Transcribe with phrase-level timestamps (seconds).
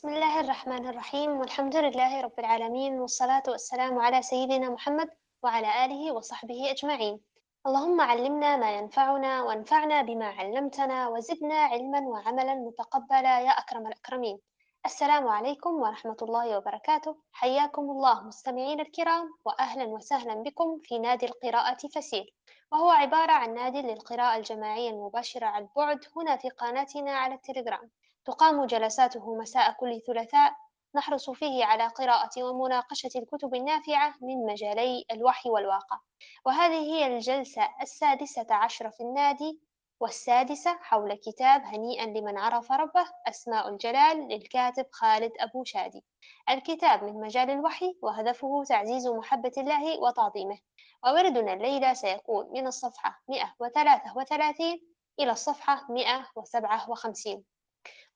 [0.00, 5.08] بسم الله الرحمن الرحيم والحمد لله رب العالمين والصلاة والسلام على سيدنا محمد
[5.42, 7.20] وعلى آله وصحبه أجمعين.
[7.66, 14.38] اللهم علمنا ما ينفعنا وانفعنا بما علمتنا وزدنا علما وعملا متقبلا يا أكرم الأكرمين.
[14.86, 17.16] السلام عليكم ورحمة الله وبركاته.
[17.32, 22.30] حياكم الله مستمعين الكرام وأهلا وسهلا بكم في نادي القراءة فسيل.
[22.72, 27.90] وهو عبارة عن نادي للقراءة الجماعية المباشرة عن بعد هنا في قناتنا على التليجرام.
[28.24, 30.52] تقام جلساته مساء كل ثلاثاء.
[30.94, 35.98] نحرص فيه على قراءة ومناقشة الكتب النافعة من مجالي الوحي والواقع.
[36.46, 39.60] وهذه هي الجلسة السادسة عشر في النادي
[40.00, 46.04] والسادسة حول كتاب هنيئا لمن عرف ربه أسماء الجلال للكاتب خالد أبو شادي.
[46.50, 50.58] الكتاب من مجال الوحي وهدفه تعزيز محبة الله وتعظيمه.
[51.04, 54.80] ووردنا الليلة سيكون من الصفحة 133
[55.20, 57.44] إلى الصفحة 157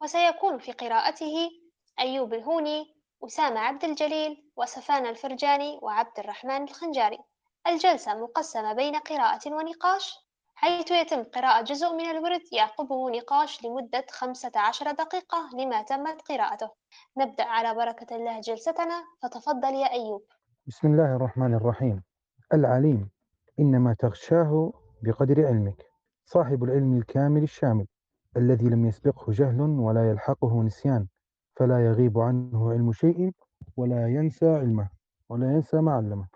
[0.02, 1.50] وسيكون في قراءته
[2.00, 7.18] أيوب الهوني أسامة عبد الجليل وسفان الفرجاني وعبد الرحمن الخنجاري
[7.66, 10.14] الجلسة مقسمة بين قراءة ونقاش
[10.54, 16.70] حيث يتم قراءة جزء من الورد يعقبه نقاش لمدة خمسة عشر دقيقة لما تمت قراءته.
[17.16, 20.22] نبدأ على بركة الله جلستنا فتفضل يا أيوب.
[20.66, 22.02] بسم الله الرحمن الرحيم.
[22.54, 23.10] العليم
[23.60, 25.86] إنما تغشاه بقدر علمك
[26.24, 27.86] صاحب العلم الكامل الشامل.
[28.36, 31.06] الذي لم يسبقه جهل ولا يلحقه نسيان
[31.56, 33.32] فلا يغيب عنه علم شيء
[33.76, 34.88] ولا ينسى علمه
[35.28, 36.26] ولا ينسى ما علمه.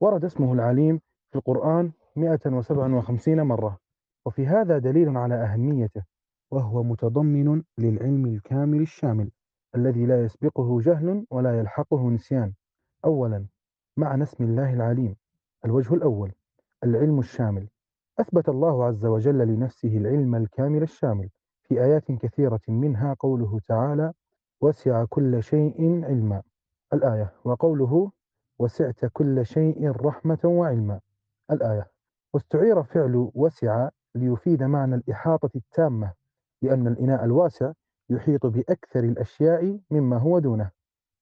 [0.00, 1.00] ورد اسمه العليم
[1.30, 3.78] في القرآن 157 مرة
[4.26, 6.02] وفي هذا دليل على أهميته
[6.50, 9.30] وهو متضمن للعلم الكامل الشامل
[9.74, 12.52] الذي لا يسبقه جهل ولا يلحقه نسيان.
[13.04, 13.46] أولا
[13.96, 15.16] معنى اسم الله العليم
[15.64, 16.32] الوجه الأول
[16.84, 17.68] العلم الشامل.
[18.20, 21.28] أثبت الله عز وجل لنفسه العلم الكامل الشامل
[21.62, 24.12] في آيات كثيرة منها قوله تعالى
[24.60, 26.42] وسع كل شيء علما
[26.92, 28.10] الآية وقوله
[28.58, 31.00] وسعت كل شيء رحمة وعلما
[31.50, 31.90] الآية
[32.34, 36.12] واستعير فعل وسع ليفيد معنى الإحاطة التامة
[36.62, 37.72] لأن الإناء الواسع
[38.10, 40.70] يحيط بأكثر الأشياء مما هو دونه.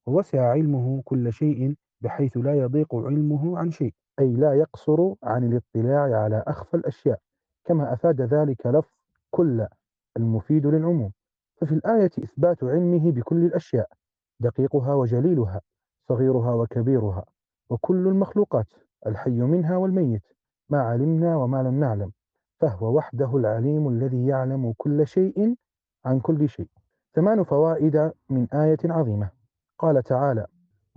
[0.07, 6.23] ووسع علمه كل شيء بحيث لا يضيق علمه عن شيء أي لا يقصر عن الاطلاع
[6.23, 7.21] على أخفى الأشياء
[7.65, 8.91] كما أفاد ذلك لفظ
[9.31, 9.67] كل
[10.17, 11.13] المفيد للعموم.
[11.57, 13.89] ففي الآية إثبات علمه بكل الأشياء
[14.41, 15.61] دقيقها وجليلها
[16.09, 17.25] صغيرها وكبيرها
[17.71, 18.67] وكل المخلوقات
[19.07, 20.23] الحي منها والميت
[20.69, 22.13] ما علمنا وما لم نعلم
[22.61, 25.57] فهو وحده العليم الذي يعلم كل شيء
[26.05, 26.69] عن كل شيء.
[27.15, 29.31] ثمان فوائد من آية عظيمة.
[29.79, 30.47] قال تعالى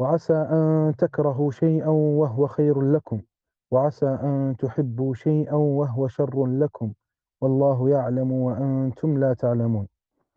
[0.02, 3.22] وعسى أن تكرهوا شيئا وهو خير لكم.
[3.72, 6.94] وعسى أن تحبوا شيئا وهو شر لكم.
[7.42, 9.88] والله يعلم وأنتم لا تعلمون.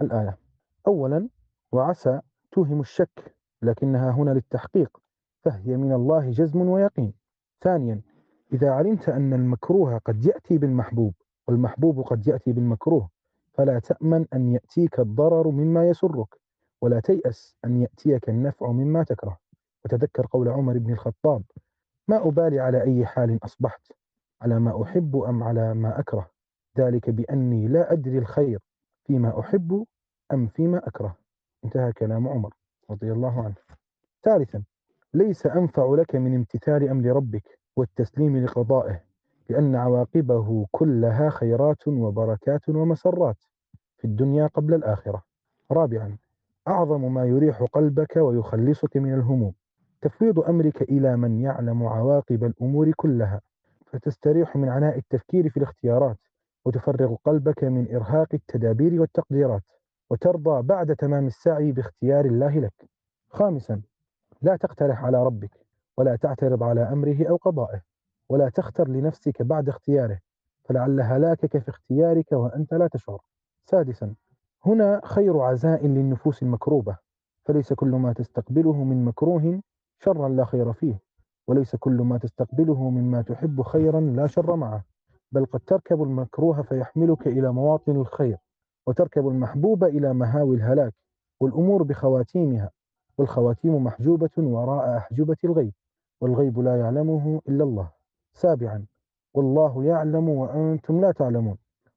[0.01, 0.39] الآية.
[0.87, 1.29] أولا
[1.73, 2.21] وعسى
[2.53, 4.99] توهم الشك لكنها هنا للتحقيق
[5.45, 7.15] فهي من الله جزم ويقين.
[7.61, 8.01] ثانيا
[8.53, 11.15] إذا علمت أن المكروه قد يأتي بالمحبوب
[11.49, 13.09] والمحبوب قد يأتي بالمكروه
[13.53, 16.41] فلا تأمن أن يأتيك الضرر مما يسرك
[16.83, 19.44] ولا تيأس أن يأتيك النفع مما تكره.
[19.85, 21.43] وتذكر قول عمر بن الخطاب
[22.09, 23.93] ما أبالي على أي حال أصبحت
[24.43, 26.31] على ما أحب أم على ما أكره
[26.79, 28.61] ذلك بأني لا أدري الخير
[29.07, 29.85] فيما أحب
[30.33, 31.17] أم فيما أكره.
[31.65, 32.55] انتهى كلام عمر
[32.91, 33.55] رضي الله عنه.
[34.23, 34.63] ثالثا
[35.15, 39.01] ليس أنفع لك من امتثال أمر ربك والتسليم لقضائه
[39.51, 43.37] لأن عواقبه كلها خيرات وبركات ومسرات
[43.99, 45.23] في الدنيا قبل الآخرة.
[45.71, 46.17] رابعا
[46.69, 49.55] أعظم ما يريح قلبك ويخلصك من الهموم.
[50.05, 53.41] تفويض أمرك إلى من يعلم عواقب الأمور كلها
[53.87, 56.17] فتستريح من عناء التفكير في الاختيارات
[56.65, 59.63] وتفرغ قلبك من إرهاق التدابير والتقديرات
[60.11, 62.89] وترضى بعد تمام السعي باختيار الله لك.
[63.29, 63.81] خامسا
[64.43, 65.67] لا تقترح على ربك
[65.97, 67.81] ولا تعترض على أمره أو قضائه
[68.29, 70.19] ولا تختر لنفسك بعد اختياره
[70.65, 73.21] فلعل هلاكك في اختيارك وأنت لا تشعر.
[73.65, 74.15] سادسا
[74.67, 76.97] هنا خير عزاء للنفوس المكروبة
[77.45, 79.61] فليس كل ما تستقبله من مكروه
[80.05, 81.01] شرا لا خير فيه
[81.49, 84.85] وليس كل ما تستقبله مما تحب خيرا لا شر معه
[85.33, 88.37] بل قد تركب المكروه فيحملك إلى مواطن الخير
[88.87, 90.95] وتركب المحبوب إلى مهاوي الهلاك
[91.41, 92.71] والأمور بخواتيمها
[93.19, 95.73] والخواتيم محجوبة وراء أحجبة الغيب
[96.21, 97.91] والغيب لا يعلمه إلا الله.
[98.35, 98.87] سابعا
[99.35, 101.57] والله يعلم وأنتم لا تعلمون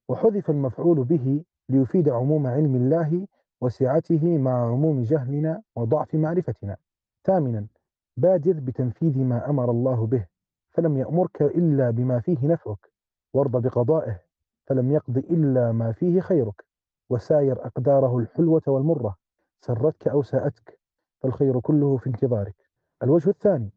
[0.10, 3.28] وحذف المفعول به ليفيد عموم علم الله
[3.62, 6.78] وسعته مع عموم جهلنا وضعف معرفتنا.
[7.24, 7.68] ثامنا
[8.18, 10.26] بادر بتنفيذ ما أمر الله به
[10.72, 12.92] فلم يأمرك إلا بما فيه نفعك
[13.34, 14.20] وارض بقضائه
[14.68, 16.66] فلم يقض إلا ما فيه خيرك
[17.10, 19.16] وساير أقداره الحلوة والمرة
[19.62, 20.80] سرتك أو ساءتك
[21.22, 22.56] فالخير كله في انتظارك.
[23.04, 23.70] الوجه الثاني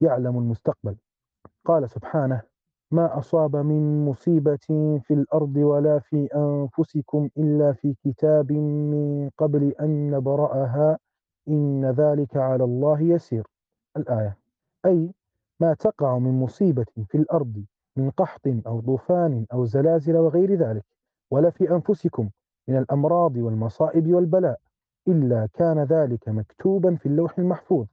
[0.00, 0.96] يعلم المستقبل.
[1.64, 2.42] قال سبحانه
[2.90, 4.66] ما أصاب من مصيبة
[5.02, 10.98] في الأرض ولا في أنفسكم إلا في كتاب من قبل أن نبرأها
[11.48, 13.46] إن ذلك على الله يسير.
[13.96, 14.36] الآية
[14.86, 15.14] أي
[15.60, 17.64] ما تقع من مصيبة في الأرض
[17.96, 20.84] من قحط أو طوفان أو زلازل وغير ذلك
[21.30, 22.30] ولا في أنفسكم
[22.68, 24.60] من الأمراض والمصائب والبلاء
[25.08, 27.86] إلا كان ذلك مكتوبا في اللوح المحفوظ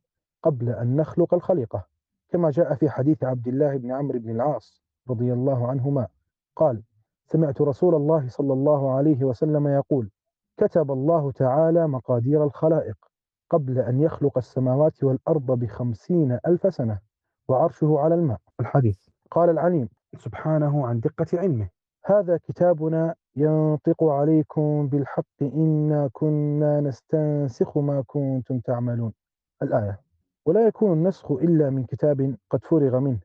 [0.44, 1.86] قبل أن نخلق الخليقة
[2.30, 6.08] كما جاء في حديث عبد الله بن عمرو بن العاص رضي الله عنهما
[6.56, 6.84] قال
[7.26, 10.10] سمعت رسول الله صلى الله عليه وسلم يقول
[10.58, 13.05] كتب الله تعالى مقادير الخلائق
[13.50, 17.00] قبل أن يخلق السماوات والأرض بخمسين ألف سنة
[17.48, 18.40] وعرشه على الماء.
[18.60, 19.08] الحديث.
[19.32, 21.70] قال العليم سبحانه عن دقة علمه.
[22.06, 29.14] هذا كتابنا ينطق عليكم بالحق إنا كنا نستنسخ ما كنتم تعملون.
[29.62, 30.00] الآية
[30.46, 33.20] ولا يكون النسخ إلا من كتاب قد فرغ منه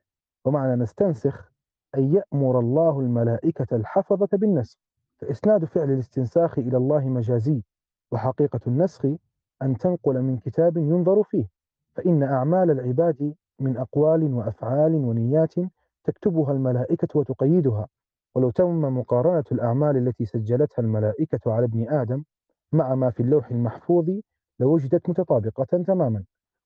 [0.45, 1.53] ومعنى نستنسخ
[1.95, 4.79] أن يأمر الله الملائكة الحفظة بالنسخ.
[5.19, 7.63] فإسناد فعل الاستنساخ إلى الله مجازي
[8.13, 9.07] وحقيقة النسخ
[9.63, 11.47] أن تنقل من كتاب ينظر فيه
[11.95, 15.55] فإن أعمال العباد من أقوال وأفعال ونيات
[16.05, 17.87] تكتبها الملائكة وتقيدها.
[18.35, 22.25] ولو تم مقارنة الأعمال التي سجلتها الملائكة على ابن آدم
[22.73, 24.11] مع ما في اللوح المحفوظ
[24.61, 26.25] لوجدت متطابقة تماما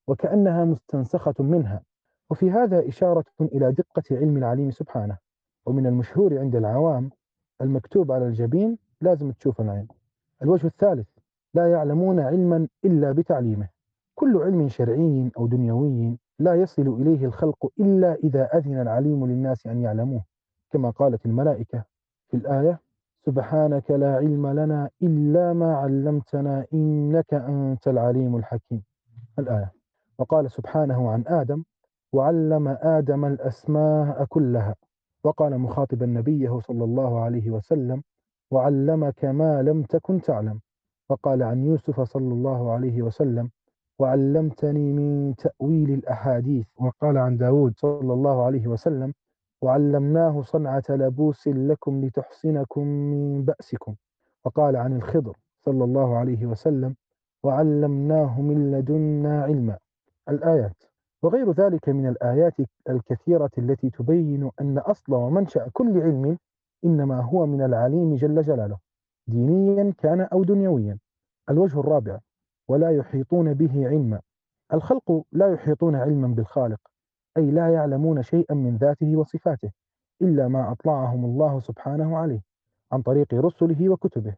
[0.08, 1.82] وكأنها مستنسخة منها.
[2.30, 5.18] وفي هذا إشارة إلى دقة علم العليم سبحانه.
[5.66, 7.10] ومن المشهور عند العوام
[7.60, 9.88] المكتوب على الجبين لازم تشوف العين
[10.42, 11.08] الوجه الثالث
[11.54, 13.68] لا يعلمون علما إلا بتعليمه.
[14.14, 19.78] كل علم شرعي أو دنيوي لا يصل إليه الخلق إلا إذا أذن العليم للناس أن
[19.78, 20.24] يعلموه.
[20.70, 21.84] كما قالت الملائكة
[22.28, 22.80] في الآية
[23.26, 28.82] سبحانك لا علم لنا إلا ما علمتنا إنك أنت العليم الحكيم.
[29.38, 29.72] الآية
[30.18, 31.64] وقال سبحانه عن آدم
[32.12, 34.74] وعلم آدم الأسماء كلها.
[35.24, 38.02] وقال مخاطبا نبيه صلى الله عليه وسلم
[38.50, 40.60] وعلمك ما لم تكن تعلم.
[41.14, 43.50] وقال عن يوسف صلى الله عليه وسلم
[43.98, 46.66] وعلمتني من تأويل الأحاديث.
[46.80, 49.14] وقال عن داود صلى الله عليه وسلم
[49.62, 53.94] وعلمناه صنعة لبوس لكم لتحصنكم من بأسكم.
[54.44, 56.94] وقال عن الخضر صلى الله عليه وسلم
[57.42, 59.78] وعلمناه من لدنا علما.
[60.28, 60.76] الآيات.
[61.22, 62.56] وغير ذلك من الآيات
[62.90, 66.38] الكثيرة التي تبين أن أصل ومنشأ كل علم
[66.84, 68.78] إنما هو من العليم جل جلاله
[69.26, 70.98] دينيا كان أو دنيويا.
[71.50, 72.18] الوجه الرابع
[72.68, 74.20] ولا يحيطون به علما.
[74.72, 76.80] الخلق لا يحيطون علما بالخالق
[77.36, 79.70] أي لا يعلمون شيئا من ذاته وصفاته
[80.22, 82.40] إلا ما أطلعهم الله سبحانه عليه
[82.92, 84.34] عن طريق رسله وكتبه.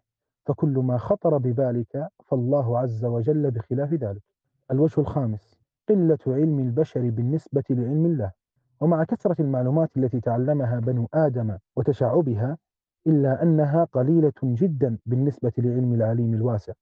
[0.47, 4.23] فكل ما خطر ببالك فالله عز وجل بخلاف ذلك.
[4.71, 5.59] الوجه الخامس
[5.89, 8.33] قلة علم البشر بالنسبة لعلم الله.
[8.81, 12.59] ومع كثرة المعلومات التي تعلمها بنو آدم وتشعبها
[13.07, 16.73] إلا أنها قليلة جدا بالنسبة لعلم العليم الواسع.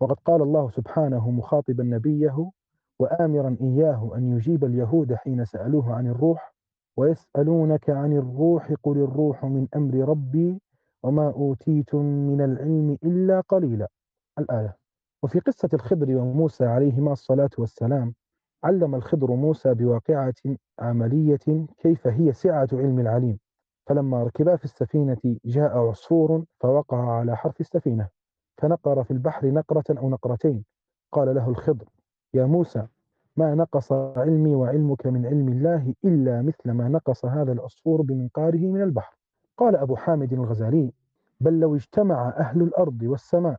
[0.00, 2.50] وقد قال الله سبحانه مخاطبا نبيه
[2.98, 6.54] وآمرا إياه أن يجيب اليهود حين سألوه عن الروح
[6.96, 10.60] ويسألونك عن الروح قل الروح من أمر ربي
[11.02, 13.88] وما أوتيتم من العلم إلا قليلا.
[14.38, 14.76] الآية.
[15.22, 18.14] وفي قصة الخضر وموسى عليهما الصلاة والسلام
[18.64, 20.34] علم الخضر موسى بواقعة
[20.78, 23.38] عملية كيف هي سعة علم العليم.
[23.86, 28.08] فلما ركبا في السفينة جاء عصفور فوقع على حرف السفينة.
[28.56, 30.64] فنقر في البحر نقرة أو نقرتين.
[31.12, 31.88] قال له الخضر
[32.34, 32.86] يا موسى
[33.36, 38.82] ما نقص علمي وعلمك من علم الله إلا مثل ما نقص هذا العصفور بمنقاره من
[38.82, 39.16] البحر.
[39.56, 40.92] قال أبو حامد الغزالي
[41.40, 43.56] بل لو اجتمع أهل الأرض والسماء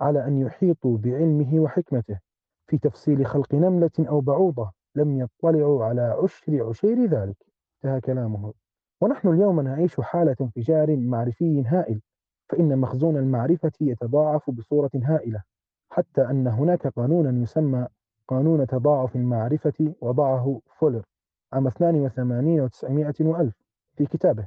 [0.00, 2.18] على أن يحيطوا بعلمه وحكمته
[2.66, 7.36] في تفصيل خلق نملة أو بعوضة لم يطلعوا على عشر عشير ذلك.
[7.84, 8.52] انتهى كلامه.
[9.00, 12.00] ونحن اليوم نعيش حالة انفجار معرفي هائل.
[12.48, 15.42] فإن مخزون المعرفة يتضاعف بصورة هائلة
[15.90, 17.86] حتى أن هناك قانونا يسمى
[18.28, 21.04] قانون تضاعف المعرفة وضعه فولر
[21.52, 23.54] عام 82 و900 وألف
[23.96, 24.46] في كتابه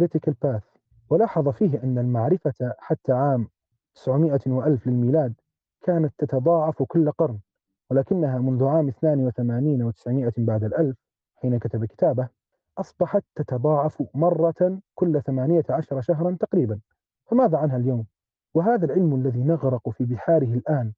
[0.00, 0.76] Critical Path.
[1.10, 3.48] ولاحظ فيه أن المعرفة حتى عام
[3.94, 5.34] 900 وألف للميلاد
[5.82, 7.38] كانت تتضاعف كل قرن
[7.90, 10.96] ولكنها منذ عام 82 و900 بعد الألف
[11.36, 12.28] حين كتب كتابه
[12.78, 16.80] أصبحت تتضاعف مرة كل 18 شهرا تقريبا.
[17.26, 18.06] فماذا عنها اليوم؟
[18.54, 20.92] وهذا العلم الذي نغرق في بحاره الآن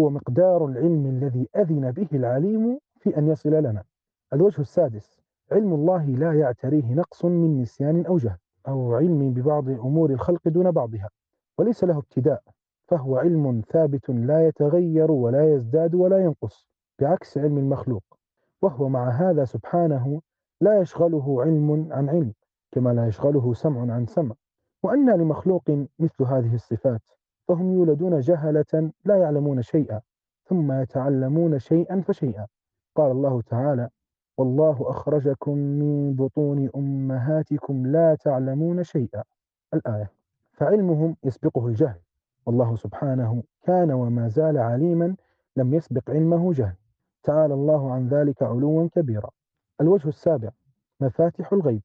[0.00, 3.84] هو مقدار العلم الذي أذن به العليم في أن يصل لنا
[4.32, 5.20] الوجه السادس
[5.52, 10.70] علم الله لا يعتريه نقص من نسيان أو جهل أو علم ببعض أمور الخلق دون
[10.70, 11.08] بعضها
[11.58, 12.42] وليس له ابتداء
[12.88, 16.68] فهو علم ثابت لا يتغير ولا يزداد ولا ينقص
[17.00, 18.02] بعكس علم المخلوق
[18.62, 20.20] وهو مع هذا سبحانه
[20.60, 22.32] لا يشغله علم عن علم
[22.72, 24.34] كما لا يشغله سمع عن سمع
[24.82, 27.02] وأن لمخلوق مثل هذه الصفات
[27.48, 30.00] فهم يولدون جهلة لا يعلمون شيئا
[30.44, 32.46] ثم يتعلمون شيئا فشيئا.
[32.94, 33.88] قال الله تعالى
[34.38, 39.22] والله أخرجكم من بطون أمهاتكم لا تعلمون شيئا.
[39.74, 40.10] الآية.
[40.52, 42.00] فعلمهم يسبقه الجهل.
[42.46, 45.16] والله سبحانه كان وما زال عليما
[45.56, 46.74] لم يسبق علمه جهل.
[47.22, 49.30] تعالى الله عن ذلك علوا كبيرا.
[49.80, 50.50] الوجه السابع
[51.00, 51.82] مفاتح الغيب.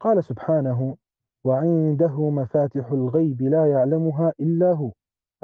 [0.00, 0.96] قال سبحانه
[1.44, 4.90] وعنده مفاتح الغيب لا يعلمها إلا هو.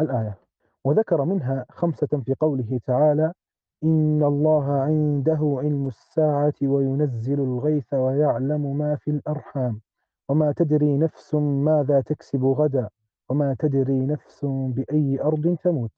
[0.01, 0.39] الآية.
[0.85, 3.33] وذكر منها خمسة في قوله تعالى
[3.85, 9.81] إن الله عنده علم الساعة وينزل الغيث ويعلم ما في الأرحام.
[10.29, 12.89] وما تدري نفس ماذا تكسب غدا
[13.29, 15.91] وما تدري نفس بأي أرض تموت.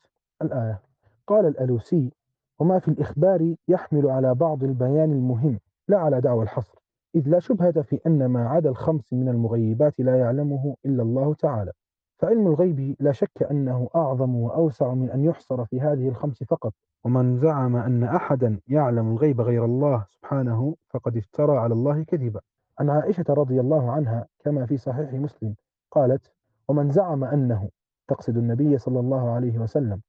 [0.43, 0.81] الآية.
[1.27, 2.13] قال الألوسي
[2.59, 6.82] وما في الإخبار يحمل على بعض البيان المهم لا على دعوى الحصر.
[7.15, 11.73] إذ لا شبهة في أن ما عدا الخمس من المغيبات لا يعلمه إلا الله تعالى.
[12.19, 16.75] فعلم الغيب لا شك أنه أعظم وأوسع من أن يحصر في هذه الخمس فقط.
[17.05, 22.41] ومن زعم أن أحدا يعلم الغيب غير الله سبحانه فقد افترى على الله كذبا.
[22.79, 25.55] عن عائشة رضي الله عنها كما في صحيح مسلم
[25.91, 26.33] قالت
[26.69, 27.69] ومن زعم أنه
[28.09, 30.01] تقصد النبي صلى الله عليه وسلم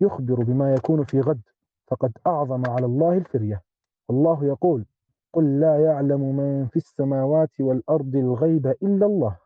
[0.00, 1.40] يخبر بما يكون في غد
[1.86, 3.62] فقد أعظم على الله الفرية.
[4.08, 4.84] والله يقول
[5.32, 9.36] قل لا يعلم من في السماوات والأرض الغيب إلا الله.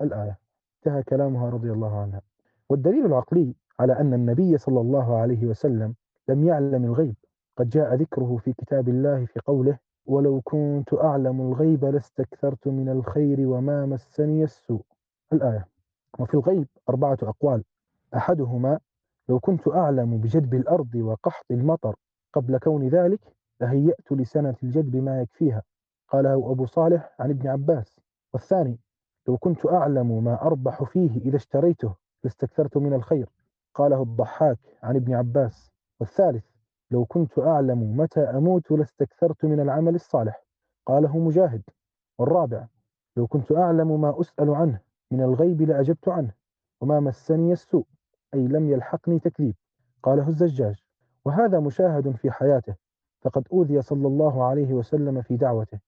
[0.00, 0.38] الآية.
[0.76, 2.20] انتهى كلامها رضي الله عنها.
[2.68, 5.94] والدليل العقلي على أن النبي صلى الله عليه وسلم
[6.28, 7.14] لم يعلم الغيب.
[7.56, 13.48] قد جاء ذكره في كتاب الله في قوله ولو كنت أعلم الغيب لاستكثرت من الخير
[13.48, 14.82] وما مسني السوء
[15.32, 15.66] الآية.
[16.18, 17.64] وفي الغيب أربعة أقوال.
[18.16, 18.78] أحدهما
[19.28, 21.96] لو كنت أعلم بجدب الأرض وقحط المطر
[22.32, 25.62] قبل كون ذلك لهيأت لسنة الجدب ما يكفيها.
[26.08, 28.00] قاله أبو صالح عن ابن عباس.
[28.32, 28.78] والثاني
[29.28, 31.94] لو كنت أعلم ما أربح فيه إذا اشتريته
[32.24, 33.28] لاستكثرت من الخير.
[33.74, 35.70] قاله الضحاك عن ابن عباس.
[36.00, 36.44] والثالث
[36.90, 40.44] لو كنت أعلم متى أموت لاستكثرت من العمل الصالح.
[40.86, 41.62] قاله مجاهد.
[42.18, 42.66] والرابع
[43.16, 46.32] لو كنت أعلم ما أسأل عنه من الغيب لأجبت عنه.
[46.80, 47.86] وما مسني السوء
[48.34, 49.54] أي لم يلحقني تكذيب.
[50.02, 50.84] قاله الزجاج.
[51.24, 52.74] وهذا مشاهد في حياته.
[53.26, 55.78] فقد أوذي صلى الله عليه وسلم في دعوته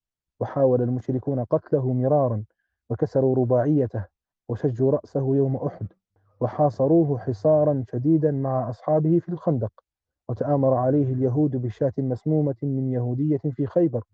[0.40, 2.44] وحاول المشركون قتله مرارا
[2.90, 4.04] وكسروا رباعيته
[4.48, 5.86] وشجوا رأسه يوم أحد
[6.40, 9.72] وحاصروه حصارا شديدا مع أصحابه في الخندق
[10.28, 14.04] وتآمر عليه اليهود بشاة مسمومة من يهودية في خيبر.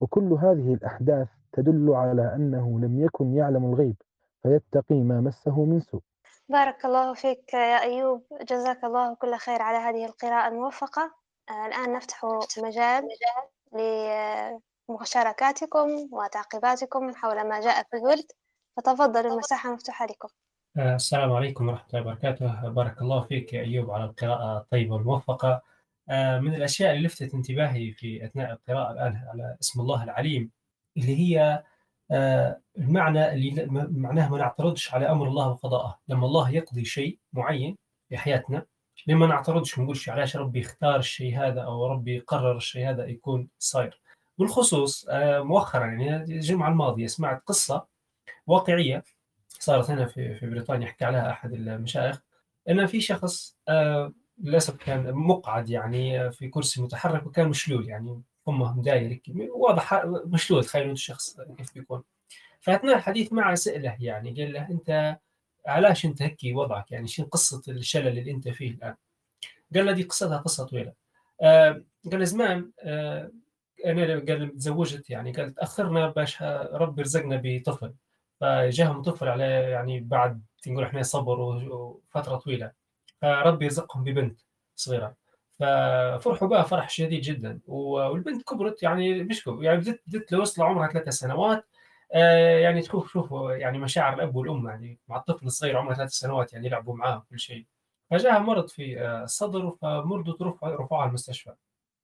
[0.00, 3.96] وكل هذه الأحداث تدل على أنه لم يكن يعلم الغيب
[4.42, 6.00] فيتقي ما مسه من سوء.
[6.48, 8.22] بارك الله فيك يا أيوب.
[8.50, 11.23] جزاك الله كل خير على هذه القراءة الموفقة.
[11.50, 12.24] الآن نفتح
[12.58, 13.08] مجال
[14.88, 18.26] لمشاركاتكم وتعقيباتكم حول ما جاء في الورد.
[18.76, 20.28] فتفضل المساحة مفتوحة لكم.
[20.76, 22.68] آه، السلام عليكم ورحمة الله وبركاته.
[22.68, 25.62] بارك الله فيك يا أيوب على القراءة الطيبة والموفقة.
[26.10, 30.50] آه، من الأشياء اللي لفتت انتباهي في أثناء القراءة الآن على اسم الله العليم
[30.96, 31.62] اللي هي
[32.78, 36.00] المعنى اللي معناه ما نعترضش على أمر الله وقضاءه.
[36.08, 38.66] لما الله يقضي شيء معين في حياتنا
[39.06, 44.00] نعترضش ما نقولش علاش ربي اختار الشيء هذا أو ربي قرر الشيء هذا يكون صاير؟
[44.38, 47.86] بالخصوص آه، مؤخرا يعني الجمعة الماضية سمعت قصة
[48.46, 49.04] واقعية
[49.48, 52.22] صارت هنا في في بريطانيا يحكي عليها أحد المشايخ
[52.68, 58.78] إن في شخص آه، للأسف كان مقعد يعني في كرسي متحرك وكان مشلول يعني فمه
[58.78, 59.20] مداير
[59.54, 62.02] واضح مشلول تخيلوا الشخص كيف بيكون.
[62.60, 65.18] فأثناء الحديث معه ساله يعني قال له أنت
[65.66, 68.94] علاش انت هيك وضعك؟ يعني شنو قصة الشلل اللي أنت فيه الآن؟
[69.74, 70.92] قال له دي قصتها قصة طويلة.
[71.40, 73.30] آه قال زمان آه
[73.86, 76.42] أنا قال تزوجت يعني قال تأخرنا باش
[76.72, 77.94] ربي رزقنا بطفل.
[78.40, 82.72] فجاهم طفل على يعني بعد نقول إحنا صبر وفترة طويلة.
[83.22, 84.40] فربي رزقهم ببنت
[84.76, 85.14] صغيرة.
[85.60, 87.60] ففرحوا بها فرح شديد جدا.
[87.66, 91.64] والبنت كبرت يعني مش كبرت يعني بدت بدت لوصل عمرها ثلاثة سنوات.
[92.62, 96.66] يعني تشوف شوفوا يعني مشاعر الأب والأم يعني مع الطفل الصغير عمره ثلاث سنوات يعني
[96.66, 97.66] يلعبوا معاه كل شيء.
[98.10, 101.54] فجاء مرض في آه، الصدر فمرضوا رفعوها على المستشفى.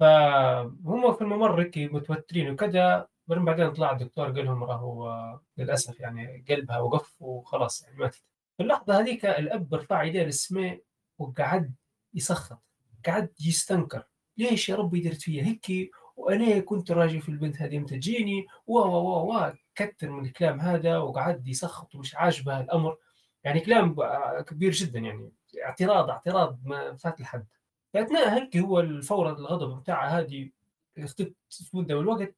[0.00, 6.45] فهم في الممر هيك متوترين وكذا بعدين طلع الدكتور قال لهم راهو آه، للأسف يعني
[6.49, 8.25] قلبها وقف وخلاص يعني ماتت.
[8.57, 10.81] في اللحظة هذيك الأب رفع يديه للسماء
[11.19, 11.75] وقعد
[12.14, 12.62] يسخط
[13.07, 14.05] قعد يستنكر.
[14.38, 18.79] ليش يا ربي درت فيا هيك وأنا كنت راجي في البنت هذه متى تجيني؟ و
[18.79, 19.52] و و
[19.87, 22.97] كثر من الكلام هذا وقعد يسخط ومش عاجبه الأمر.
[23.45, 23.97] يعني كلام
[24.43, 25.33] كبير جدا يعني
[25.65, 27.47] اعتراض اعتراض ما فات الحد
[27.95, 30.51] فأثناء هيك هو الفورة الغضب بتاعها هذه
[30.99, 31.35] اختفت
[31.75, 32.35] مدة من الوقت.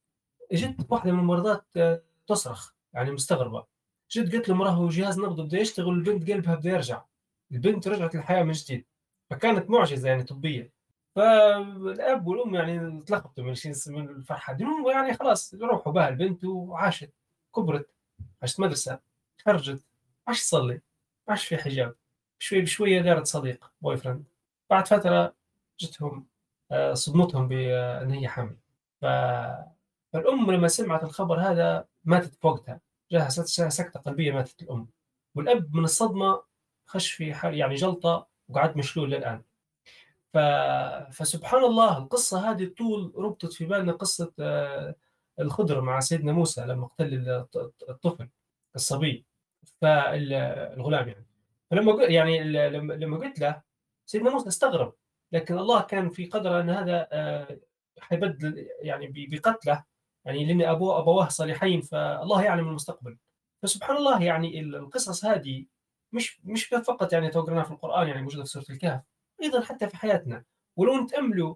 [0.51, 3.65] اجت واحدة من الممرضات آه، تصرخ يعني مستغربة.
[4.11, 7.03] جت قالت له هو جهاز نبض بده يشتغل البنت قلبها بده يرجع.
[7.51, 8.85] البنت رجعت للحياة من جديد.
[9.29, 10.73] فكانت معجزة يعني طبية.
[11.15, 13.55] فالأب والأم يعني تلخبطوا من
[13.87, 14.65] من الفرحة دي.
[14.93, 17.13] يعني خلاص روحوا بها البنت وعاشت.
[17.55, 17.89] كبرت
[18.41, 18.99] عاشت مدرسة
[19.45, 19.83] خرجت
[20.27, 20.81] عاشت تصلي
[21.27, 21.95] عاش في حجاب
[22.39, 24.23] شوي بشوية دارت صديق boyfriend
[24.69, 25.35] بعد فترة
[25.79, 26.27] جتهم
[26.71, 28.55] آه، صدمتهم بأن هي حامل.
[29.01, 29.05] ف...
[30.13, 32.79] فالأم لما سمعت الخبر هذا ماتت في وقتها
[33.11, 33.29] جاها
[33.69, 34.87] سكتة قلبية ماتت الأم.
[35.35, 36.43] والأب من الصدمة
[36.85, 39.41] خش في يعني جلطة وقعد مشلول للآن.
[40.33, 40.37] ف...
[41.11, 44.31] فسبحان الله القصة هذه طول ربطت في بالنا قصة
[45.39, 47.45] آه، الخضر مع سيدنا موسى لما قتل
[47.89, 48.29] الطفل
[48.75, 49.25] الصبي
[49.81, 51.25] فالغلام يعني.
[51.71, 53.61] فلما يعني لما قلت له
[54.05, 54.95] سيدنا موسى استغرب
[55.31, 57.59] لكن الله كان في قدره إن هذا آه،
[57.99, 59.83] حيبدل يعني بقتله
[60.25, 63.17] يعني لأن ابوه أبواه صالحين فالله يعلم المستقبل.
[63.63, 65.65] فسبحان الله يعني القصص هذه
[66.11, 69.01] مش مش فقط يعني توقرنا في القرآن يعني موجودة في سورة الكهف
[69.43, 70.43] أيضا حتى في حياتنا.
[70.75, 71.55] ولو نتأملوا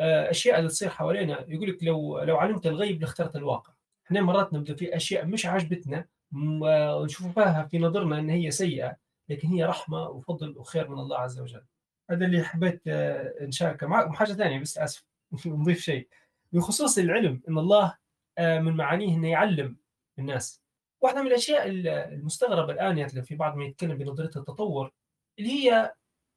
[0.00, 1.44] أشياء اللي تصير حوالينا.
[1.48, 3.72] يقول لك لو لو علمت الغيب لاخترت الواقع.
[4.06, 8.96] إحنا مرات نبدأ في أشياء مش عجبتنا ونشوفها في نظرنا إن هي سيئة
[9.28, 11.64] لكن هي رحمة وفضل وخير من الله عز وجل.
[12.10, 13.86] هذا اللي حبيت آه، نشاركه.
[13.86, 15.04] معكم حاجة ثانية بس آسف
[15.46, 16.08] نضيف شيء.
[16.52, 17.96] بخصوص العلم إن الله
[18.38, 19.76] آه، من معانيه إنه يعلم
[20.18, 20.62] الناس.
[21.00, 21.68] واحدة من الأشياء
[22.14, 24.92] المستغربة الآن في بعض ما يتكلم بنظرية التطور
[25.38, 25.92] اللي هي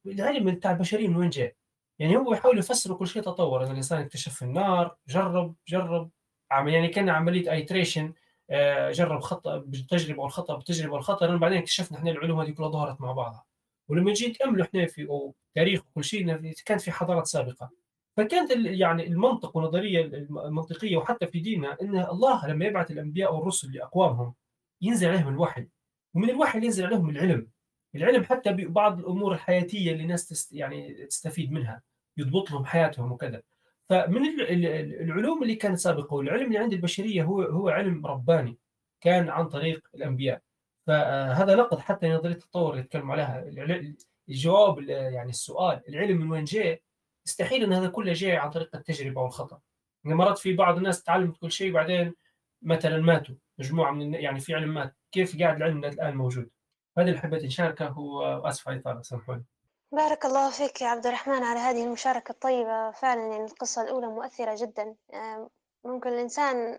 [0.06, 1.56] العلم بتاع البشريه من وين جاء
[2.00, 3.63] يعني هو يحاول يفسر كل شيء تطور.
[3.65, 6.12] ان الإنسان اكتشف النار جرب جرب
[6.51, 8.13] يعني كان عملية ايتريشن
[8.50, 13.12] آه، جرب خطا بالتجربه والخطا بالتجربه والخطا بعدين اكتشفنا إحنا العلوم هذه كلها ظهرت مع
[13.12, 13.46] بعضها.
[13.89, 17.69] ولما جيت تاملوا إحنا في تاريخ وكل شيء كانت في حضارات سابقة.
[18.17, 24.34] فكانت يعني المنطق والنظرية المنطقية وحتى في ديننا إن الله لما يبعث الأنبياء والرسل لأقوامهم
[24.82, 25.67] ينزل عليهم الوحي.
[26.13, 27.47] ومن الوحي ينزل عليهم العلم.
[27.95, 31.82] العلم حتى ببعض الأمور الحياتية اللي الناس تست يعني تستفيد منها.
[32.19, 33.41] يضبط لهم حياتهم وكذا.
[33.89, 34.21] فمن
[35.01, 38.58] العلوم اللي كانت سابقة والعلم اللي عند البشرية هو هو علم رباني
[39.01, 40.41] كان عن طريق الأنبياء.
[40.88, 43.45] فهذا نقد حتى نظرية التطور اللي يتكلم عليها
[44.29, 46.82] الجواب يعني السؤال العلم من وين جاء؟
[47.25, 49.60] يستحيل إن هذا كله جاي عن طريق التجربة والخطأ.
[50.05, 52.13] يعني مرات في بعض الناس تعلمت كل شيء وبعدين
[52.62, 56.49] مثلا ماتوا مجموعة من يعني في علم مات كيف قاعد العلم الآن موجود؟
[56.97, 59.45] هذا اللي حبيت نشاركه واسف على الإطالة سامحوني.
[59.91, 62.91] بارك الله فيك يا عبد الرحمن على هذه المشاركة الطيبة.
[62.91, 64.95] فعلا يعني القصة الأولى مؤثرة جدا.
[65.86, 66.78] ممكن الإنسان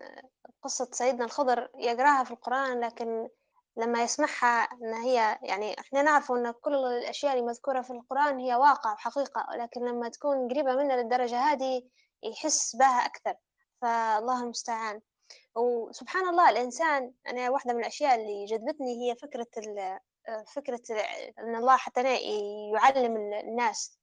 [0.63, 3.29] قصة سيدنا الخضر يقراها في القرآن لكن
[3.77, 8.93] لما يسمعها أن هي يعني إحنا نعرف أن كل الأشياء المذكورة في القرآن هي واقع
[8.93, 11.83] وحقيقة لكن لما تكون قريبة منا للدرجة هذه
[12.23, 13.35] يحس بها أكثر.
[13.81, 15.01] فالله المستعان.
[15.55, 19.47] وسبحان الله الإنسان أنا واحدة من الأشياء اللي جذبتني هي فكرة
[20.55, 20.81] فكرة
[21.39, 22.15] أن الله حتى
[22.73, 23.99] يعلم الناس.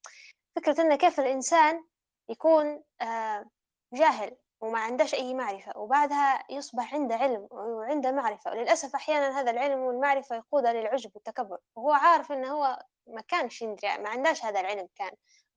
[0.57, 1.85] فكرة أن كيف الإنسان
[2.29, 3.51] يكون آه،
[3.93, 8.51] جاهل وما عندهش أي معرفة وبعدها يصبح عنده علم وعنده معرفة.
[8.51, 11.59] وللأسف أحيانا هذا العلم والمعرفة يقوده للعجب والتكبر.
[11.77, 15.11] وهو عارف أنه هو ما كانش يدري ما عندهش هذا العلم كان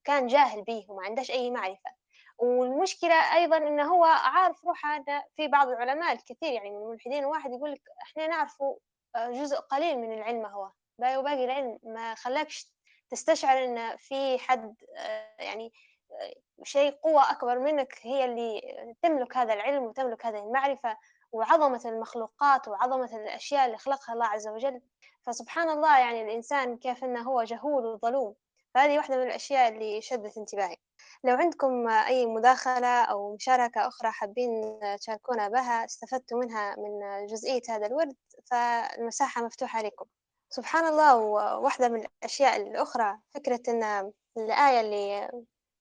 [0.03, 1.91] كان جاهل به وما عندهش أي معرفة.
[2.37, 4.95] والمشكلة أيضا أنه هو عارف روحه.
[4.97, 8.79] أن في بعض العلماء الكثير يعني من الملحدين واحد يقول لك إحنا نعرفه
[9.17, 10.71] جزء قليل من العلم هو.
[10.99, 12.71] باقي وباقي العلم ما خلاكش
[13.09, 15.73] تستشعر إن في حد آه، يعني
[16.11, 18.61] آه، شيء قوة أكبر منك هي اللي
[19.01, 20.97] تملك هذا العلم وتملك هذه المعرفة
[21.31, 24.81] وعظمة المخلوقات وعظمة الأشياء اللي خلقها الله عز وجل.
[25.23, 28.35] فسبحان الله يعني الإنسان كيف أنه هو جهول وظلوم.
[28.73, 30.75] فهذه واحدة من الأشياء اللي شدت انتباهي.
[31.23, 37.85] لو عندكم أي مداخلة أو مشاركة أخرى حابين تشاركونا بها استفدتوا منها من جزئية هذا
[37.85, 38.15] الورد
[38.51, 40.05] فالمساحة مفتوحة لكم
[40.49, 41.15] سبحان الله
[41.57, 45.29] واحدة من الأشياء الأخرى فكرة أن الآية اللي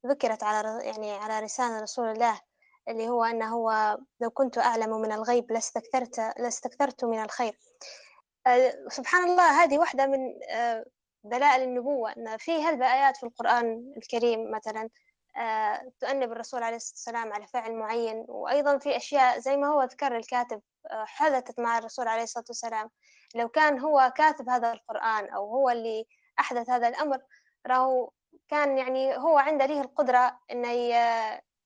[0.07, 2.41] ذكرت على يعني على لسان رسول الله
[2.89, 7.59] اللي هو أنه هو لو كنت أعلم من الغيب لاستكثرت لاستكثرت من الخير.
[8.89, 10.19] سبحان الله هذه واحدة من
[11.25, 14.89] دلائل النبوة أن في هالآيات في القرآن الكريم مثلا
[15.37, 19.83] آه، تؤنب الرسول عليه الصلاة والسلام على فعل معين وأيضا في أشياء زي ما هو
[19.83, 22.91] ذكر الكاتب آه، حدثت مع الرسول عليه الصلاة والسلام.
[23.35, 26.07] لو كان هو كاتب هذا القرآن أو هو اللي
[26.41, 27.19] أحدث هذا الأمر
[27.67, 28.11] راهو
[28.49, 30.73] كان يعني هو عنده ليه القدرة إنه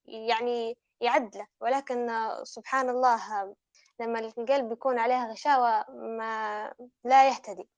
[0.07, 1.47] يعني يعدله.
[1.61, 3.55] ولكن سبحان الله
[4.01, 7.69] لما القلب يكون عليها غشاوة ما لا يهتدي.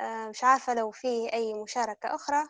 [0.00, 2.48] مش عارفة لو في أي مشاركة أخرى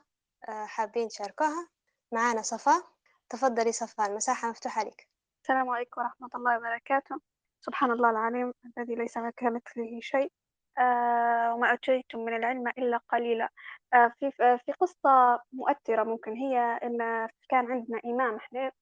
[0.48, 1.68] آه، حابين تشاركوها.
[2.12, 2.82] معانا صفاء
[3.30, 5.08] تفضلي صفاء المساحة مفتوحة لك.
[5.42, 7.20] السلام عليكم ورحمة الله وبركاته.
[7.60, 10.32] سبحان الله العليم الذي ليس كمثله شيء.
[10.78, 13.48] آه وما أوتيتم من العلم إلا قليلا.
[13.94, 18.72] آه في آه في قصة مؤثرة ممكن هي إن كان عندنا إمام إحنا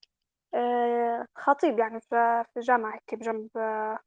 [0.55, 3.98] آه خطيب يعني في جامعة هيك بجنب آه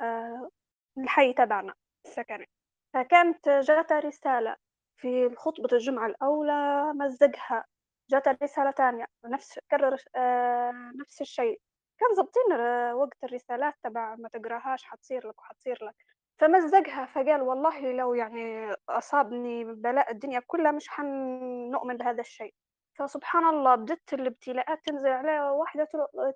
[0.00, 0.50] آه
[0.98, 1.74] الحي تبعنا
[2.06, 2.48] السكني
[2.94, 4.56] فكانت جاتها رسالة
[4.96, 7.64] في خطبة الجمعة الأولى مزقها
[8.10, 11.60] جاتها رسالة تانية نفس كرر آه نفس الشيء.
[11.98, 15.94] كان ظابطين آه، وقت الرسالات تبع ما تقراهاش حتصير لك وحتصير لك.
[16.38, 22.54] فمزقها فقال والله لو يعني أصابني بلاء الدنيا كلها مش حنؤمن بهذا الشيء.
[22.98, 25.88] فسبحان الله بدت الابتلاءات تنزل عليها واحدة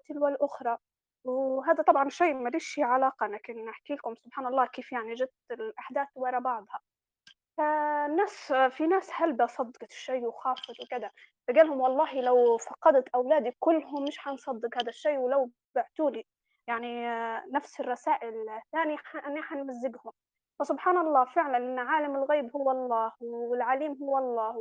[0.09, 0.79] تلو الأخرى.
[1.27, 6.39] وهذا طبعا شيء ماليش علاقة لكن أحكي لكم سبحان الله كيف يعني جت الأحداث ورا
[6.39, 6.81] بعضها.
[7.59, 11.11] فالناس في ناس هلبة صدقت الشيء وخافت وكذا.
[11.49, 16.25] فقال لهم والله لو فقدت أولادي كلهم مش حنصدق هذا الشيء ولو بعتولي
[16.69, 20.13] يعني آه، نفس الرسائل الثانية أنا حنمزقهم.
[20.59, 24.57] فسبحان الله فعلا إن عالم الغيب هو الله والعليم هو الله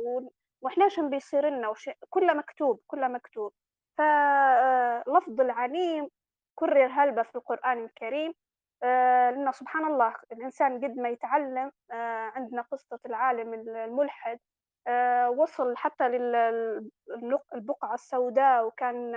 [0.62, 1.74] وإحناش بيصير لنا؟
[2.10, 3.52] كله مكتوب كله مكتوب.
[3.98, 6.08] فلفظ العليم
[6.56, 8.34] كرر هلبة في القرآن الكريم
[8.82, 14.38] آه، لأنه سبحان الله الإنسان قد ما يتعلم آه، عندنا قصة العالم الملحد
[14.86, 19.14] آه، وصل حتى للبقعة السوداء وكان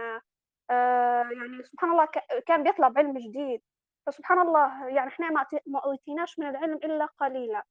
[0.70, 2.08] يعني سبحان الله
[2.46, 3.62] كان بيطلع بعلم جديد.
[4.08, 5.30] فسبحان الله يعني إحنا
[5.68, 7.64] ما أوتيناش من العلم إلا قليلا.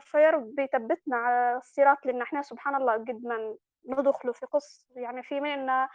[0.00, 3.56] فيا رب يثبتنا على الصراط لأن إحنا سبحان الله قد ما
[3.88, 5.88] ندخلوا في قص يعني في منا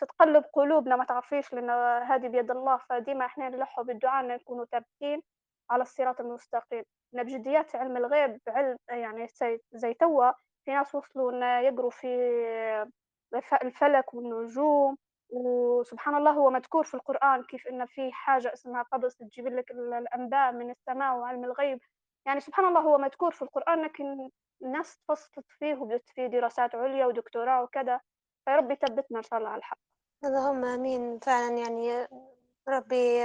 [0.00, 1.70] تتقلب قلوبنا ما تعرفيش لأن
[2.02, 2.76] هذه بيد الله.
[2.76, 5.22] فديما إحنا نلحوا بالدعاء إن نكونوا ثابتين
[5.70, 6.84] على الصراط المستقيم.
[7.14, 9.26] إن بجديات علم الغيب علم يعني
[9.72, 10.32] زي, توا
[10.64, 12.06] في ناس وصلوا إن يقروا في
[13.34, 14.96] الف- الفلك والنجوم.
[15.32, 19.94] وسبحان الله هو مذكور في القرآن كيف إن في حاجة اسمها قبس تجيب لك ال-
[19.94, 21.78] الأنباء من السماء وعلم الغيب.
[22.26, 24.30] يعني سبحان الله هو مذكور في القرآن لكن
[24.62, 28.00] الناس تفصلت فيه وبدت فيه دراسات عليا ودكتوراه وكذا.
[28.44, 29.78] فيا رب يثبتنا إن شاء الله على الحق.
[30.24, 31.18] اللهم آمين.
[31.18, 32.08] فعلا يعني
[32.68, 33.18] ربي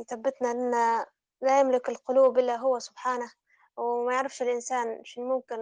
[0.00, 1.04] يثبتنا لأن
[1.42, 3.30] لا يملك القلوب إلا هو سبحانه
[3.76, 5.58] وما يعرفش الإنسان شو ممكن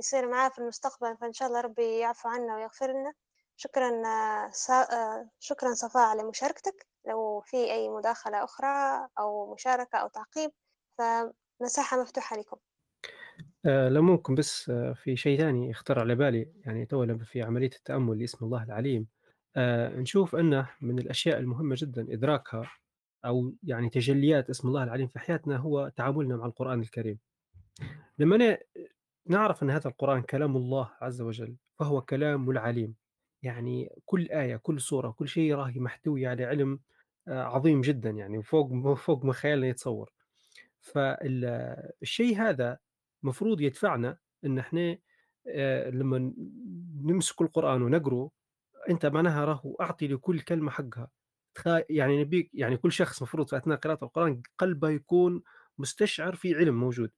[0.00, 1.16] يصير معاه في المستقبل.
[1.16, 3.12] فإن شاء الله ربي يعفو عنا ويغفر لنا.
[3.56, 3.90] شكرا.
[5.38, 10.50] شكرا صفاء على مشاركتك لو في أي مداخلة أخرى أو مشاركة أو تعقيب
[10.98, 12.56] فمساحة مفتوحة لكم.
[13.66, 16.52] آه، لو ممكن بس آه، في شيء ثاني يخطر على بالي.
[16.66, 19.17] يعني تو في عملية التأمل لاسم الله العليم.
[19.56, 22.70] آه، نشوف أنه من الأشياء المهمة جدا إدراكها
[23.24, 27.18] أو يعني تجليات اسم الله العليم في حياتنا هو تعاملنا مع القرآن الكريم.
[28.18, 28.58] لما
[29.26, 32.94] نعرف أن هذا القرآن كلام الله عز وجل فهو كلام العليم.
[33.42, 36.80] يعني كل آية كل سورة كل شيء راهي محتوي على علم
[37.28, 40.12] آه، عظيم جدا يعني فوق فوق ما خيالنا يتصور.
[40.80, 42.78] فالشيء هذا
[43.22, 44.98] مفروض يدفعنا إن إحنا
[45.48, 46.32] آه، لما
[47.02, 48.30] نمسك القرآن ونقره
[48.88, 51.10] أنت معناها راهو أعطي لكل كلمة حقها.
[51.90, 55.42] يعني نبيك يعني كل شخص مفروض في أثناء قراءة القرآن قلبه يكون
[55.78, 57.10] مستشعر في علم موجود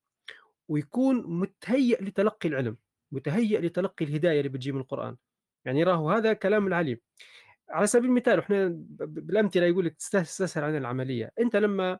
[0.68, 2.76] ويكون متهيئ لتلقي العلم
[3.12, 5.16] متهيئ لتلقي الهداية اللي بتجي من القرآن.
[5.64, 6.98] يعني راهو هذا كلام العليم.
[7.70, 11.32] على سبيل المثال إحنا بالأمثلة يقول لك تستسهل عن العملية.
[11.40, 11.98] أنت لما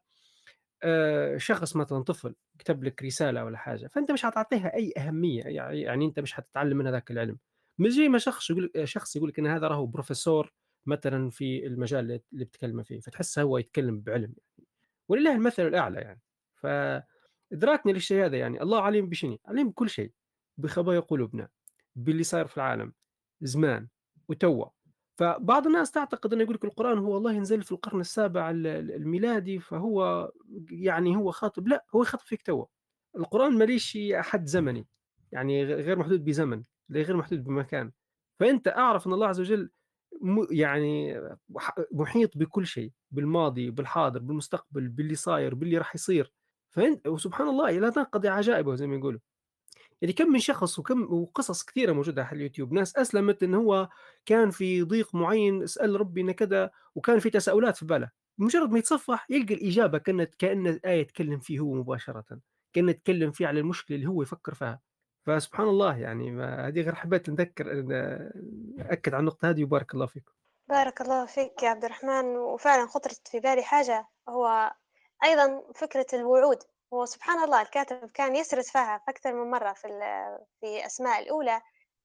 [0.83, 5.80] آه، شخص مثلا طفل كتب لك رسالة ولا حاجة فأنت مش هتعطيها أي أهمية يعني
[5.80, 7.38] يعني أنت مش هتتعلم منها ذاك العلم.
[7.80, 10.52] مش زي ما شخص يقول لك شخص يقول لك إن هذا راهو بروفيسور
[10.86, 14.66] مثلا في المجال اللي- بتكلم فيه فتحس هو يتكلم بعلم يعني.
[15.08, 16.20] ولله المثل الأعلى يعني.
[16.54, 20.12] فادراكنا للشيء هذا يعني الله عليم بشنو؟ عليم بكل شيء
[20.58, 21.48] بخبايا قلوبنا
[21.96, 22.92] باللي صاير في العالم
[23.40, 23.88] زمان
[24.28, 24.66] وتوا.
[25.18, 28.90] فبعض الناس تعتقد إنه يقول لك القرآن هو الله ينزل في القرن السابع ال- ال-
[28.92, 30.30] الميلادي فهو
[30.70, 32.66] يعني هو خاطب لا هو خاطب فيك توا.
[33.16, 34.86] القرآن ماليش حد زمني
[35.32, 36.62] يعني غير محدود بزمن.
[36.90, 37.92] غير محدود بمكان.
[38.40, 39.70] فأنت أعرف أن الله عز وجل
[40.50, 41.20] يعني
[41.92, 46.33] محيط بكل شيء بالماضي بالحاضر بالمستقبل باللي صاير باللي راح يصير.
[46.70, 49.20] فأنت وسبحان الله لا تنقضي عجائبه زي ما يقولوا.
[50.03, 52.72] يعني كم من شخص وكم وقصص كثيرة موجودة على اليوتيوب.
[52.72, 53.88] ناس أسلمت إن هو
[54.26, 58.11] كان في ضيق معين اسال ربي ان كذا وكان في تساؤلات في باله.
[58.38, 62.40] مجرد ما يتصفح يلقى الإجابة كانت كأن الايه تكلم فيه هو مباشرة.
[62.72, 64.81] كان يتكلم فيه على المشكلة اللي هو يفكر فيها.
[65.26, 67.66] فسبحان الله يعني ما هذه غير حبيت نذكر
[68.78, 70.33] اكد على النقطة هذه وبارك الله فيكم
[70.70, 72.37] بارك الله فيك يا عبد الرحمن.
[72.37, 74.72] وفعلا خطرت في بالي حاجة هو
[75.24, 76.59] أيضا فكرة الوعود.
[76.90, 79.88] وسبحان الله الكاتب كان يسرد فيها في أكثر من مرة في
[80.61, 81.61] في أسماء الأولى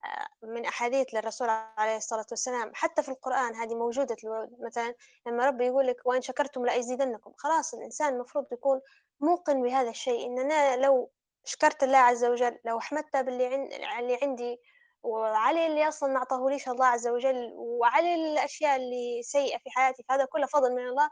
[0.06, 2.72] آه، من أحاديث للرسول عليه الصلاة والسلام.
[2.74, 4.50] حتى في القرآن هذه موجودة الوعود.
[4.66, 4.94] مثلا
[5.28, 7.34] لما ربي يقول لك وإن شكرتم لأزيدنكم.
[7.38, 8.82] خلاص الإنسان المفروض يكون
[9.22, 10.28] موقن بهذا الشيء.
[10.28, 11.12] إن أنا لو
[11.46, 12.60] شكرت الله عز وجل.
[12.66, 14.58] لو حمدت باللي عند اللي عندي
[15.04, 20.04] وعلي اللي أصلا ما أعطاه ليش الله عز وجل وعلي الأشياء اللي سيئة في حياتي
[20.10, 21.10] فهذا كله فضل من الله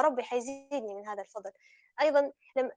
[0.00, 1.50] ربي حيزيدني من هذا الفضل.
[2.00, 2.32] أيضا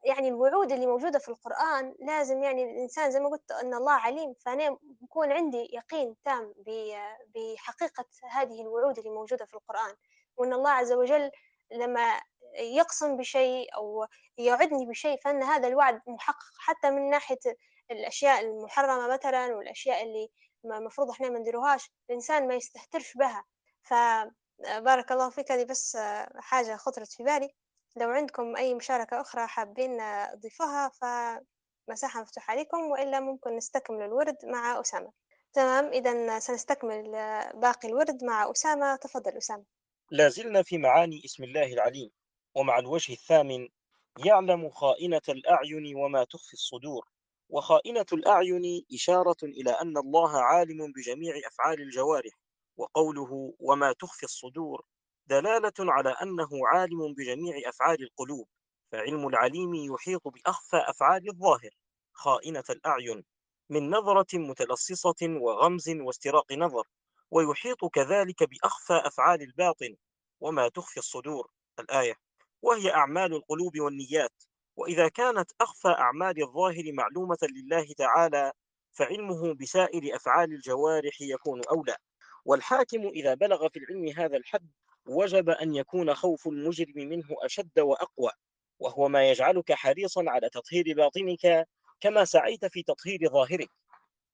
[0.05, 4.33] يعني الوعود اللي موجودة في القرآن لازم يعني الإنسان زي ما قلت أن الله عليم
[4.45, 6.53] فأنا يكون عندي يقين تام
[7.35, 9.95] بحقيقة هذه الوعود اللي موجودة في القرآن
[10.37, 11.31] وأن الله عز وجل
[11.71, 12.21] لما
[12.55, 14.05] يقسم بشيء أو
[14.37, 17.39] يوعدني بشيء فإن هذا الوعد محقق حتى من ناحية
[17.91, 20.29] الأشياء المحرمة مثلا والأشياء اللي
[20.65, 23.45] المفروض إحنا ما نديروهاش الإنسان ما يستهترش بها.
[23.83, 25.51] فبارك الله فيك.
[25.51, 25.97] هذه بس
[26.35, 27.49] حاجة خطرت في بالي.
[27.97, 29.97] لو عندكم أي مشاركة أخرى حابين
[30.33, 35.11] تضيفوها فمساحة مفتوحة عليكم وإلا ممكن نستكمل الورد مع أسامة.
[35.53, 37.11] تمام؟ إذا سنستكمل
[37.53, 38.95] باقي الورد مع أسامة.
[38.95, 39.63] تفضل أسامة.
[40.11, 42.11] لا زلنا في معاني اسم الله العليم.
[42.57, 43.67] ومع الوجه الثامن
[44.25, 47.07] يعلم خائنة الأعين وما تخفي الصدور.
[47.49, 52.33] وخائنة الأعين إشارة إلى أن الله عالم بجميع أفعال الجوارح
[52.77, 54.85] وقوله وما تخفي الصدور
[55.27, 58.47] دلالة على أنه عالم بجميع أفعال القلوب
[58.91, 61.71] فعلم العليم يحيط بأخفى أفعال الظاهر.
[62.13, 63.23] خائنة الأعين
[63.69, 66.83] من نظرة متلصصة وغمز واستراق نظر
[67.31, 69.95] ويحيط كذلك بأخفى أفعال الباطن
[70.39, 71.51] وما تخفي الصدور.
[71.79, 72.26] الآية
[72.61, 74.43] وهي أعمال القلوب والنيات.
[74.75, 78.51] وإذا كانت أخفى أعمال الظاهر معلومة لله تعالى
[78.93, 81.95] فعلمه بسائر أفعال الجوارح يكون أولى.
[82.45, 84.71] والحاكم إذا بلغ في العلم هذا الحد
[85.07, 88.31] وجب أن يكون خوف المجرم منه أشد وأقوى.
[88.79, 91.67] وهو ما يجعلك حريصا على تطهير باطنك
[92.01, 93.69] كما سعيت في تطهير ظاهرك.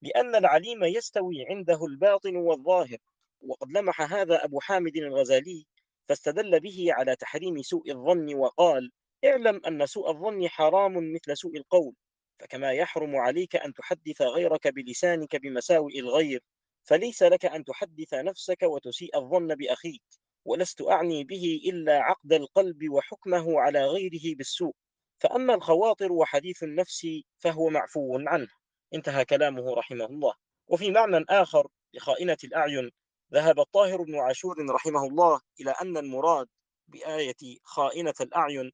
[0.02, 2.98] لأن العليم يستوي عنده الباطن والظاهر.
[3.42, 5.66] وقد لمح هذا أبو حامد الغزالي
[6.10, 8.92] فاستدل به على تحريم سوء الظن وقال
[9.26, 11.94] اعلم أن سوء الظن حرام مثل سوء القول
[12.40, 16.44] فكما يحرم عليك أن تحدث غيرك بلسانك بمساوئ الغير
[16.84, 20.04] فليس لك أن تحدث نفسك وتسيء الظن بأخيك
[20.46, 24.76] ولست أعني به إلا عقد القلب وحكمه على غيره بالسوء
[25.20, 27.08] فأما الخواطر وحديث النفس
[27.40, 28.48] فهو معفو عنه.
[28.94, 30.34] انتهى كلامه رحمه الله.
[30.68, 32.92] وفي معنى آخر لخائنة الأعين
[33.34, 36.48] ذهب الطاهر بن عاشور رحمه الله إلى أن المراد
[36.88, 38.72] بآية خائنة الأعين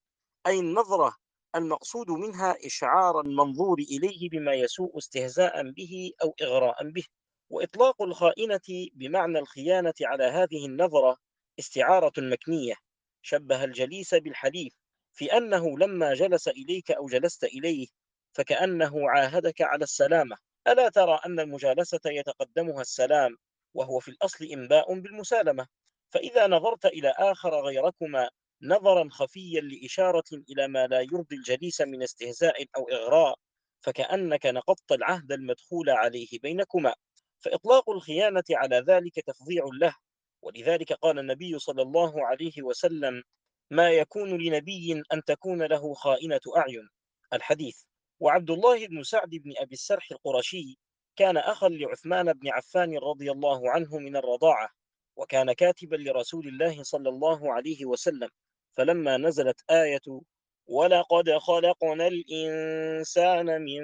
[0.48, 1.16] أي النظرة
[1.56, 7.04] المقصود منها إشعار المنظور إليه بما يسوء استهزاء به أو إغراء به.
[7.50, 11.18] وإطلاق الخائنة بمعنى الخيانة على هذه النظرة
[11.60, 12.76] استعارة مكنية.
[13.22, 14.74] شبه الجليس بالحليف
[15.14, 17.88] في أنه لما جلس إليك أو جلست إليه
[18.34, 20.38] فكأنه عاهدك على السلامة.
[20.68, 23.38] ألا ترى أن المجالسة يتقدمها السلام
[23.74, 25.68] وهو في الأصل إنباء بالمسالمة.
[26.14, 28.30] فإذا نظرت إلى آخر غيركما
[28.62, 33.36] نظرا خفيا لإشارة إلى ما لا يرضي الجليس من استهزاء أو إغراء
[33.82, 36.94] فكأنك نقضت العهد المدخول عليه بينكما.
[37.40, 39.96] فإطلاق الخيانة على ذلك تفضيع له.
[40.42, 43.24] ولذلك قال النبي صلى الله عليه وسلم
[43.72, 46.90] ما يكون لنبي أن تكون له خائنة أعين.
[47.34, 47.84] الحديث.
[48.20, 50.78] وعبد الله بن سعد بن أبي السرح القرشي
[51.20, 54.70] كان أخا لعثمان بن عفان رضي الله عنه من الرضاعة
[55.16, 58.30] وكان كاتبا لرسول الله صلى الله عليه وسلم
[58.78, 60.22] فلما نزلت آية
[60.68, 63.82] ولقد خلقنا الإنسان من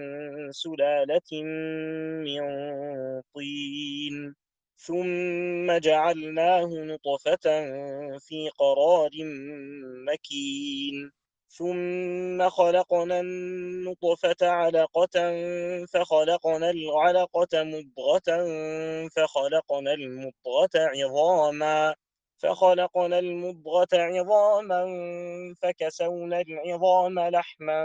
[0.52, 1.44] سلالة
[2.26, 2.42] من
[3.34, 4.36] طين
[4.78, 7.46] ثم جعلناه نطفة
[8.20, 9.12] في قرار
[10.08, 11.12] مكين
[11.50, 15.10] ثم خلقنا النطفة علقة
[15.94, 18.30] فخلقنا العلقة مضغة
[19.16, 21.96] فخلقنا المضغة عظاما
[22.38, 24.86] فخلقنا المضغة عظاما
[25.62, 27.82] فكسونا العظام لحما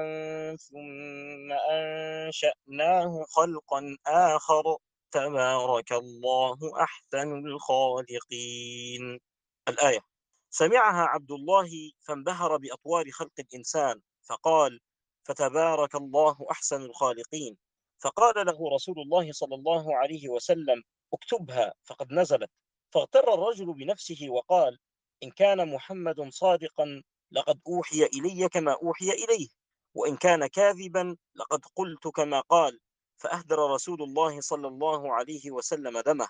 [0.57, 4.77] ثم أنشأناه خلقا آخر
[5.13, 9.21] تبارك الله أحسن الخالقين
[9.69, 10.10] الآية.
[10.51, 14.81] سمعها عبد الله فانبهر بأطوار خلق الإنسان فقال
[15.25, 17.57] فتبارك الله أحسن الخالقين.
[17.99, 20.83] فقال له رسول الله صلى الله عليه وسلم
[21.13, 21.75] اكتبها.
[21.85, 22.51] فقد نزلت.
[22.91, 24.79] فاغتر الرجل بنفسه وقال
[25.23, 29.49] إن كان محمد صادقا لقد أوحي إلي كما أوحي إليه
[29.95, 32.81] وإن كان كاذبا لقد قلت كما قال.
[33.17, 36.29] فأهدر رسول الله صلى الله عليه وسلم دمه.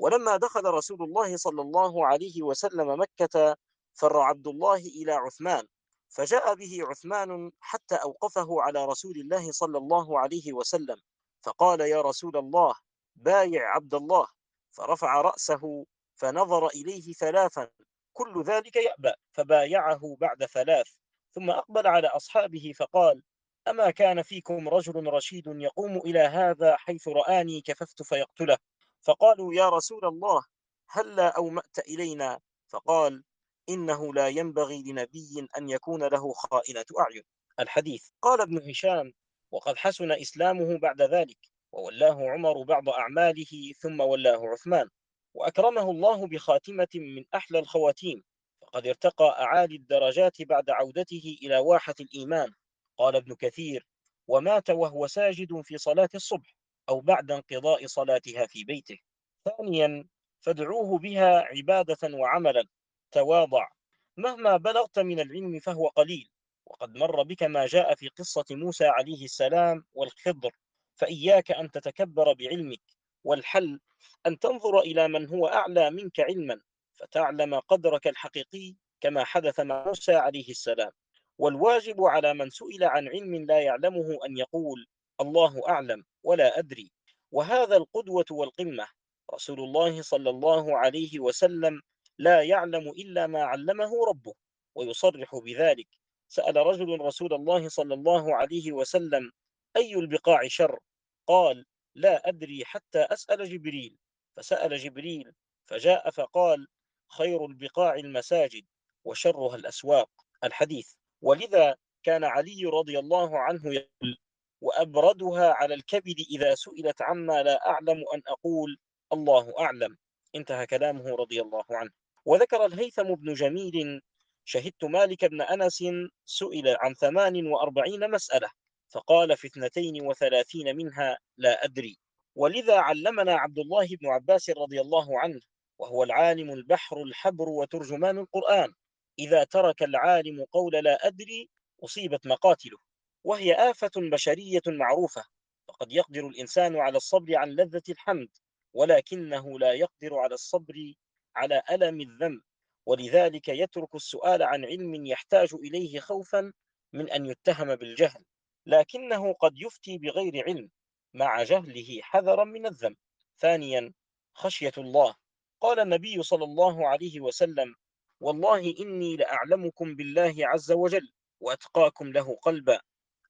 [0.00, 3.56] ولما دخل رسول الله صلى الله عليه وسلم مكة
[3.94, 5.66] فر عبد الله إلى عثمان
[6.08, 10.96] فجاء به عثمان حتى أوقفه على رسول الله صلى الله عليه وسلم
[11.42, 12.74] فقال يا رسول الله
[13.16, 14.26] بايع عبد الله.
[14.72, 15.86] فرفع رأسه
[16.16, 17.68] فنظر إليه ثلاثا
[18.12, 19.12] كل ذلك يأبى.
[19.32, 20.86] فبايعه بعد ثلاث
[21.32, 23.22] ثم أقبل على أصحابه فقال
[23.68, 28.56] أما كان فيكم رجل رشيد يقوم إلى هذا حيث رآني كففت فيقتله.
[29.02, 30.42] فقالوا يا رسول الله
[30.88, 33.24] هلا أومأت إلينا؟ فقال
[33.68, 37.22] إنه لا ينبغي لنبي أن يكون له خائنة أعين.
[37.60, 38.08] الحديث.
[38.22, 39.12] قال ابن هشام
[39.50, 41.38] وقد حسن إسلامه بعد ذلك
[41.72, 44.88] وولاه عمر بعض أعماله ثم ولاه عثمان
[45.34, 48.24] وأكرمه الله بخاتمة من أحلى الخواتيم
[48.60, 52.50] فقد ارتقى أعالي الدرجات بعد عودته إلى واحة الإيمان.
[52.98, 53.86] قال ابن كثير
[54.28, 56.59] ومات وهو ساجد في صلاة الصبح.
[56.90, 58.98] أو بعد انقضاء صلاتها في بيته.
[59.44, 60.04] ثانيا
[60.40, 62.64] فادعوه بها عبادة وعملا.
[63.12, 63.68] تواضع.
[64.16, 66.28] مهما بلغت من العلم فهو قليل.
[66.66, 70.50] وقد مر بك ما جاء في قصة موسى عليه السلام والخضر.
[70.94, 72.80] فإياك أن تتكبر بعلمك.
[73.24, 73.80] والحل
[74.26, 76.60] أن تنظر إلى من هو أعلى منك علما.
[76.94, 80.90] فتعلم قدرك الحقيقي كما حدث مع موسى عليه السلام.
[81.38, 84.86] والواجب على من سئل عن علم لا يعلمه أن يقول
[85.20, 86.92] الله أعلم ولا أدري.
[87.32, 88.88] وهذا القدوة والقمة
[89.34, 91.82] رسول الله صلى الله عليه وسلم
[92.18, 94.34] لا يعلم إلا ما علمه ربه
[94.74, 95.88] ويصرح بذلك.
[96.28, 99.32] سأل رجل رسول الله صلى الله عليه وسلم
[99.76, 100.78] أي البقاع شر؟
[101.26, 103.96] قال لا أدري حتى أسأل جبريل.
[104.36, 105.32] فسأل جبريل
[105.66, 106.66] فجاء فقال
[107.08, 108.64] خير البقاع المساجد
[109.04, 110.10] وشرها الأسواق.
[110.44, 114.18] الحديث ولذا كان علي رضي الله عنه يقول
[114.60, 118.78] وأبردها على الكبد إذا سئلت عما لا أعلم أن أقول
[119.12, 119.96] الله أعلم.
[120.34, 121.90] انتهى كلامه رضي الله عنه.
[122.24, 124.00] وذكر الهيثم بن جميل
[124.44, 125.84] شهدت مالك بن أنس
[126.24, 128.50] سئل عن ثمان وأربعين مسألة
[128.88, 131.98] فقال في اثنتين وثلاثين منها لا أدري.
[132.34, 135.40] ولذا علمنا عبد الله بن عباس رضي الله عنه
[135.78, 138.72] وهو العالم البحر الحبر وترجمان القرآن
[139.18, 141.50] إذا ترك العالم قول لا أدري
[141.84, 142.78] أصيبت مقاتله.
[143.24, 145.24] وهي آفة بشرية معروفة
[145.68, 148.28] فقد يقدر الإنسان على الصبر عن لذة الحمد
[148.74, 150.94] ولكنه لا يقدر على الصبر
[151.36, 152.40] على ألم الذنب.
[152.86, 156.52] ولذلك يترك السؤال عن علم يحتاج إليه خوفا
[156.92, 158.24] من أن يتهم بالجهل
[158.66, 160.70] لكنه قد يفتي بغير علم
[161.14, 162.96] مع جهله حذرا من الذنب.
[163.38, 163.92] ثانيا
[164.34, 165.14] خشية الله.
[165.60, 167.74] قال النبي صلى الله عليه وسلم
[168.20, 172.80] والله إني لأعلمكم بالله عز وجل وأتقاكم له قلبا.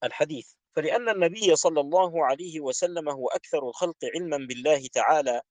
[0.04, 0.52] الحديث.
[0.76, 5.42] فلأن النبي صلى الله عليه وسلم هو أكثر الخلق علما بالله تعالى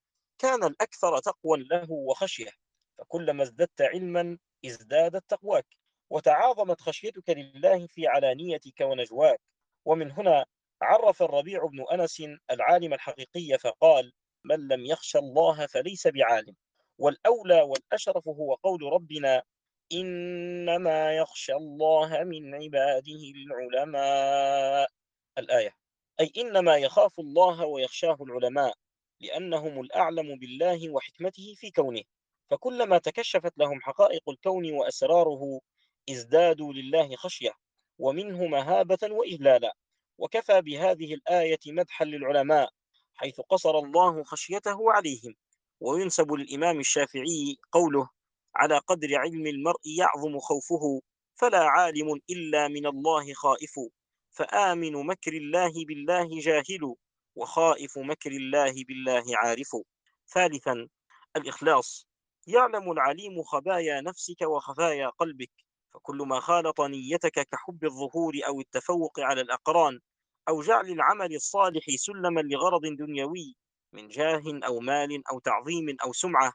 [0.41, 2.51] كان الأكثر تقوى له وخشية.
[2.97, 5.65] فكلما ازددت علما ازدادت تقواك
[6.09, 9.41] وتعاظمت خشيتك لله في علانيتك ونجواك.
[9.85, 10.45] ومن هنا
[10.81, 14.11] عرف الربيع بن أنس العالم الحقيقي فقال
[14.45, 16.55] من لم يخشى الله فليس بعالم.
[16.99, 19.43] والأولى والأشرف هو قول ربنا
[19.93, 24.89] إنما يخشى الله من عباده العلماء.
[25.37, 25.75] الآية
[26.19, 28.73] أي إنما يخاف الله ويخشاه العلماء
[29.21, 32.01] لأنهم الأعلم بالله وحكمته في كونه.
[32.49, 35.61] فكلما تكشفت لهم حقائق الكون وأسراره
[36.09, 37.51] ازدادوا لله خشية
[37.99, 39.73] ومنه مهابة وإجلالا
[40.17, 42.69] وكفى بهذه الآية مدحا للعلماء
[43.15, 45.35] حيث قصر الله خشيته عليهم.
[45.79, 48.09] وينسب للإمام الشافعي قوله
[48.59, 51.01] على قدر علم المرء يعظم خوفه
[51.35, 53.75] فلا عالم إلا من الله خائف.
[54.31, 56.95] فآمن مكر الله بالله جاهل
[57.35, 59.71] وخائف مكر الله بالله عارف.
[60.33, 60.87] ثالثا
[61.35, 62.07] الإخلاص.
[62.47, 65.51] يعلم العليم خبايا نفسك وخفايا قلبك
[65.93, 69.99] فكل ما خالط نيتك كحب الظهور أو التفوق على الأقران
[70.49, 73.55] أو جعل العمل الصالح سلما لغرض دنيوي
[73.93, 76.53] من جاه أو مال أو تعظيم أو سمعة.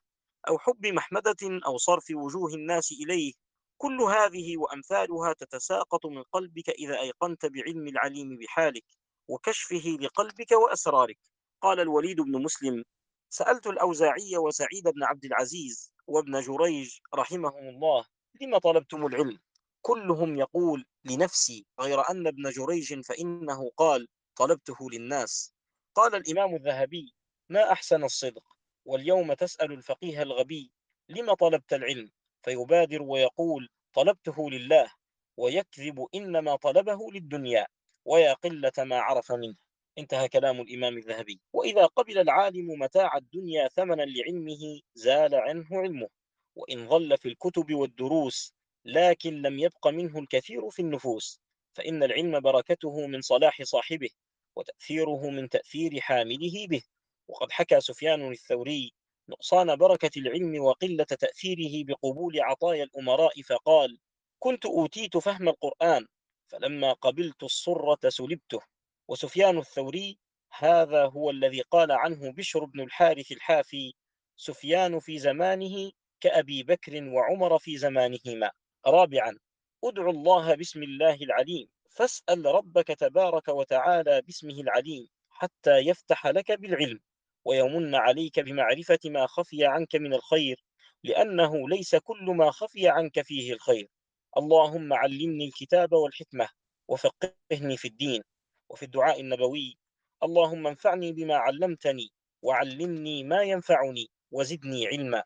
[0.48, 3.32] أو حب محمدة أو صرف وجوه الناس إليه.
[3.76, 8.84] كل هذه وأمثالها تتساقط من قلبك إذا أيقنت بعلم العليم بحالك
[9.28, 11.18] وكشفه لقلبك وأسرارك.
[11.62, 12.84] قال الوليد بن مسلم
[13.30, 18.04] سألت الأوزاعي وسعيد بن عبد العزيز وابن جريج رحمهم الله
[18.40, 19.38] لم طلبتم العلم؟
[19.82, 25.54] كلهم يقول لنفسي غير أن ابن جريج فإنه قال طلبته للناس.
[25.94, 27.14] قال الإمام الذهبي
[27.48, 28.53] ما أحسن الصدق؟
[28.84, 30.70] واليوم تسأل الفقيه الغبي
[31.08, 32.10] لم طلبت العلم؟
[32.42, 34.90] فيبادر ويقول طلبته لله
[35.36, 37.66] ويكذب إنما طلبه للدنيا
[38.04, 39.56] ويا قلة ما عرف منه.
[39.98, 41.40] انتهى كلام الإمام الذهبي.
[41.52, 46.08] وإذا قبل العالم متاع الدنيا ثمنا لعلمه زال عنه علمه.
[46.56, 48.54] وإن ظل في الكتب والدروس
[48.84, 51.40] لكن لم يبق منه الكثير في النفوس.
[51.76, 54.10] فإن العلم بركته من صلاح صاحبه
[54.56, 56.82] وتأثيره من تأثير حامله به.
[57.28, 58.92] وقد حكى سفيان الثوري
[59.28, 63.98] نقصان بركة العلم وقلة تأثيره بقبول عطايا الأمراء فقال
[64.38, 66.06] كنت أوتيت فهم القرآن
[66.46, 68.60] فلما قبلت الصرة سلبته.
[69.08, 70.18] وسفيان الثوري
[70.58, 73.94] هذا هو الذي قال عنه بشر بن الحارث الحافي
[74.36, 78.50] سفيان في زمانه كأبي بكر وعمر في زمانهما.
[78.86, 79.38] رابعا
[79.84, 87.00] أدعو الله باسم الله العليم فاسأل ربك تبارك وتعالى باسمه العليم حتى يفتح لك بالعلم.
[87.44, 90.64] ويمن عليك بمعرفة ما خفي عنك من الخير
[91.04, 93.88] لأنه ليس كل ما خفي عنك فيه الخير.
[94.36, 96.48] اللهم علمني الكتاب والحكمة
[96.88, 98.22] وفقهني في الدين
[98.68, 99.78] وفي الدعاء النبوي.
[100.22, 102.10] اللهم انفعني بما علمتني
[102.42, 105.22] وعلمني ما ينفعني وزدني علما.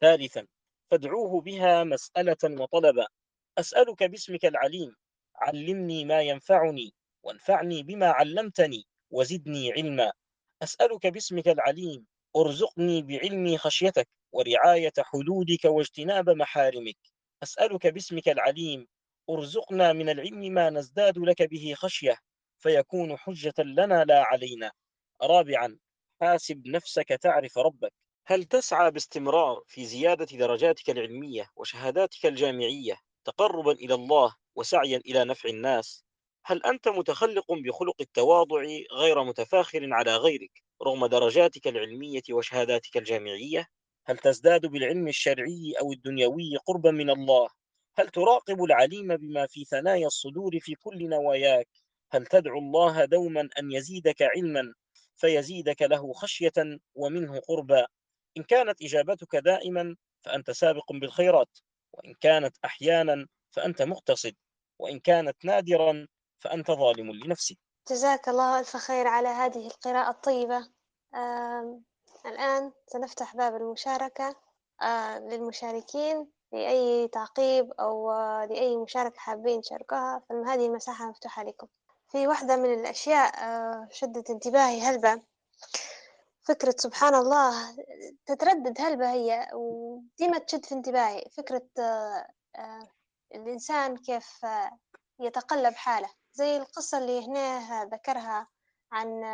[0.00, 0.46] ثالثا
[0.90, 3.06] فادعوه بها مسألة وطلبا.
[3.58, 4.96] أسألك باسمك العليم
[5.36, 10.12] علمني ما ينفعني وانفعني بما علمتني وزدني علما.
[10.62, 16.96] أسألك باسمك العليم أرزقني بعلمي خشيتك ورعاية حدودك واجتناب محارمك.
[17.42, 18.88] أسألك باسمك العليم
[19.30, 22.18] أرزقنا من العلم ما نزداد لك به خشية
[22.58, 24.72] فيكون حجة لنا لا علينا.
[25.22, 25.78] رابعا
[26.20, 27.92] حاسب نفسك تعرف ربك.
[28.26, 35.48] هل تسعى باستمرار في زيادة درجاتك العلمية وشهاداتك الجامعية تقربا إلى الله وسعيا إلى نفع
[35.48, 36.05] الناس؟
[36.48, 43.66] هل أنت متخلق بخلق التواضع غير متفاخر على غيرك رغم درجاتك العلمية وشهاداتك الجامعية؟
[44.06, 47.48] هل تزداد بالعلم الشرعي أو الدنيوي قربا من الله؟
[47.98, 51.68] هل تراقب العليم بما في ثنايا الصدور في كل نواياك؟
[52.12, 54.74] هل تدعو الله دوما أن يزيدك علما
[55.16, 57.86] فيزيدك له خشية ومنه قربا؟
[58.36, 61.58] إن كانت إجابتك دائما فأنت سابق بالخيرات
[61.92, 64.34] وإن كانت أحيانا فأنت مقتصد
[64.78, 66.06] وإن كانت نادرا
[66.46, 67.56] فأنت ظالم لنفسك.
[67.90, 70.68] جزاك الله ألف خير على هذه القراءة الطيبة.
[72.26, 74.36] الآن سنفتح باب المشاركة
[74.82, 80.22] آه، للمشاركين لأي تعقيب أو آه، لأي مشاركة حابين تشاركوها.
[80.28, 81.66] فهذه المساحة مفتوحة لكم.
[82.08, 85.22] في واحدة من الأشياء آه، شدت انتباهي هلبة.
[86.42, 87.76] فكرة سبحان الله
[88.26, 91.24] تتردد هلبة هي وديما تشد في انتباهي.
[91.36, 91.66] فكرة
[93.34, 94.46] الإنسان كيف
[95.20, 96.08] يتقلب حاله.
[96.36, 98.48] زي القصة اللي هنا ذكرها
[98.92, 99.24] عن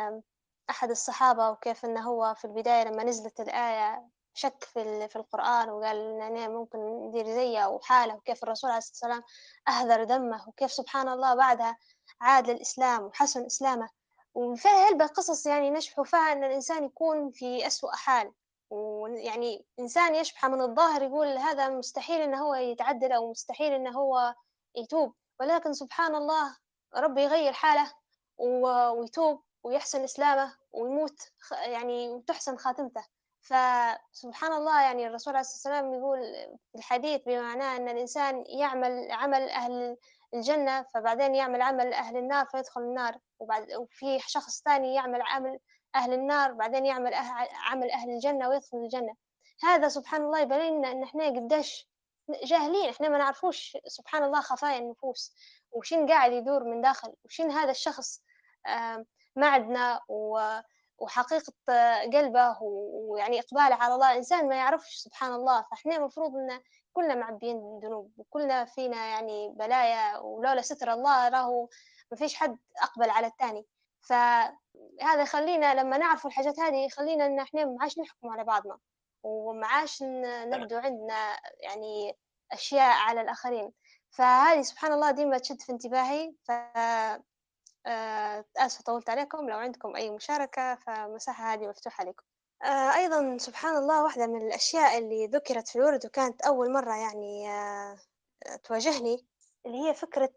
[0.69, 5.97] أحد الصحابة وكيف إنه هو في البداية لما نزلت الآية شك في في القرآن وقال
[5.97, 9.23] إن أنا ممكن ندير زيه وحاله وكيف الرسول عليه الصلاة والسلام
[9.67, 11.77] أهذر دمه وكيف سبحان الله بعدها
[12.21, 13.89] عاد للإسلام وحسن إسلامه.
[14.33, 18.31] وفيها هلبة قصص يعني نشبح فيها أن الإنسان يكون في أسوأ حال.
[18.69, 24.35] ويعني إنسان يشبح من الظاهر يقول هذا مستحيل إنه هو يتعدل أو مستحيل إنه هو
[24.75, 25.13] يتوب.
[25.39, 26.62] ولكن سبحان الله
[26.95, 27.91] ربي يغير حاله
[28.37, 33.03] ويتوب ويحسن إسلامه ويموت يعني وتحسن خاتمته.
[33.41, 36.19] فسبحان الله يعني الرسول عليه الصلاة والسلام يقول
[36.71, 39.97] في الحديث بمعناه أن الإنسان يعمل عمل أهل
[40.33, 43.17] الجنة فبعدين يعمل عمل أهل النار فيدخل النار.
[43.39, 45.59] وبعد وفي شخص ثاني يعمل عمل
[45.95, 49.15] أهل النار بعدين يعمل أهل عمل أهل الجنة ويدخل الجنة.
[49.63, 51.89] هذا سبحان الله يبين لنا إن إحنا قديش
[52.43, 55.35] جاهلين إحنا ما نعرفوش سبحان الله خفايا النفوس.
[55.73, 58.21] وشين قاعد يدور من داخل وشين هذا الشخص
[59.35, 59.99] معدنا
[60.99, 61.53] وحقيقة
[62.13, 64.11] قلبه ويعني إقباله على الله.
[64.11, 66.61] الإنسان ما يعرفش سبحان الله فإحنا المفروض إن
[66.93, 71.67] كلنا معبيين ذنوب وكلنا فينا يعني بلايا ولولا ستر الله راهو
[72.11, 73.65] ما فيش حد أقبل على الثاني
[74.07, 78.77] فهذا يخلينا لما نعرف الحاجات هذه يخلينا إن إحنا ما عادش نحكم على بعضنا
[79.23, 82.17] وما عادش نبدو عندنا يعني
[82.51, 83.71] أشياء على الآخرين.
[84.13, 86.33] فهذه سبحان الله ديما تشد في انتباهي.
[86.43, 86.51] ف
[87.85, 89.49] آه، آسفة طولت عليكم.
[89.49, 92.23] لو عندكم أي مشاركة فمساحة هذه مفتوحة لكم.
[92.63, 97.49] آه، أيضا سبحان الله واحدة من الأشياء اللي ذكرت في الورد وكانت أول مرة يعني
[97.49, 97.97] آه،
[98.63, 99.25] تواجهني
[99.65, 100.33] اللي هي فكرة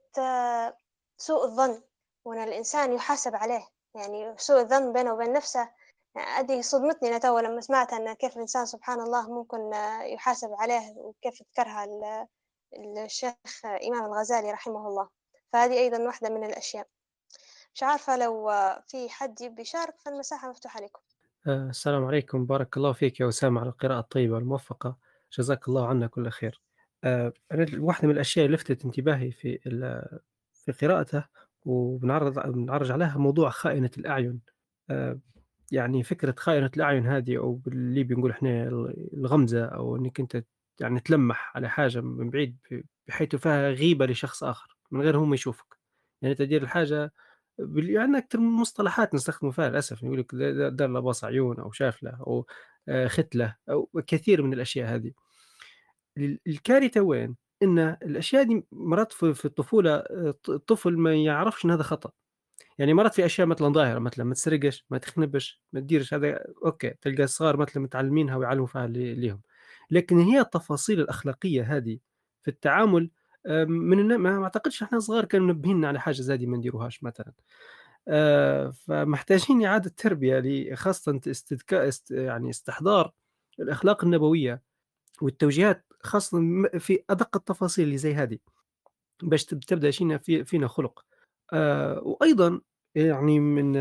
[1.19, 1.83] سوء الظن
[2.25, 3.69] وأن الإنسان يحاسب عليه.
[3.95, 5.71] يعني سوء الظن بينه وبين نفسه.
[6.17, 9.71] هذه صدمتني أنا لما سمعت أن كيف الإنسان سبحان الله ممكن
[10.03, 11.85] يحاسب عليه وكيف ذكرها
[13.05, 15.09] الشيخ إمام الغزالي رحمه الله.
[15.53, 16.87] فهذه أيضا واحدة من الأشياء.
[17.75, 18.51] مش عارفة لو
[18.87, 21.01] في حد يبي يشارك فالمساحة مفتوحة لكم.
[21.47, 22.47] آه، السلام عليكم.
[22.47, 24.97] بارك الله فيك يا أسامة على القراءة الطيبة والموفقة
[25.39, 26.63] جزاك الله عنا كل خير.
[27.05, 29.59] آه، أنا واحدة من الأشياء اللي لفتت انتباهي في
[30.53, 31.25] في قراءته
[31.65, 34.41] وبنعرض بنعرج عليها موضوع خائنة الأعين.
[34.91, 35.19] آه،
[35.73, 38.69] يعني فكرة خائنة الأعين هذه أو باللي بنقول إحنا
[39.15, 40.45] الغمزة أو إنك أنت
[40.81, 42.57] يعني تلمح على حاجة من بعيد
[43.09, 45.77] بحيث فيها غيبة لشخص آخر من غير هو ما يشوفك.
[46.23, 47.13] يعني تدير الحاجة
[47.59, 50.03] بال- يعني أكثر من مصطلحات نستخدم فيها للأسف.
[50.03, 52.47] يقول لك دا- دا- دار له باص عيون أو شاف له أو
[52.89, 55.13] آه، ختله أو كثير من الأشياء هذه.
[56.19, 61.71] ال- الكارثة وين؟ إن الأشياء دي مرات في في الطفولة آه، الطفل ما يعرفش إن
[61.71, 62.11] هذا خطأ.
[62.79, 66.91] يعني مرات في أشياء مثلا ظاهرة مثلا ما تسرقش ما تخنبش ما تديرش هذا okay
[67.03, 69.41] تلقى الصغار مثلا متعلمينها ويعلموا فيها لي- ليهم.
[69.91, 71.99] لكن هي التفاصيل الأخلاقية هذه
[72.43, 73.11] في التعامل
[73.69, 77.33] من ما أعتقدش إحنا صغار كانوا منبهين على حاجة زي دي ما نديروهاش مثلا.
[78.09, 83.13] آه، فمحتاجين إعادة تربية خاصه استذكاء است يعني استحضار
[83.61, 84.63] الأخلاق النبوية
[85.23, 86.39] والتوجيهات خاصه
[86.79, 88.39] في أدق التفاصيل اللي زي هذه
[89.23, 91.05] باش تب- تبدأ شينا في فينا خلق.
[91.53, 92.61] آه، وأيضا
[92.95, 93.73] يعني من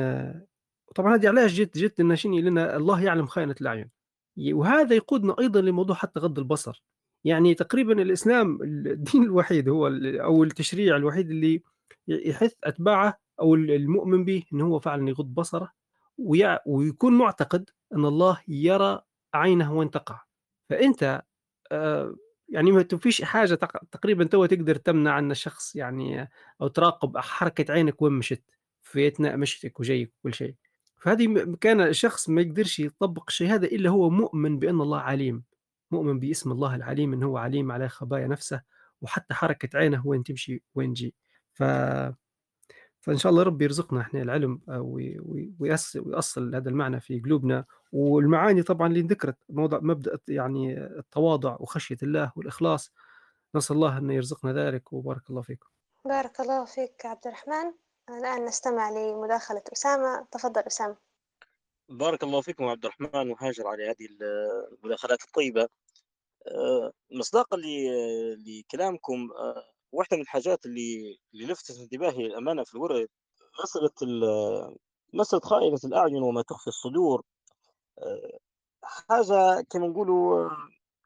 [0.95, 3.85] طبعا هذه علاش جت جت لنا شنو لنا الله يعلم خائنة الأعين.
[3.85, 3.89] ي-
[4.37, 6.83] وهذا يقودنا أيضا لموضوع حتى غض البصر.
[7.23, 11.63] يعني تقريبا الإسلام الدين الوحيد هو أو التشريع الوحيد اللي
[12.07, 15.71] يحث أتباعه أو ال- المؤمن به أنه هو فعلا يغض بصره
[16.65, 19.01] ويكون معتقد أن الله يرى
[19.33, 20.21] عينه وين تقع.
[20.69, 21.23] فأنت
[21.71, 22.15] آه،
[22.49, 26.29] يعني ما فيش حاجة تق- تقريبا تو تقدر تمنع أن الشخص يعني
[26.61, 28.43] أو تراقب حركة عينك وين مشت
[28.81, 30.55] في أثناء مشيتك وجيك وكل شيء.
[31.05, 35.43] فهذه كان الشخص ما يقدرش يطبق الشيء هذا إلا هو مؤمن بأن الله عليم
[35.91, 38.61] مؤمن باسم الله العليم أنه هو عليم على خبايا نفسه
[39.01, 41.15] وحتى حركة عينه وين تمشي وين تجي.
[41.53, 41.63] ف...
[43.01, 47.65] فإن شاء الله ربي يرزقنا إحنا العلم آه، وي- وي- ويأصل, هذا المعنى في قلوبنا.
[47.91, 52.93] والمعاني طبعا اللي ذكرت موضوع مبدأ يعني التواضع وخشية الله والإخلاص.
[53.55, 55.67] نسأل الله أن يرزقنا ذلك وبارك الله فيكم.
[56.05, 57.84] بارك الله فيك عبد الرحمن.
[58.09, 60.27] الآن نستمع لمداخلة أسامة.
[60.31, 60.97] تفضل أسامة.
[61.89, 65.67] بارك الله فيكم عبد الرحمن وهاجر على هذه المداخلات الطيبة.
[66.47, 67.57] آه، مصداقا
[68.47, 73.07] لكلامكم آه، واحدة من الحاجات اللي اللي لفتت انتباهي الأمانة في الورد
[73.63, 73.91] مسألة
[75.13, 77.23] مسألة خائنة الأعين وما تخفي الصدور.
[77.99, 78.39] آه،
[78.83, 80.49] حاجة كما نقولوا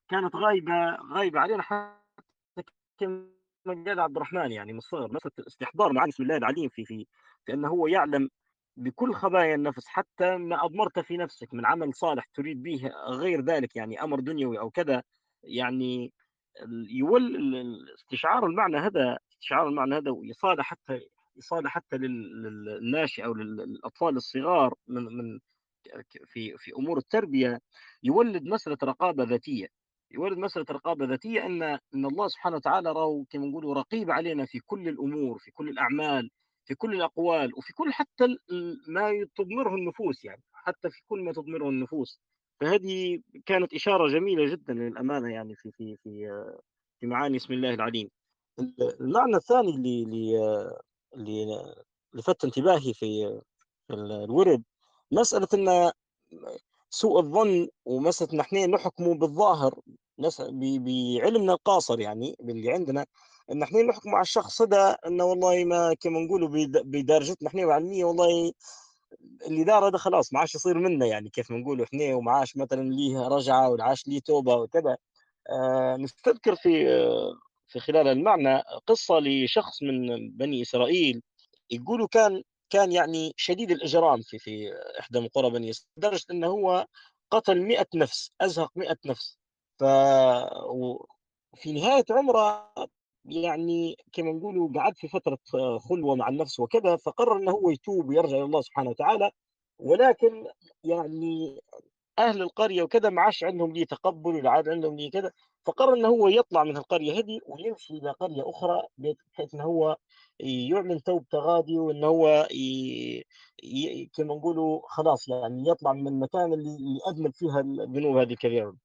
[0.09, 2.63] كانت غايبة غايبة علينا حتى
[2.99, 3.38] كما
[3.73, 7.05] قال عبد الرحمن يعني من الصغر مسألة استحضار معاني اسم الله العليم في في
[7.45, 8.29] في أنه هو يعلم
[8.77, 13.75] بكل خبايا النفس حتى ما أضمرت في نفسك من عمل صالح تريد به غير ذلك
[13.75, 15.03] يعني أمر دنيوي أو كذا
[15.43, 16.13] يعني
[16.89, 17.35] يول
[17.95, 20.99] استشعار المعنى هذا استشعار المعنى هذا وإيصاله حتى
[21.37, 25.39] إيصاله حتى لل- لل- للناشئ أو لل- للأطفال الصغار من من
[26.27, 27.59] في في أمور التربية
[28.03, 29.67] يولد مسألة رقابة ذاتية.
[30.11, 34.59] يولد مسألة رقابة ذاتية أن أن الله سبحانه وتعالى راهو كما نقولوا رقيب علينا في
[34.59, 36.29] كل الأمور في كل الأعمال
[36.65, 38.25] في كل الأقوال وفي كل حتى
[38.87, 42.19] ما تضمره النفوس يعني حتى في كل ما تضمره النفوس.
[42.61, 46.29] فهذه كانت إشارة جميلة جدا للأمانة يعني في في في
[46.99, 48.09] في معاني اسم الله العليم.
[49.01, 50.03] المعنى الثاني اللي
[51.15, 51.45] اللي
[52.13, 53.41] لفت انتباهي في
[53.91, 54.63] الورد
[55.11, 55.91] مسألة أن
[56.89, 59.79] سوء الظن ومسألة أن إحنا نحكم بالظاهر
[60.57, 63.05] بعلمنا القاصر يعني باللي عندنا
[63.51, 68.05] إن إحنا نحكم على الشخص هذا إنه والله ما كما نقولوا بد- بدرجتنا إحنا العلمية
[68.05, 68.51] والله
[69.47, 72.57] اللي دار هذا خلاص ما عادش يصير منا يعني كيف ما نقولوا إحنا وما عادش
[72.57, 74.97] مثلا ليه رجعة ولا عادش ليه توبة وكذا.
[75.49, 77.33] آه نستذكر في آه
[77.67, 81.21] في خلال المعنى قصة لشخص من بني إسرائيل
[81.71, 86.85] يقولوا كان كان يعني شديد الإجرام في في إحدى من قرى بني لدرجة انه هو
[87.31, 89.37] قتل 100 نفس أزهق 100 نفس.
[89.79, 89.83] ف
[91.55, 92.73] في نهاية عمره
[93.25, 95.37] يعني كما نقولوا قعد في فترة
[95.89, 99.31] خلوة مع النفس وكذا فقرر إنه هو يتوب ويرجع إلى الله سبحانه وتعالى.
[99.79, 100.47] ولكن
[100.83, 101.59] يعني
[102.19, 105.31] أهل القرية وكذا ما عادش عندهم ليه تقبل ولا عاد عندهم ليه كذا
[105.65, 109.97] فقرر انه هو يطلع من القرية هذه ويمشي إلى قرية أخرى بحيث انه هو
[110.39, 113.23] يعلن توبته غادي وانه هو ي...
[113.63, 114.05] ي...
[114.15, 118.75] كما نقولوا خلاص يعني يطلع من المكان اللي اللي اذنب فيها الذنوب هذه الكبيرة.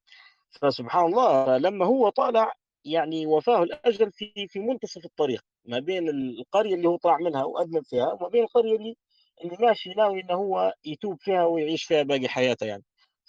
[0.61, 2.53] فسبحان الله لما هو طالع
[2.85, 7.83] يعني وفاه الأجل في في منتصف الطريق ما بين القرية اللي هو طلع منها واذنب
[7.85, 8.97] فيها وما بين القرية اللي
[9.43, 12.83] اللي ماشي ناوي انه هو يتوب فيها ويعيش فيها باقي حياته يعني.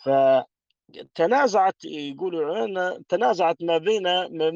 [0.04, 4.02] فتنازعت يقولوا تنازعت ما بين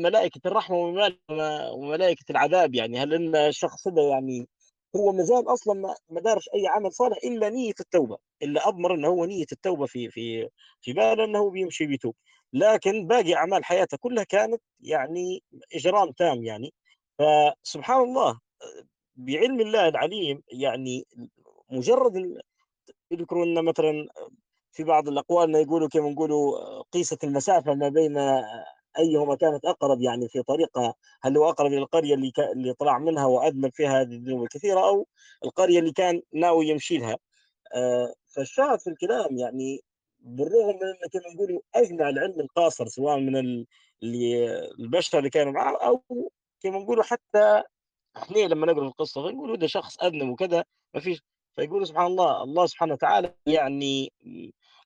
[0.03, 2.99] ملائكة الرحمة وملائكه وملائكة العذاب يعني.
[2.99, 4.49] هل إن الشخص ده يعني
[4.97, 9.25] هو مازال أصلا ما- دارش أي عمل صالح إلا نية التوبة إلا أضمر إنه هو
[9.25, 10.49] نية التوبة في في
[10.81, 12.15] في باله إنه بيمشي بيتوب
[12.53, 15.43] لكن باقي أعمال حياته كلها كانت يعني
[15.75, 16.73] إجرام تام يعني.
[17.19, 18.39] فسبحان الله
[19.17, 21.07] بعلم الله العليم يعني
[21.71, 22.39] مجرد
[23.11, 24.09] يذكروا ان مثلا
[24.73, 28.17] في بعض الأقوال ما يقولوا كما نقولوا قيست المسافة ما بين
[28.99, 32.33] أيهما كانت أقرب يعني في طريقة هل هو أقرب إلى القرية اللي.
[32.53, 35.07] اللي طلع منها وأذنب فيها هذه الذنوب الكثيرة أو
[35.45, 37.17] القرية اللي كان ناوي يمشي لها
[37.75, 39.81] آه فالشاهد في الكلام يعني
[40.21, 43.67] بالرغم من أن كما نقولوا أجمع العلم القاصر سواء من ال...
[44.03, 46.03] اللي البشر اللي كانوا معه أو
[46.63, 47.63] كما نقولوا حتى
[48.17, 50.65] إحنا لما نقرأ القصة فنقول ده شخص اذنب وكذا
[50.95, 51.23] ما فيش
[51.57, 54.13] فيقول سبحان الله الله سبحانه وتعالى يعني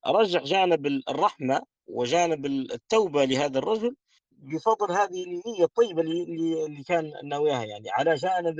[0.07, 3.97] رجح جانب الرحمة وجانب التوبة لهذا الرجل
[4.39, 8.57] بفضل هذه النية الطيبة اللي, كان ناويها يعني على جانب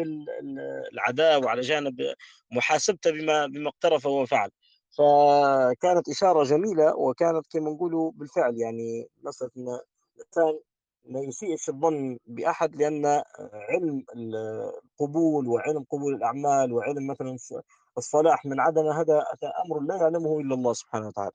[0.93, 2.15] العداء وعلى جانب
[2.51, 4.51] محاسبته بما بما اقترف وفعل.
[4.99, 10.61] فكانت إشارة جميلة وكانت كما نقولوا بالفعل يعني مسألة الإنسان
[11.05, 13.07] ما يسيئش الظن بأحد لأن
[13.53, 17.37] علم القبول وعلم قبول الأعمال وعلم مثلا
[17.99, 19.25] الصلاح من عدم هذا
[19.67, 21.33] أمر لا يعلمه إلا الله سبحانه وتعالى.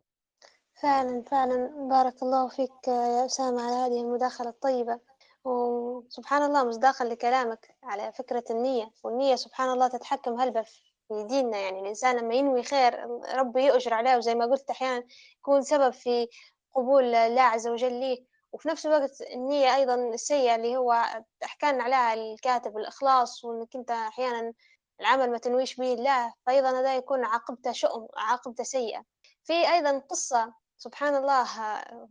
[0.81, 1.87] فعلا فعلا.
[1.89, 4.99] بارك الله فيك يا أسامة على هذه المداخلة الطيبة.
[5.43, 8.91] وسبحان الله مصداقا لكلامك على فكرة النية.
[9.03, 10.61] والنية سبحان الله تتحكم هلبة
[11.07, 11.57] في ديننا.
[11.57, 14.17] يعني الإنسان لما ينوي خير ربي يؤجر عليه.
[14.17, 15.03] وزي ما قلت أحيانا
[15.39, 16.27] يكون سبب في
[16.75, 18.25] قبول الله عز وجل ليه.
[18.51, 21.03] وفي نفس الوقت النية أيضا السيئة اللي هو
[21.43, 23.43] حكى عليها الكاتب الإخلاص.
[23.43, 24.53] وإنك أنت أحيانا
[25.01, 29.03] العمل ما تنويش به الله فأيضا هذا يكون عاقبته شؤم عاقبته سيئة.
[29.43, 31.47] في أيضا قصة سبحان الله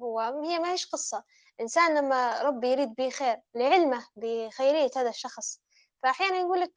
[0.02, 1.24] هو هي ما هيش قصة.
[1.60, 5.60] إنسان لما ربي يريد به خير لعلمه بخيرية هذا الشخص.
[6.02, 6.72] فأحيانا يقول لك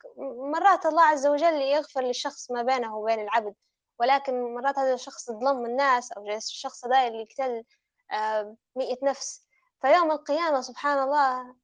[0.54, 3.56] مرات الله عز وجل يغفر للشخص ما بينه وبين العبد
[4.00, 7.64] ولكن مرات هذا الشخص ظلم الناس أو الشخص هذا اللي قتل
[8.76, 9.46] مئة نفس.
[9.82, 11.56] فيوم القيامة سبحان الله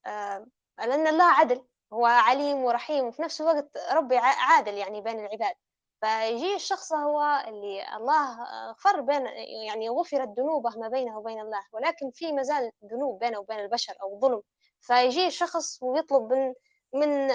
[0.78, 1.66] لأن الله عدل.
[1.94, 5.56] هو عليم ورحيم وفي نفس الوقت ربي عادل يعني بين العباد.
[6.02, 9.26] فيجي الشخص هو اللي الله غفر بين
[9.68, 14.20] يعني غفرت ذنوبه ما بينه وبين الله ولكن في مازال ذنوب بينه وبين البشر أو
[14.20, 14.42] ظلم.
[14.82, 16.54] فيجي الشخص ويطلب من
[16.94, 17.28] من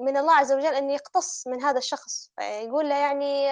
[0.00, 2.32] من الله عز وجل أن يقتص من هذا الشخص.
[2.36, 3.48] فيقول له يعني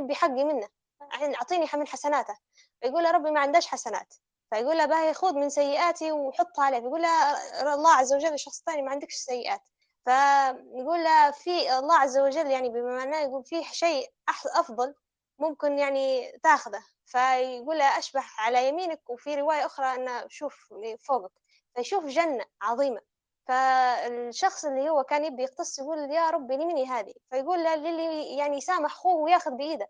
[0.00, 0.68] نبي حقي منه
[1.12, 2.36] أعطيني من حسناته.
[2.80, 4.14] فيقول له ربي ما عندهش حسنات.
[4.52, 8.82] فيقول له باهي خذ من سيئاتي وحطها عليه بيقول له الله عز وجل الشخص الثاني
[8.82, 9.60] ما عندكش سيئات.
[10.04, 14.10] فيقول له في الله عز وجل يعني بما معناه يقول فيه شيء
[14.56, 14.94] أفضل
[15.38, 16.82] ممكن يعني تاخذه.
[17.06, 20.72] فيقول له أشبح على يمينك وفي رواية أخرى أن شوف
[21.08, 21.32] فوقك.
[21.74, 23.00] فيشوف جنة عظيمة.
[23.48, 28.92] فالشخص اللي هو كان يبي يقتص يقول يا ربي لمني هذه؟ فيقول للي يعني يسامح
[28.92, 29.86] أخوه وياخذ بإيده.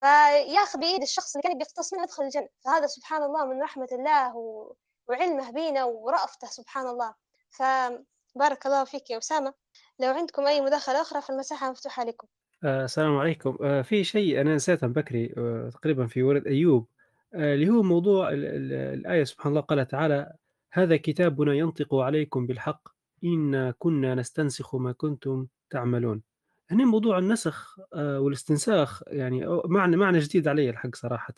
[0.00, 2.48] فياخذ بإيد الشخص اللي كان بيقتص منه يدخل الجنة.
[2.64, 4.74] فهذا سبحان الله من رحمة الله و...
[5.08, 7.14] وعلمه بينا ورأفته سبحان الله.
[7.50, 9.54] فبارك الله فيك يا أسامة.
[10.00, 12.26] لو عندكم أي مداخلة أخرى فالمساحة مفتوحة لكم.
[12.64, 13.58] آه السلام عليكم.
[13.62, 16.88] آه في شيء أنا نسيته بكري آه تقريبا في ورد أيوب
[17.34, 19.60] آه اللي هو موضوع ال ال الآية سبحان الله.
[19.60, 20.32] قال تعالى
[20.72, 22.88] هذا كتابنا ينطق عليكم بالحق.
[23.24, 26.22] إنا كنا نستنسخ ما كنتم تعملون.
[26.70, 31.34] هنا موضوع النسخ والاستنساخ يعني معنى معنى جديد علي الحق صراحة.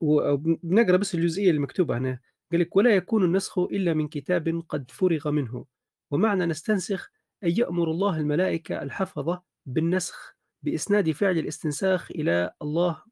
[0.00, 2.20] وبنقرا بس الجزئية المكتوبة هنا.
[2.52, 5.64] قال لك ولا يكون النسخ إلا من كتاب قد فرغ منه.
[6.10, 7.10] ومعنى نستنسخ
[7.44, 13.02] أن يأمر الله الملائكة الحفظة بالنسخ بإسناد فعل الاستنساخ إلى الله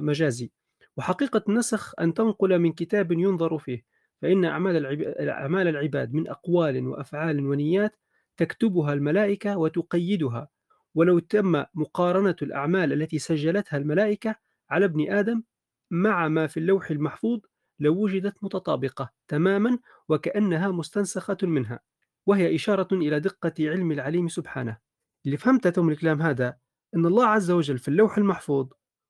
[0.00, 0.50] مجازي.
[0.96, 3.84] وحقيقة النسخ أن تنقل من كتاب ينظر فيه
[4.22, 7.96] فإن أعمال أعمال العباد من أقوال وأفعال ونيات
[8.36, 10.48] تكتبها الملائكة وتقيدها.
[10.94, 14.36] ولو تم مقارنة الأعمال التي سجلتها الملائكة
[14.70, 15.42] على ابن آدم
[15.90, 17.40] مع ما في اللوح المحفوظ
[17.80, 19.78] لوجدت متطابقة تماما
[20.08, 21.80] وكأنها مستنسخة منها
[22.26, 24.78] وهي إشارة إلى دقة علم العليم سبحانه.
[25.26, 26.56] اللي فهمته من الكلام هذا
[26.96, 28.68] أن الله عز وجل في اللوح المحفوظ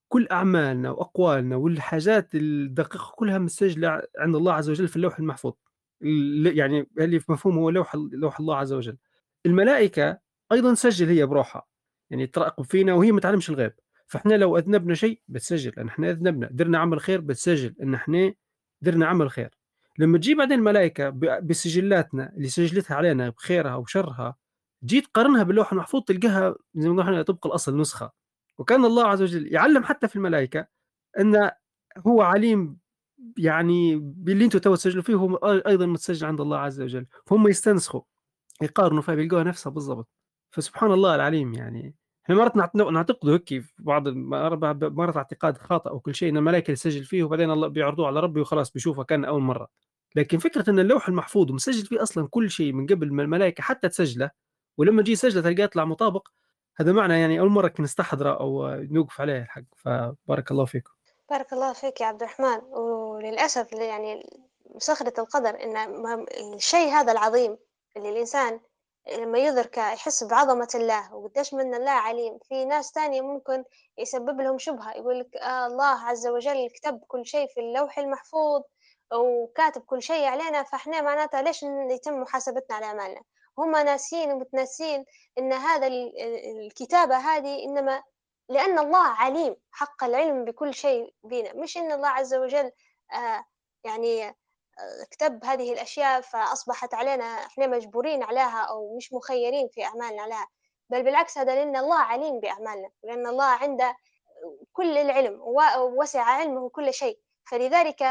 [0.09, 5.53] كل أعمالنا وأقوالنا والحاجات الدقيقة كلها مسجلة عند الله عز وجل في اللوح المحفوظ.
[6.47, 8.97] يعني اللي في مفهوم هو لوح لوح الله عز وجل.
[9.47, 10.19] الملائكة
[10.53, 11.67] أيضا سجل هي بروحها.
[12.15, 13.73] يعني تراقب فينا وهي ما تعلمش الغيب.
[14.07, 18.35] فاحنا لو أذنبنا شيء بتسجل ان إحنا أذنبنا درنا عمل خير بتسجل إن إحنا
[18.83, 19.51] درنا عمل خير.
[19.99, 21.11] لما تجي بعدين الملائكة
[21.41, 24.37] بسجلاتنا اللي سجلتها علينا بخيرها وشرها
[24.85, 28.13] جيت قارنها باللوح المحفوظ تلقاها زي ما إحنا طبق الأصل نسخة.
[28.59, 30.67] وكان الله عز وجل يعلم حتى في الملائكة
[31.21, 31.51] إن
[32.07, 32.79] هو عليم
[33.39, 35.37] يعني باللي أنتم تو تسجلوا فيه هو
[35.67, 37.07] أيضا متسجل عند الله عز وجل.
[37.27, 38.03] فهم يستنسخوا
[38.63, 40.09] يقارنوا فيها بيلقوها نفسها بالضبط.
[40.51, 41.95] فسبحان الله العليم يعني
[42.25, 47.05] إحنا مرات نعتقده هيك في بعض مرات اعتقاد خاطئ أو كل شيء ان الملائكة يسجل
[47.05, 49.69] فيه وبعدين الله بيعرضوه على ربي وخلاص بيشوفه كان أول مرة.
[50.17, 53.89] لكن فكرة إن اللوح المحفوظ مسجل فيه أصلا كل شيء من قبل ما الملائكة حتى
[53.89, 54.31] تسجله
[54.79, 56.29] ولما تجي سجلة تلقاه يطلع مطابق
[56.77, 59.63] هذا معنى يعني أول مرة نستحضره أو نوقف عليه الحق.
[59.77, 60.93] فبارك الله فيكم.
[61.31, 62.61] بارك الله فيك يا عبد الرحمن.
[62.71, 64.27] وللأسف يعني
[64.75, 65.77] مسخرة القدر إن
[66.55, 67.57] الشيء هذا العظيم
[67.97, 68.61] اللي الإنسان
[69.13, 72.39] لما يدرك يحس بعظمة الله وقديش من الله عليم.
[72.39, 73.65] في ناس تانية ممكن
[73.99, 78.63] يسبب لهم شبهة يقول لك آه الله عز وجل كتب كل شيء في اللوح المحفوظ
[79.15, 83.21] وكاتب كل شيء علينا فاحنا معناتها ليش يتم محاسبتنا على أعمالنا؟
[83.59, 85.05] هم ناسين ومتناسين
[85.39, 85.87] إن هذا
[86.67, 88.03] الكتابة هذه إنما
[88.49, 91.53] لأن الله عليم حق العلم بكل شيء بينا.
[91.53, 92.73] مش إن الله عز وجل
[93.15, 93.45] آه
[93.85, 94.35] يعني
[95.11, 100.49] كتب هذه الأشياء فأصبحت علينا إحنا مجبورين عليها أو مش مخيرين في أعمالنا عليها
[100.91, 103.97] بل بالعكس هذا لأن الله عليم بأعمالنا لأن الله عنده
[104.73, 107.19] كل العلم ووسع علمه كل شيء.
[107.51, 108.03] فلذلك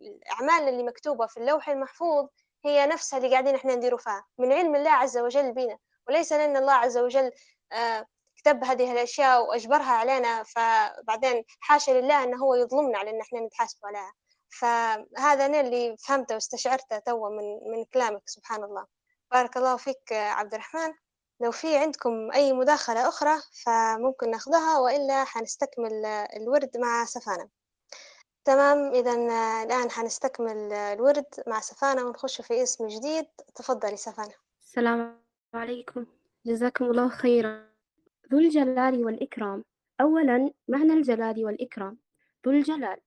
[0.00, 2.28] الأعمال اللي مكتوبة في اللوح المحفوظ
[2.64, 5.78] هي نفسها اللي قاعدين إحنا نديروا فيها من علم الله عز وجل بنا
[6.08, 7.32] وليس لأن الله عز وجل
[7.72, 13.40] آه، كتب هذه الأشياء وأجبرها علينا فبعدين حاشا لله أنه هو يظلمنا على أن إحنا
[13.40, 14.12] نتحاسب عليها.
[14.50, 18.86] فهذا أنا اللي فهمته واستشعرته توا من من كلامك سبحان الله.
[19.30, 20.94] بارك الله فيك عبد الرحمن.
[21.40, 27.48] لو في عندكم أي مداخلة أخرى فممكن ناخذها وإلا حنستكمل الورد مع سفانة.
[28.44, 29.14] تمام إذا
[29.62, 33.26] الآن حنستكمل الورد مع سفانة ونخش في اسم جديد.
[33.54, 34.34] تفضلي سفانة.
[34.62, 35.24] السلام
[35.54, 36.06] عليكم.
[36.46, 37.68] جزاكم الله خيرا.
[38.32, 39.64] ذو الجلال والإكرام.
[40.00, 41.98] أولا معنى الجلال والإكرام.
[42.46, 43.00] ذو الجلال.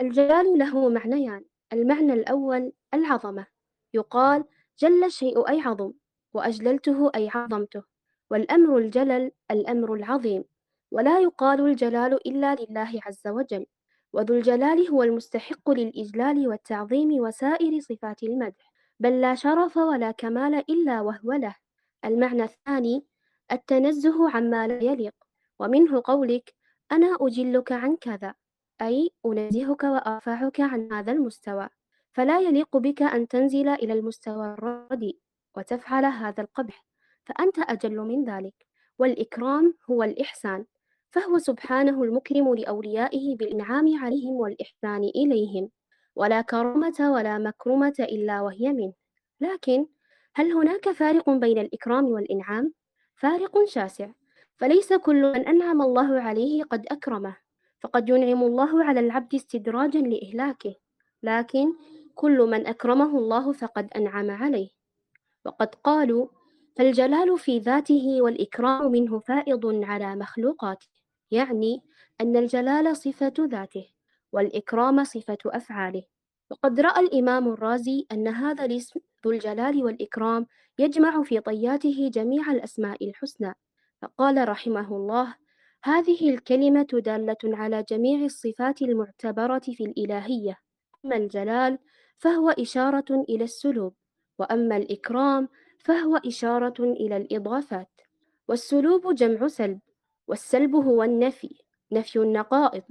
[0.00, 3.46] الجلال له معنيان المعنى الأول العظمة.
[3.94, 4.44] يقال
[4.78, 5.92] جل الشيء أي عظم
[6.34, 7.82] وأجللته أي عظمته.
[8.30, 10.44] والأمر الجلل الأمر العظيم.
[10.90, 13.66] ولا يقال الجلال إلا لله عز وجل.
[14.12, 18.72] وذو الجلال هو المستحق للإجلال والتعظيم وسائر صفات المدح.
[19.00, 21.56] بل لا شرف ولا كمال إلا وهو له.
[22.04, 23.06] المعنى الثاني
[23.52, 25.14] التنزه عما لا يليق.
[25.58, 26.54] ومنه قولك
[26.92, 28.34] أنا أجلك عن كذا.
[28.82, 31.68] أي أنزهك وأرفعك عن هذا المستوى
[32.12, 35.18] فلا يليق بك أن تنزل إلى المستوى الرديء
[35.56, 36.84] وتفعل هذا القبح
[37.24, 38.66] فأنت أجل من ذلك
[38.98, 40.64] والإكرام هو الإحسان
[41.10, 45.70] فهو سبحانه المكرم لأوليائه بالإنعام عليهم والإحسان إليهم
[46.16, 48.92] ولا كرامة ولا مكرمة إلا وهي منه
[49.40, 49.86] لكن
[50.34, 52.72] هل هناك فارق بين الإكرام والإنعام؟
[53.16, 54.08] فارق شاسع
[54.56, 57.36] فليس كل من أنعم الله عليه قد أكرمه
[57.82, 60.74] فقد ينعم الله على العبد استدراجا لإهلاكه
[61.22, 61.72] لكن
[62.14, 64.70] كل من أكرمه الله فقد أنعم عليه.
[65.44, 66.28] وقد قالوا
[66.76, 70.88] فالجلال في ذاته والإكرام منه فائض على مخلوقاته
[71.30, 71.82] يعني
[72.20, 73.86] أن الجلال صفة ذاته
[74.32, 76.02] والإكرام صفة أفعاله.
[76.50, 80.46] وقد رأى الإمام الرازي أن هذا الاسم ذو الجلال والإكرام
[80.78, 83.54] يجمع في طياته جميع الأسماء الحسنى
[84.02, 85.34] فقال رحمه الله
[85.84, 90.58] هذه الكلمة دالة على جميع الصفات المعتبرة في الإلهية.
[91.04, 91.78] أما الجلال
[92.18, 93.94] فهو إشارة إلى السلوب
[94.38, 98.00] وأما الإكرام فهو إشارة إلى الإضافات.
[98.48, 99.80] والسلوب جمع سلب
[100.28, 101.56] والسلب هو النفي
[101.92, 102.82] نفي النقائض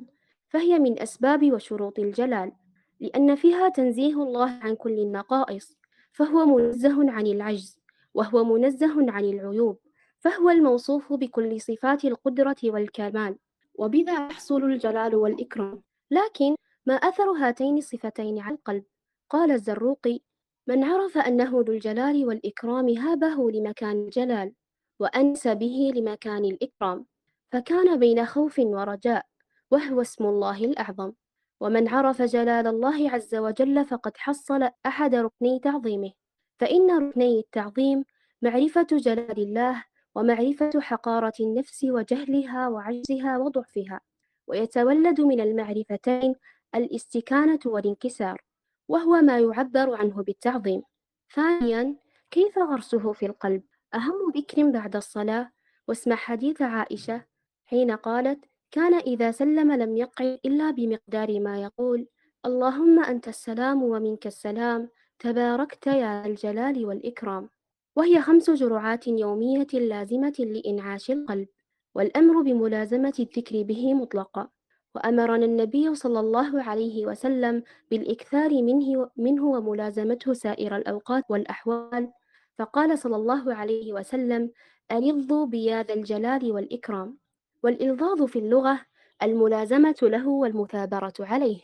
[0.50, 2.52] فهي من أسباب وشروط الجلال.
[3.00, 5.78] لأن فيها تنزيه الله عن كل النقائص
[6.12, 7.80] فهو منزه عن العجز
[8.14, 9.80] وهو منزه عن العيوب.
[10.22, 13.38] فهو الموصوف بكل صفات القدرة والكمال
[13.76, 15.82] وبذا يحصل الجلال والإكرام.
[16.12, 16.56] لكن
[16.86, 18.84] ما أثر هاتين الصفتين على القلب؟
[19.30, 20.20] قال الزروقي
[20.68, 24.54] من عرف أنه ذو الجلال والإكرام هابه لمكان الجلال
[25.00, 27.06] وأنس به لمكان الإكرام
[27.52, 29.26] فكان بين خوف ورجاء
[29.72, 31.12] وهو اسم الله الأعظم.
[31.60, 36.12] ومن عرف جلال الله عز وجل فقد حصل أحد ركني تعظيمه.
[36.60, 38.04] فإن ركني التعظيم
[38.42, 39.84] معرفة جلال الله
[40.16, 44.01] ومعرفة حقارة النفس وجهلها وعجزها وضعفها
[44.47, 46.36] ويتولد من المعرفتين
[46.76, 48.41] الاستكانة والانكسار
[48.88, 50.82] وهو ما يعبر عنه بالتعظيم.
[51.34, 51.95] ثانيا
[52.32, 55.51] كيف غرسه في القلب؟ أهم ذكر بعد الصلاة.
[55.88, 57.26] واسمع حديث عائشة
[57.66, 62.07] حين قالت كان إذا سلم لم يقع إلا بمقدار ما يقول
[62.45, 64.89] اللهم أنت السلام ومنك السلام
[65.20, 67.49] تباركت يا الجلال والإكرام.
[67.96, 71.48] وهي خمس جرعات يومية لازمة لإنعاش القلب
[71.96, 74.50] والأمر بملازمة الذكر به مطلقا.
[74.96, 82.12] وأمرنا النبي صلى الله عليه وسلم بالإكثار منه, منه وملازمته سائر الأوقات والأحوال.
[82.58, 84.52] فقال صلى الله عليه وسلم
[84.92, 87.18] ألظوا بيا الجلال والإكرام.
[87.64, 88.80] والإلظاظ في اللغة
[89.24, 91.60] الملازمة له والمثابرة عليه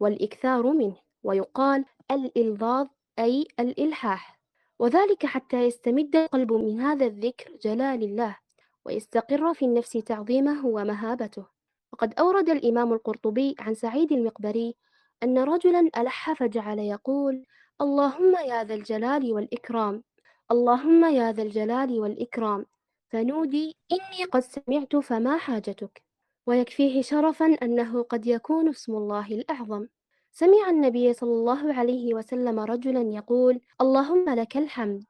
[0.00, 0.96] والإكثار منه.
[1.22, 2.86] ويقال الإلظاظ
[3.18, 4.41] أي الإلحاح.
[4.78, 8.36] وذلك حتى يستمد القلب من هذا الذكر جلال الله
[8.84, 11.46] ويستقر في النفس تعظيمه ومهابته.
[11.92, 14.74] وقد أورد الإمام القرطبي عن سعيد المقبري
[15.22, 17.46] أن رجلا ألح فجعل يقول
[17.80, 20.02] اللهم يا ذا الجلال والإكرام
[20.50, 22.66] اللهم يا ذا الجلال والإكرام
[23.10, 26.02] فنودي إني قد سمعت فما حاجتك
[26.46, 29.86] ويكفيه شرفا أنه قد يكون اسم الله الأعظم.
[30.34, 35.04] سمع النبي صلى الله عليه وسلم رجلا يقول اللهم لك الحمد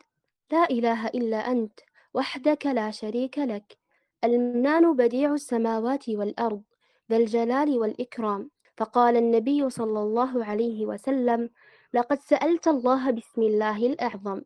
[0.52, 1.80] لا إله إلا أنت
[2.14, 3.78] وحدك لا شريك لك
[4.24, 6.62] المنان بديع السماوات والأرض
[7.10, 8.50] ذا الجلال والإكرام.
[8.76, 11.50] فقال النبي صلى الله عليه وسلم
[11.94, 14.42] لقد سألت الله بسم الله الأعظم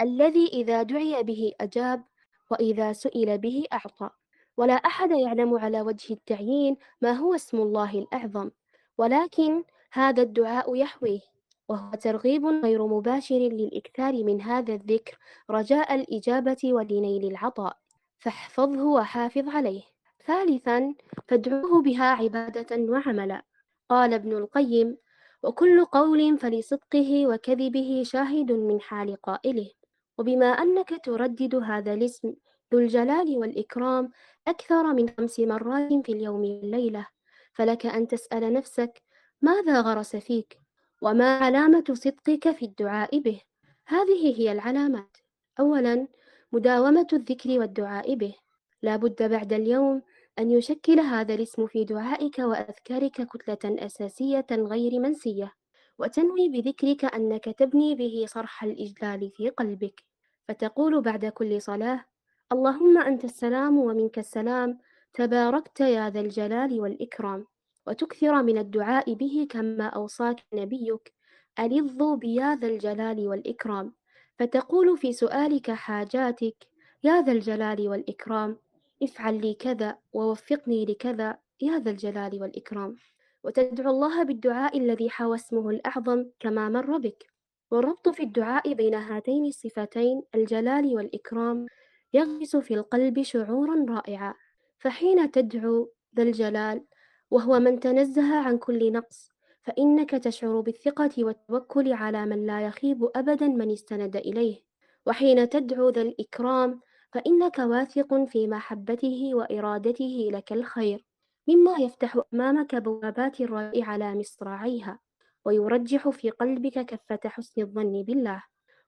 [0.00, 2.04] الذي إذا دعي به أجاب
[2.50, 4.10] وإذا سئل به أعطى.
[4.56, 8.50] ولا أحد يعلم على وجه التعيين ما هو اسم الله الأعظم
[8.98, 11.20] ولكن هذا الدعاء يحويه
[11.68, 15.18] وهو ترغيب غير مباشر للإكثار من هذا الذكر
[15.50, 17.76] رجاء الإجابة ولنيل العطاء.
[18.18, 19.82] فاحفظه وحافظ عليه.
[20.26, 20.94] ثالثا
[21.28, 23.42] فادعوه بها عبادة وعملا.
[23.88, 24.96] قال ابن القيم
[25.42, 29.70] وكل قول فلصدقه وكذبه شاهد من حال قائله.
[30.18, 32.34] وبما أنك تردد هذا الاسم
[32.72, 34.10] ذو الجلال والإكرام
[34.48, 37.06] أكثر من خمس مرات في اليوم والليلة.
[37.52, 39.02] فلك أن تسأل نفسك
[39.42, 40.58] ماذا غرس فيك؟
[41.02, 43.40] وما علامة صدقك في الدعاء به؟
[43.86, 45.16] هذه هي العلامات.
[45.60, 46.08] أولا
[46.52, 48.34] مداومة الذكر والدعاء به.
[48.82, 50.02] لا بد بعد اليوم
[50.38, 55.52] أن يشكل هذا الاسم في دعائك وأذكارك كتلة أساسية غير منسية.
[55.98, 60.04] وتنوي بذكرك أنك تبني به صرح الإجلال في قلبك.
[60.48, 62.04] فتقول بعد كل صلاة
[62.52, 64.78] اللهم أنت السلام ومنك السلام
[65.14, 67.46] تباركت يا ذا الجلال والإكرام.
[67.88, 71.12] وتكثر من الدعاء به كما أوصاك نبيك.
[71.58, 73.92] ألظوا بيا ذا الجلال والإكرام.
[74.38, 76.56] فتقول في سؤالك حاجاتك
[77.02, 78.56] يا ذا الجلال والإكرام
[79.02, 82.96] افعل لي كذا ووفقني لكذا يا ذا الجلال والإكرام.
[83.44, 87.26] وتدعو الله بالدعاء الذي حوى اسمه الأعظم كما مر بك.
[87.70, 91.66] والربط في الدعاء بين هاتين الصفتين الجلال والإكرام
[92.12, 94.34] يغرس في القلب شعورا رائعا.
[94.78, 96.84] فحين تدعو ذا الجلال
[97.30, 99.30] وهو من تنزه عن كل نقص
[99.62, 104.62] فإنك تشعر بالثقة والتوكل على من لا يخيب أبدا من استند إليه.
[105.06, 106.80] وحين تدعو ذا الإكرام
[107.12, 111.04] فإنك واثق في محبته وإرادته لك الخير
[111.48, 114.98] مما يفتح أمامك بوابات الرجاء على مصراعيها
[115.44, 118.42] ويرجح في قلبك كفة حسن الظن بالله.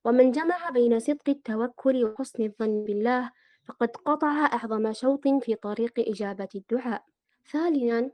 [0.04, 3.30] ومن جمع بين صدق التوكل وحسن الظن بالله
[3.68, 7.04] فقد قطع أعظم شوط في طريق إجابة الدعاء.
[7.50, 8.10] ثانيا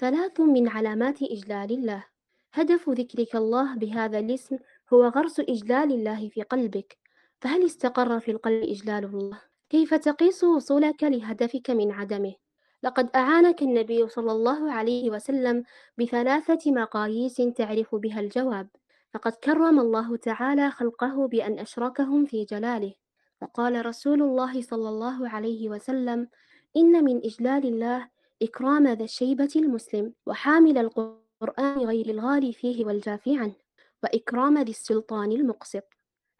[0.00, 2.04] ثلاث من علامات إجلال الله
[2.52, 4.58] هدف ذكرك الله بهذا الاسم
[4.92, 6.98] هو غرس إجلال الله في قلبك
[7.40, 9.40] فهل استقر في القلب إجلال الله؟
[9.70, 12.34] كيف تقيس وصولك لهدفك من عدمه؟
[12.82, 15.64] لقد أعانك النبي صلى الله عليه وسلم
[15.98, 18.68] بثلاثة مقاييس تعرف بها الجواب
[19.14, 22.94] فقد كرم الله تعالى خلقه بأن أشركهم في جلاله
[23.40, 26.28] فقال رسول الله صلى الله عليه وسلم
[26.76, 28.08] إن من إجلال الله
[28.42, 33.54] إكرام ذا الشيبة المسلم وحامل القرآن غير الغالي فيه والجافي عنه
[34.02, 35.84] وإكرام ذي السلطان المقسط.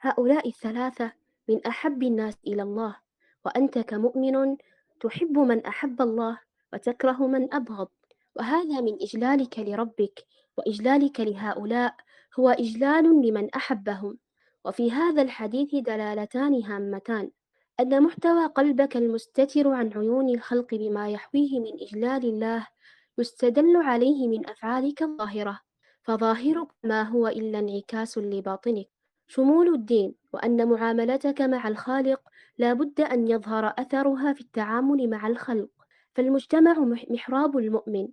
[0.00, 1.12] هؤلاء الثلاثة
[1.48, 2.96] من أحب الناس إلى الله
[3.44, 4.56] وأنت كمؤمن
[5.00, 6.38] تحب من أحب الله
[6.72, 7.88] وتكره من أبغض.
[8.36, 10.26] وهذا من إجلالك لربك
[10.56, 11.96] وإجلالك لهؤلاء
[12.38, 14.18] هو إجلال لمن أحبهم.
[14.64, 17.30] وفي هذا الحديث دلالتان هامتان.
[17.80, 22.66] أن محتوى قلبك المستتر عن عيون الخلق بما يحويه من إجلال الله
[23.18, 25.60] يستدل عليه من أفعالك الظاهرة
[26.02, 28.88] فظاهرك ما هو إلا انعكاس لباطنك.
[29.26, 32.20] شمول الدين وأن معاملتك مع الخالق
[32.58, 35.70] لا بد أن يظهر أثرها في التعامل مع الخلق.
[36.14, 36.78] فالمجتمع
[37.10, 38.08] محراب المؤمن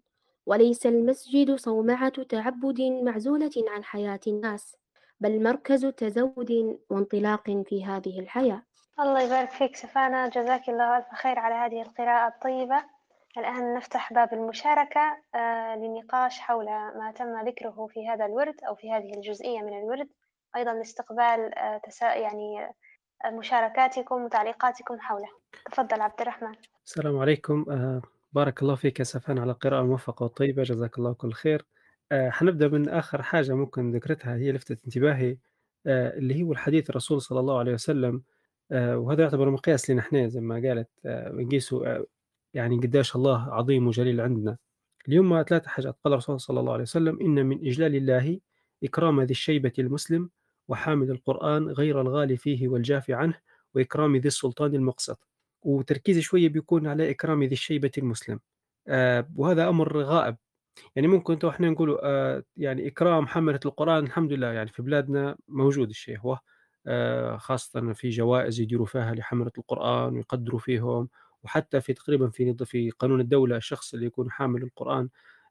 [0.45, 4.76] وليس المسجد صومعة تعبد معزولة عن حياة الناس
[5.20, 8.66] بل مركز تزود وانطلاق في هذه الحياة.
[8.99, 12.83] الله يبارك فيك سفانا جزاك الله ألف خير على هذه القراءة الطيبة.
[13.37, 18.91] الآن نفتح باب المشاركة آه للنقاش حول ما تم ذكره في هذا الورد أو في
[18.91, 20.07] هذه الجزئية من الورد.
[20.55, 22.73] أيضا لاستقبال آه تسا يعني
[23.25, 25.27] آه مشاركاتكم وتعليقاتكم حوله.
[25.71, 26.55] تفضل عبد الرحمن.
[26.85, 27.65] السلام عليكم.
[27.69, 31.65] آه بارك الله فيك يا على القراءة الموفقة والطيبة جزاك الله كل خير.
[32.11, 35.37] آه حنبدأ من آخر حاجة ممكن ذكرتها هي لفتت انتباهي
[35.87, 38.23] آه اللي هو الحديث الرسول صلى الله عليه وسلم
[38.72, 42.05] آه وهذا يعتبر مقياس لنا إحنا زي ما قالت آه نقيسوا آه
[42.53, 44.57] يعني قداش الله عظيم وجليل عندنا.
[45.07, 48.39] اليوم ثلاث حاجات قال الرسول صلى الله عليه وسلم إن من إجلال الله
[48.84, 50.30] إكرام ذي الشيبة المسلم
[50.68, 53.34] وحامل القرآن غير الغالي فيه والجافي عنه
[53.76, 55.28] وإكرام ذي السلطان المقسط.
[55.63, 58.39] وتركيزي شوية بيكون على إكرام ذي الشيبة المسلم.
[58.88, 60.36] آه وهذا أمر غائب.
[60.95, 65.38] يعني ممكن انت وإحنا نقولوا آه يعني إكرام حملة القرآن الحمد لله يعني في بلادنا
[65.47, 66.39] موجود الشيء هو
[66.88, 71.09] آه خاصة في جوائز يديروا فيها لحملة القرآن ويقدروا فيهم
[71.43, 75.09] وحتى في تقريبا في في قانون الدولة الشخص اللي يكون حامل القرآن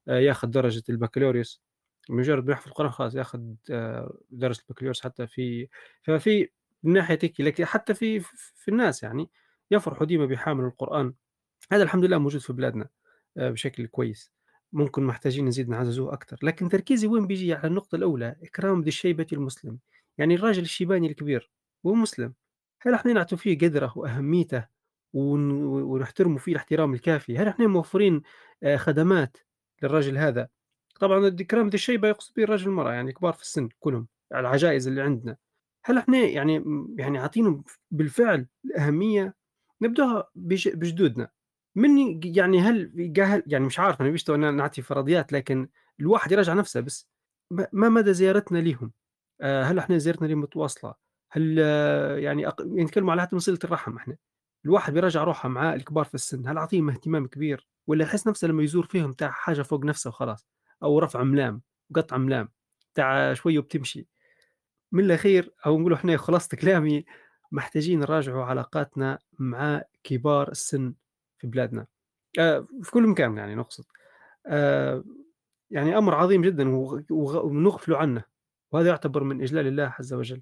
[0.09, 1.62] آه ياخذ درجة البكالوريوس.
[2.11, 5.68] مجرد بيحفظ القرآن خلاص ياخذ آه درجة البكالوريوس حتى في
[6.03, 6.49] ففي
[6.82, 8.20] من ناحية هيك لكن حتى في
[8.55, 9.30] في الناس يعني
[9.70, 11.14] يفرحوا ديما بحامل القرآن.
[11.72, 12.89] هذا الحمد لله موجود في بلادنا
[13.37, 14.32] بشكل كويس.
[14.72, 19.26] ممكن محتاجين نزيد نعززوه أكثر لكن تركيزي وين بيجي؟ على النقطة الأولى إكرام ذي الشيبة
[19.32, 19.78] المسلم
[20.19, 21.51] يعني الراجل الشيباني الكبير
[21.87, 22.35] هو مسلم.
[22.83, 24.67] هل إحنا نعطوا فيه قدره وأهميته
[25.12, 28.23] ون- ونحترمه فيه الاحترام الكافي؟ هل إحنا موفرين
[28.62, 29.37] آه، خدمات
[29.83, 30.49] للرجل هذا؟
[31.01, 35.37] طبعا ذي الشيبة يقصد به الرجل والمرأة يعني كبار في السن كلهم العجائز اللي عندنا.
[35.85, 36.64] هل إحنا يعني
[36.99, 39.35] يعني عاطينهم بالفعل الأهمية؟
[39.81, 41.31] نبدأها بج- بجدودنا.
[41.75, 45.69] من يعني هل جهل يعني مش عارف أنا بيش أنا نعطي فرضيات لكن
[46.01, 47.09] الواحد يراجع نفسه بس
[47.73, 48.93] ما مدى زيارتنا لهم؟
[49.41, 50.95] آه، هل إحنا زيارتنا لهم متواصلة؟
[51.30, 52.62] هل آه، يعني أق...
[52.62, 54.16] نتكلم على حتى صله الرحم إحنا.
[54.64, 58.62] الواحد بيراجع روحه مع الكبار في السن هل أعطيهم اهتمام كبير؟ ولا يحس نفسه لما
[58.62, 60.47] يزور فيهم تاع حاجة فوق نفسه وخلاص
[60.82, 61.62] أو رفع ملام
[61.95, 62.49] قطع ملام
[62.95, 64.07] تاع شوية وبتمشي.
[64.93, 67.05] من الأخير أو نقول إحنا خلاصه كلامي
[67.53, 70.95] محتاجين نراجعوا علاقاتنا مع كبار السن
[71.39, 71.87] في بلادنا.
[72.39, 73.84] آه، في كل مكان يعني نقصد.
[74.47, 75.05] آه،
[75.70, 78.24] يعني أمر عظيم جدا وغ- وغ- ونغفل عنه.
[78.77, 80.41] وهذا يعتبر من اجلال الله عز وجل.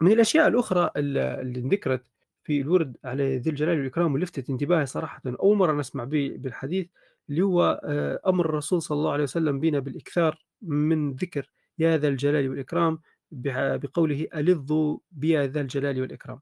[0.00, 2.02] من الأشياء الأخرى اللي ذكرت
[2.44, 6.86] في الورد على ذي الجلال والإكرام ولفتت انتباهي صراحة أول مرة نسمع به بالحديث
[7.30, 12.08] اللي هو آه، أمر الرسول صلى الله عليه وسلم بنا بالإكثار من ذكر يا ذا
[12.08, 12.98] الجلال والإكرام
[13.34, 16.40] بع- بقوله الظوا بيا ذا الجلال والإكرام.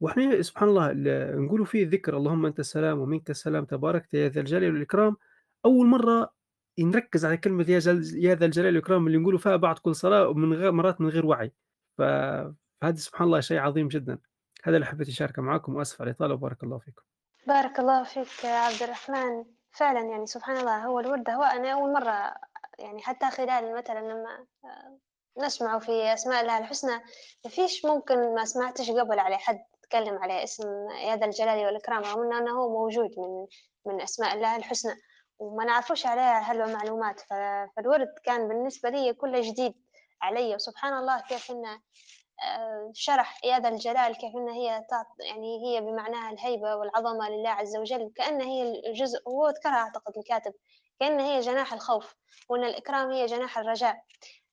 [0.00, 4.40] وإحنا سبحان الله ال- نقولوا فيه ذكر اللهم أنت السلام ومنك السلام تباركت يا ذا
[4.40, 5.16] الجلال والإكرام
[5.64, 6.32] أول مرة
[6.84, 10.28] نركز على كلمة يا, جل يا ذا الجلال والإكرام اللي نقولوا فيها بعد كل صلاة
[10.28, 11.52] ومن غير مرات من غير وعي.
[11.98, 14.18] فهذا سبحان الله شيء عظيم جدا.
[14.64, 16.34] هذا اللي حبيت أشاركه معكم وأسف على الإطالة.
[16.34, 17.02] وبارك الله فيكم.
[17.46, 19.44] بارك الله فيك عبد الرحمن.
[19.70, 21.30] فعلا يعني سبحان الله هو الورد.
[21.30, 22.34] هو أنا أول مرة
[22.78, 24.98] يعني حتى خلال مثلا لما آه،
[25.38, 26.96] نسمع في أسماء الله الحسنى
[27.44, 32.02] ما فيش ممكن ما سمعتش قبل على حد تكلم على اسم يا ذا الجلال والإكرام
[32.02, 33.46] رغم أنه هو موجود من
[33.86, 34.94] من أسماء الله الحسنى.
[35.38, 37.20] وما نعرفوش عليها هلو معلومات.
[37.20, 39.74] ف- فالورد كان بالنسبة لي كله جديد
[40.22, 40.54] علي.
[40.54, 41.80] وسبحان الله كيف إنه
[42.44, 47.76] آه، شرح يا الجلال كيف إن هي تعط يعني هي بمعناها الهيبة والعظمة لله عز
[47.76, 48.12] وجل.
[48.16, 50.52] كأن هي الجزء هو ذكرها أعتقد الكاتب
[51.00, 52.14] كأن هي جناح الخوف
[52.48, 54.02] وأن الإكرام هي جناح الرجاء.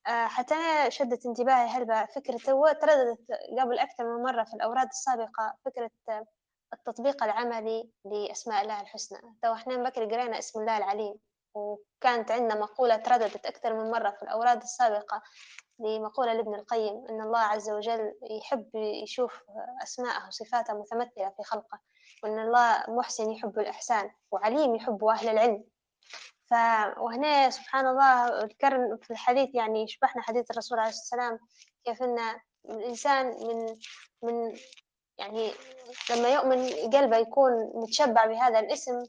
[0.08, 3.20] آه، حتى أنا شدت انتباهي هلبة فكرة هو ترددت
[3.60, 6.26] قبل أكثر من مرة في الأوراد السابقة فكرة آه،
[6.74, 9.20] التطبيق العملي لأسماء الله الحسنى.
[9.42, 11.16] تو إحنا بكري قرينا اسم الله العليم
[11.56, 15.22] وكانت عندنا مقولة ترددت أكثر من مرة في الأوراد السابقة
[15.80, 19.44] لمقولة لابن القيم أن الله عز وجل يحب يشوف
[19.84, 21.80] أسماءه وصفاته متمثلة في خلقه
[22.24, 25.64] وأن الله محسن يحب الإحسان وعليم يحب أهل العلم.
[26.46, 26.54] ف
[26.98, 31.40] وهنا سبحان الله ذكر في الحديث يعني شبحنا حديث الرسول عليه والسلام
[31.86, 32.20] كيف أن
[32.70, 33.76] الإنسان من
[34.24, 34.56] من
[35.18, 35.52] يعني
[36.12, 39.04] لما يؤمن قلبه يكون متشبع بهذا الاسم.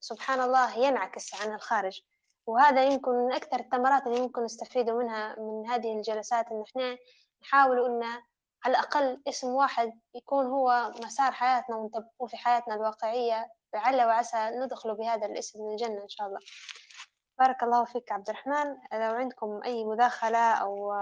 [0.00, 2.00] سبحان الله ينعكس عن الخارج.
[2.46, 6.98] وهذا يمكن من أكثر الثمرات اللي ممكن نستفيد منها من هذه الجلسات إن إحنا
[7.42, 8.02] نحاول إن
[8.64, 13.46] على الأقل اسم واحد يكون هو مسار حياتنا ونطبقه في حياتنا الواقعية.
[13.74, 16.40] لعل وعسى ندخل بهذا الاسم من الجنة إن شاء الله.
[17.38, 18.70] بارك الله فيك عبد الرحمن.
[18.92, 20.92] لو عندكم أي مداخلة أو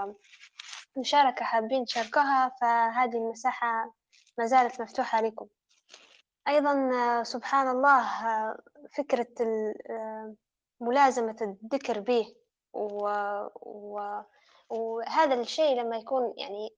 [0.97, 3.93] مشاركة حابين تشاركوها فهذه المساحة
[4.37, 5.47] ما زالت مفتوحة لكم
[6.47, 8.05] أيضا سبحان الله
[8.97, 9.27] فكرة
[10.79, 12.35] ملازمة الذكر به.
[14.69, 16.69] وهذا الشيء لما يكون يعني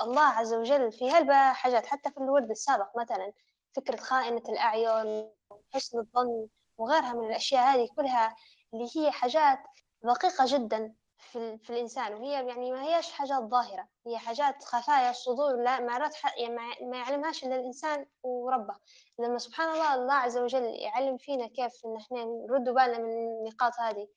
[0.00, 3.32] الله عز وجل في هلبة حاجات حتى في الورد السابق مثلا
[3.76, 5.30] فكرة خائنة الأعين
[5.74, 6.46] حسن الظن
[6.78, 8.36] وغيرها من الأشياء هذه كلها
[8.74, 9.58] اللي هي حاجات
[10.02, 15.62] دقيقة جدا في, في الإنسان وهي يعني ما هيش حاجات ظاهرة هي حاجات خفايا الصدور
[15.62, 18.74] لا ما يعني ما يعلمهاش إلا الإنسان وربه.
[19.18, 23.72] لما سبحان الله الله عز وجل يعلم فينا كيف إن إحنا نرد بالنا من النقاط
[23.80, 24.08] هذه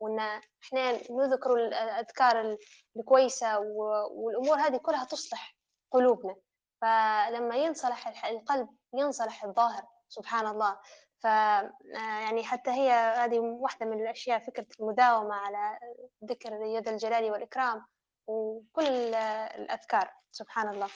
[0.00, 2.56] وإن إحنا نذكر الأذكار
[2.96, 5.56] الكويسة والأمور هذه كلها تصلح
[5.90, 6.36] قلوبنا.
[6.80, 10.78] فلما ينصلح القلب ينصلح الظاهر سبحان الله.
[11.20, 15.78] ف يعني حتى هي هذه واحدة من الأشياء فكرة المداومة على
[16.24, 17.84] ذكر يد الجلال والإكرام
[18.26, 19.14] وكل
[19.54, 20.10] الأذكار.
[20.32, 20.88] سبحان الله.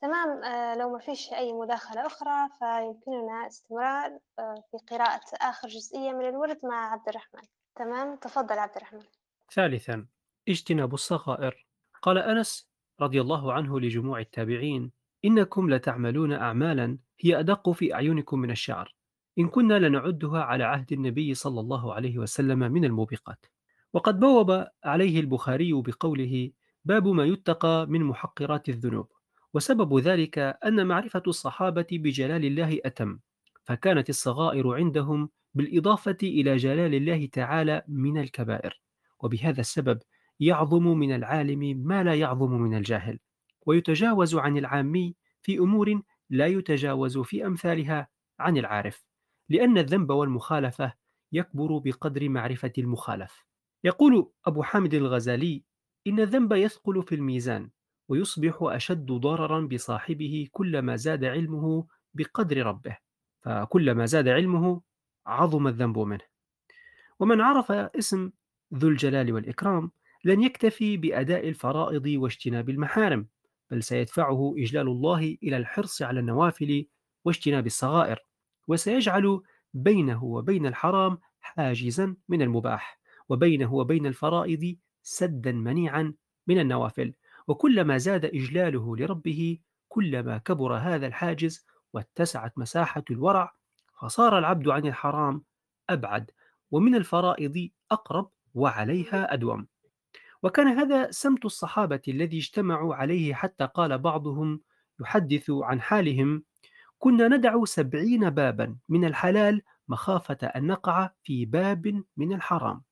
[0.00, 6.12] تمام آه، لو ما فيش أي مداخلة أخرى فيمكننا استمرار آه، في قراءة آخر جزئية
[6.12, 7.42] من الورد مع عبد الرحمن.
[7.74, 9.02] تمام؟ تفضل عبد الرحمن.
[9.52, 10.06] ثالثا
[10.48, 11.66] اجتناب الصغائر.
[12.02, 12.68] قال أنس
[13.00, 14.92] رضي الله عنه لجموع التابعين
[15.24, 18.94] إنكم لتعملون أعمالا هي أدق في أعينكم من الشعر.
[19.38, 23.46] إن كنا لنعدها على عهد النبي صلى الله عليه وسلم من الموبقات.
[23.92, 26.50] وقد بوب عليه البخاري بقوله
[26.84, 29.12] باب ما يتقى من محقرات الذنوب
[29.54, 33.18] وسبب ذلك أن معرفة الصحابة بجلال الله أتم.
[33.64, 38.80] فكانت الصغائر عندهم بالإضافة إلى جلال الله تعالى من الكبائر.
[39.20, 39.98] وبهذا السبب
[40.40, 43.18] يعظم من العالم ما لا يعظم من الجاهل.
[43.66, 48.08] ويتجاوز عن العامي في أمور لا يتجاوز في أمثالها
[48.38, 49.04] عن العارف
[49.48, 50.92] لأن الذنب والمخالفة
[51.32, 53.44] يكبر بقدر معرفة المخالف.
[53.84, 55.64] يقول أبو حامد الغزالي
[56.06, 57.70] إن الذنب يثقل في الميزان
[58.08, 62.96] ويصبح أشد ضررا بصاحبه كلما زاد علمه بقدر ربه
[63.42, 64.82] فكلما زاد علمه
[65.26, 66.24] عظم الذنب منه.
[67.20, 68.30] ومن عرف اسم
[68.74, 69.90] ذو الجلال والإكرام
[70.24, 73.26] لن يكتفي بأداء الفرائض واجتناب المحارم
[73.70, 76.86] بل سيدفعه إجلال الله إلى الحرص على النوافل
[77.24, 78.18] واجتناب الصغائر
[78.68, 79.42] وسيجعل
[79.74, 86.14] بينه وبين الحرام حاجزا من المباح وبينه وبين الفرائض سدا منيعا
[86.46, 87.14] من النوافل.
[87.48, 89.58] وكلما زاد إجلاله لربه
[89.88, 93.54] كلما كبر هذا الحاجز واتسعت مساحة الورع
[94.00, 95.42] فصار العبد عن الحرام
[95.90, 96.30] أبعد
[96.70, 99.66] ومن الفرائض أقرب وعليها أدوم.
[100.44, 104.60] وكان هذا سمت الصحابة الذي اجتمعوا عليه حتى قال بعضهم
[105.00, 106.42] يحدث عن حالهم
[106.98, 112.82] كنا ندع سبعين بابا من الحلال مخافة أن نقع في باب من الحرام.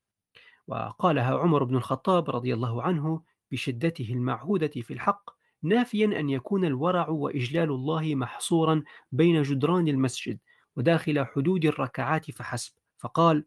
[0.66, 5.30] وقالها عمر بن الخطاب رضي الله عنه بشدته المعهودة في الحق
[5.62, 8.82] نافيا أن يكون الورع وإجلال الله محصورا
[9.12, 10.38] بين جدران المسجد
[10.76, 13.44] وداخل حدود الركعات فحسب فقال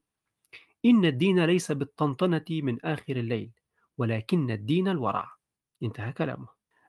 [0.86, 3.51] إن الدين ليس بالطنطنة من آخر الليل.
[3.98, 5.32] ولكن الدين الورع.
[5.84, 6.48] انتهى كلامه.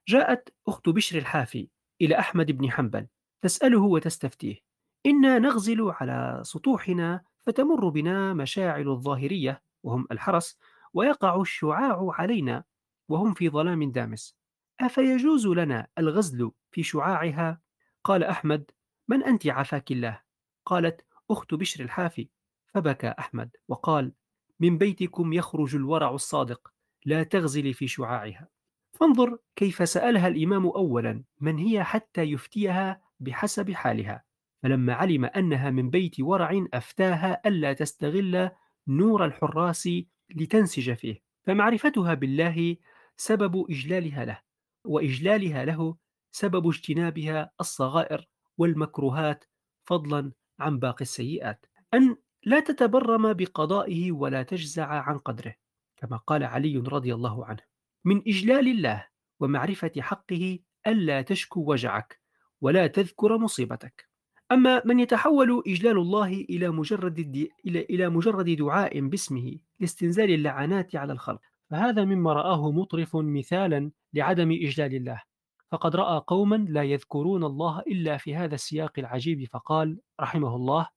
[0.08, 1.68] جاءت أخت بشر الحافي
[2.00, 3.06] إلى أحمد بن حنبل
[3.40, 4.60] تسأله وتستفتيه.
[5.06, 10.58] إنا نغزل على سطوحنا فتمر بنا مشاعل الظاهرية وهم الحرس
[10.94, 12.64] ويقع الشعاع علينا
[13.08, 14.36] وهم في ظلام دامس.
[14.80, 17.60] أفيجوز لنا الغزل في شعاعها؟
[18.04, 18.70] قال أحمد
[19.08, 20.20] من أنت عافاك الله؟
[20.66, 22.28] قالت أخت بشر الحافي.
[22.74, 24.12] فبكى أحمد وقال
[24.60, 26.72] من بيتكم يخرج الورع الصادق
[27.06, 28.48] لا تغزلي في شعاعها.
[28.92, 34.24] فانظر كيف سألها الإمام أولا من هي حتى يفتيها بحسب حالها.
[34.62, 38.50] فلما علم أنها من بيت ورع أفتاها ألا تستغل
[38.88, 39.88] نور الحراس
[40.36, 41.22] لتنسج فيه.
[41.46, 42.76] فمعرفتها بالله
[43.16, 44.40] سبب إجلالها له
[44.84, 45.96] وإجلالها له
[46.32, 48.28] سبب اجتنابها الصغائر
[48.58, 49.44] والمكروهات
[49.84, 51.66] فضلا عن باقي السيئات.
[51.94, 55.54] أن لا تتبرم بقضائه ولا تجزع عن قدره.
[55.96, 57.60] كما قال علي رضي الله عنه
[58.04, 59.06] من إجلال الله
[59.40, 62.20] ومعرفة حقه ألا تشكو وجعك
[62.60, 64.08] ولا تذكر مصيبتك.
[64.52, 71.40] أما من يتحول إجلال الله إلى مجرد إلى مجرد دعاء باسمه لاستنزال اللعنات على الخلق
[71.70, 75.22] فهذا مما رآه مطرف مثالا لعدم إجلال الله.
[75.70, 80.88] فقد رأى قوما لا يذكرون الله إلا في هذا السياق العجيب فقال رحمه الله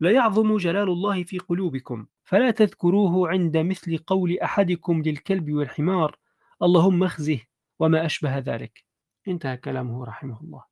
[0.00, 6.18] لا يعظم جلال الله في قلوبكم فلا تذكروه عند مثل قول أحدكم للكلب والحمار
[6.62, 7.40] اللهم اخزه
[7.78, 8.84] وما أشبه ذلك.
[9.28, 10.64] انتهى كلامه رحمه الله.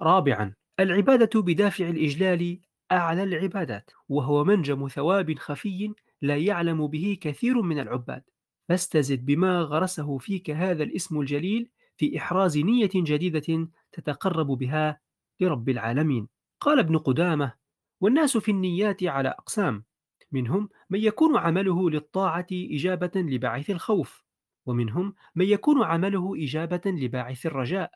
[0.00, 2.60] رابعا العبادة بدافع الإجلال
[2.92, 8.22] أعلى العبادات وهو منجم ثواب خفي لا يعلم به كثير من العباد.
[8.68, 15.00] فاستزد بما غرسه فيك هذا الاسم الجليل في إحراز نية جديدة تتقرب بها
[15.40, 16.28] لرب العالمين.
[16.60, 17.52] قال ابن قدامة
[18.00, 19.84] والناس في النيات على أقسام
[20.32, 24.24] منهم من يكون عمله للطاعة إجابة لباعث الخوف
[24.66, 27.90] ومنهم من يكون عمله إجابة لباعث الرجاء.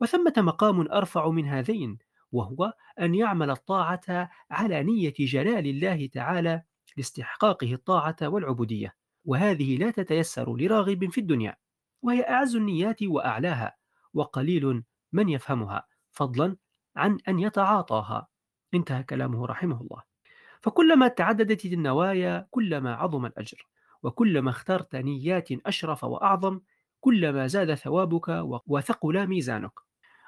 [0.00, 1.98] وثمة مقام أرفع من هذين
[2.32, 6.62] وهو أن يعمل الطاعة على نية جلال الله تعالى
[6.96, 8.94] لاستحقاقه الطاعة والعبودية.
[9.24, 11.56] وهذه لا تتيسر لراغب في الدنيا
[12.02, 13.76] وهي أعز النيات وأعلاها
[14.14, 14.82] وقليل
[15.12, 16.56] من يفهمها فضلا
[16.96, 18.28] عن أن يتعاطاها.
[18.74, 20.09] انتهى كلامه رحمه الله.
[20.60, 23.66] فكلما تعددت النوايا كلما عظم الأجر
[24.02, 26.60] وكلما اخترت نيات أشرف وأعظم
[27.00, 29.72] كلما زاد ثوابك وثقل ميزانك.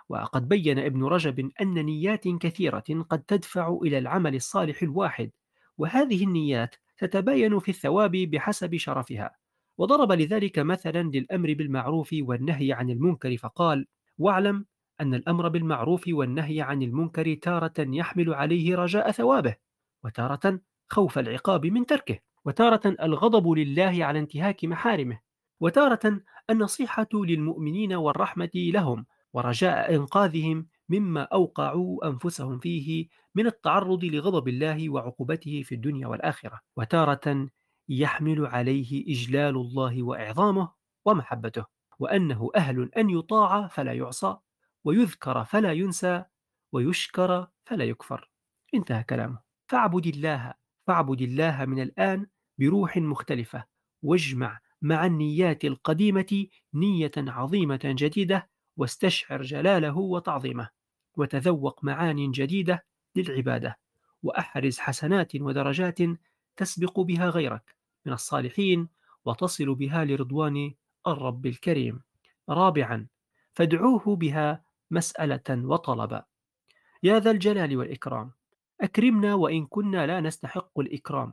[0.08, 5.30] وقد بين ابن رجب أن نيات كثيرة قد تدفع إلى العمل الصالح الواحد
[5.78, 9.36] وهذه النيات تتباين في الثواب بحسب شرفها.
[9.78, 13.86] وضرب لذلك مثلا للأمر بالمعروف والنهي عن المنكر فقال
[14.18, 14.66] واعلم
[15.00, 19.56] أن الأمر بالمعروف والنهي عن المنكر تارة يحمل عليه رجاء ثوابه.
[20.04, 25.20] وتارة خوف العقاب من تركه وتارة الغضب لله على انتهاك محارمه
[25.60, 26.20] وتارة
[26.50, 35.62] النصيحة للمؤمنين والرحمة لهم ورجاء إنقاذهم مما أوقعوا أنفسهم فيه من التعرض لغضب الله وعقوبته
[35.62, 37.48] في الدنيا والآخرة وتارة
[37.88, 40.70] يحمل عليه إجلال الله وإعظامه
[41.04, 41.64] ومحبته
[41.98, 44.36] وأنه أهل أن يطاع فلا يعصى
[44.84, 46.24] ويذكر فلا ينسى
[46.72, 48.30] ويشكر فلا يكفر.
[48.74, 49.51] انتهى كلامه.
[49.72, 50.54] فاعبد الله
[50.86, 52.26] فاعبد الله من الآن
[52.58, 53.64] بروح مختلفة
[54.02, 60.68] واجمع مع النيات القديمة نية عظيمة جديدة واستشعر جلاله وتعظيمه
[61.16, 62.84] وتذوق معان جديدة
[63.16, 63.78] للعبادة
[64.22, 65.98] وأحرز حسنات ودرجات
[66.56, 67.76] تسبق بها غيرك
[68.06, 68.88] من الصالحين
[69.24, 70.74] وتصل بها لرضوان
[71.06, 72.02] الرب الكريم.
[72.48, 73.06] رابعا
[73.52, 76.24] فادعوه بها مسألة وطلبا.
[77.02, 78.32] يا ذا الجلال والإكرام.
[78.82, 81.32] أكرمنا وإن كنا لا نستحق الإكرام.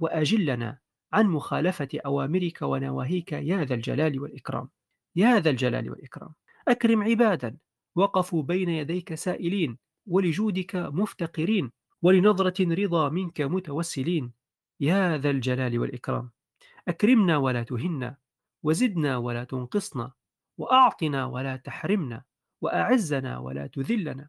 [0.00, 0.78] وأجلنا
[1.12, 4.68] عن مخالفة أوامرك ونواهيك يا ذا الجلال والإكرام.
[5.16, 6.34] يا ذا الجلال والإكرام.
[6.68, 7.56] أكرم عبادا.
[7.94, 9.78] وقفوا بين يديك سائلين.
[10.06, 11.70] ولجودك مفتقرين.
[12.02, 14.32] ولنظرة رضا منك متوسلين.
[14.80, 16.30] يا ذا الجلال والإكرام.
[16.88, 18.16] أكرمنا ولا تهنا.
[18.62, 20.12] وزدنا ولا تنقصنا.
[20.58, 22.22] وأعطنا ولا تحرمنا.
[22.60, 24.28] وأعزنا ولا تذلنا.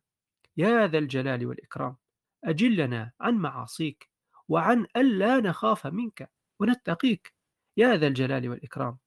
[0.57, 1.97] يا ذا الجلال والإكرام
[2.43, 4.09] أجلنا عن معاصيك
[4.47, 7.33] وعن ألا نخاف منك ونتقيك.
[7.77, 8.97] يا ذا الجلال والإكرام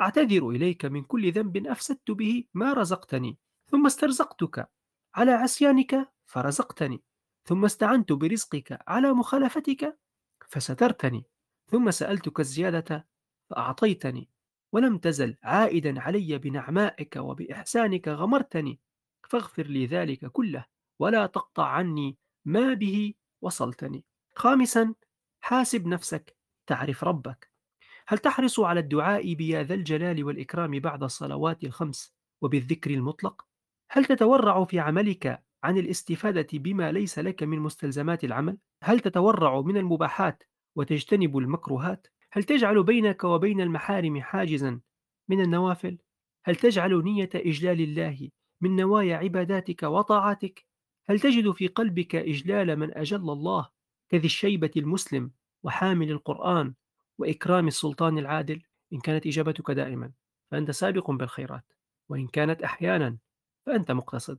[0.00, 3.38] أعتذر إليك من كل ذنب أفسدت به ما رزقتني
[3.70, 4.70] ثم استرزقتك
[5.14, 7.02] على عصيانك فرزقتني
[7.44, 9.98] ثم استعنت برزقك على مخالفتك
[10.48, 11.24] فسترتني
[11.70, 13.08] ثم سألتك الزيادة
[13.50, 14.28] فأعطيتني
[14.72, 18.80] ولم تزل عائدا علي بنعمائك وبإحسانك غمرتني
[19.28, 20.64] فاغفر لي ذلك كله
[20.98, 24.04] ولا تقطع عني ما به وصلتني
[24.34, 24.94] خامسا
[25.40, 26.36] حاسب نفسك
[26.66, 27.56] تعرف ربك
[28.08, 33.46] هل تحرص على الدعاء بيا ذا الجلال والإكرام بعد الصلوات الخمس وبالذكر المطلق؟
[33.90, 39.76] هل تتورع في عملك عن الاستفادة بما ليس لك من مستلزمات العمل؟ هل تتورع من
[39.76, 40.42] المباحات
[40.76, 44.80] وتجتنب المكروهات؟ هل تجعل بينك وبين المحارم حاجزا
[45.28, 45.98] من النوافل؟
[46.44, 48.28] هل تجعل نية إجلال الله
[48.60, 50.66] من نوايا عباداتك وطاعاتك؟
[51.08, 53.68] هل تجد في قلبك إجلال من أجل الله
[54.08, 55.30] كذي الشيبة المسلم
[55.62, 56.74] وحامل القرآن
[57.18, 58.62] وإكرام السلطان العادل؟
[58.92, 60.12] إن كانت إجابتك دائما
[60.50, 61.64] فأنت سابق بالخيرات
[62.08, 63.16] وإن كانت أحيانا
[63.66, 64.38] فأنت مقتصد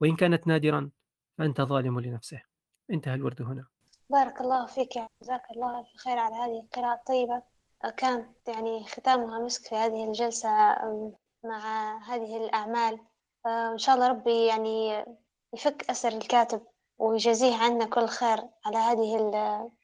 [0.00, 0.90] وإن كانت نادرا
[1.38, 2.42] فأنت ظالم لنفسه.
[2.90, 3.66] انتهى الورد هنا.
[4.10, 4.92] بارك الله فيك
[5.22, 7.42] جزاك الله ألف خير على هذه القراءة الطيبة.
[7.96, 10.48] كانت يعني ختامها مسك في هذه الجلسة
[11.44, 13.00] مع هذه الأعمال.
[13.46, 15.04] إن شاء الله ربي يعني
[15.54, 16.62] يفك أسر الكاتب
[16.98, 19.16] ويجازيه عنا كل خير على هذه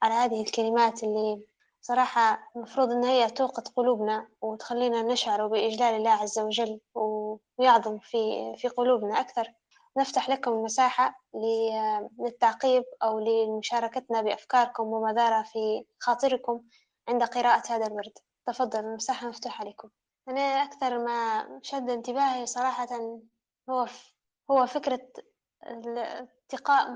[0.03, 1.43] على هذه الكلمات اللي
[1.81, 8.69] صراحة المفروض إن هي توقظ قلوبنا وتخلينا نشعر بإجلال الله عز وجل ويعظم في في
[8.69, 9.53] قلوبنا أكثر.
[9.97, 11.23] نفتح لكم المساحة
[12.19, 16.63] للتعقيب أو لمشاركتنا بأفكاركم وما في خاطركم
[17.09, 18.19] عند قراءة هذا الورد.
[18.47, 19.89] تفضل المساحة مفتوحة لكم.
[20.29, 22.89] أنا أكثر ما شد انتباهي صراحة
[23.71, 23.87] هو
[24.51, 25.01] هو فكرة
[25.63, 26.91] اتقاء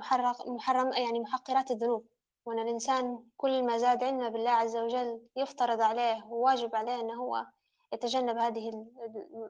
[0.47, 2.07] محرم يعني محقرات الذنوب.
[2.47, 7.47] وأن الإنسان كل ما زاد علما بالله عز وجل يفترض عليه وواجب عليه أنه هو
[7.93, 8.87] يتجنب هذه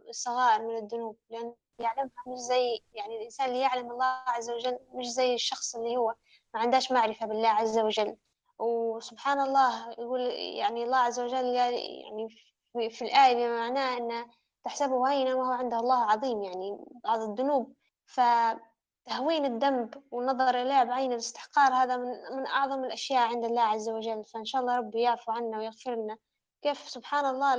[0.08, 1.16] الصغائر من الذنوب.
[1.30, 5.96] لأن يعلمها مش زي يعني الإنسان اللي يعلم الله عز وجل مش زي الشخص اللي
[5.96, 6.14] هو
[6.54, 8.16] ما عندهش معرفة بالله عز وجل.
[8.58, 12.28] وسبحان الله يقول يعني الله عز وجل يعني
[12.90, 14.30] في الآية بما معناه أن
[14.64, 17.74] تحسبه هينا وهو عند الله عظيم يعني بعض الذنوب.
[19.06, 24.24] فتهوين الذنب والنظر إليه بعين الاستحقار هذا من, من أعظم الأشياء عند الله عز وجل.
[24.24, 26.16] فإن شاء الله ربي يعفو عنا ويغفر لنا.
[26.62, 27.54] كيف؟ سبحان الله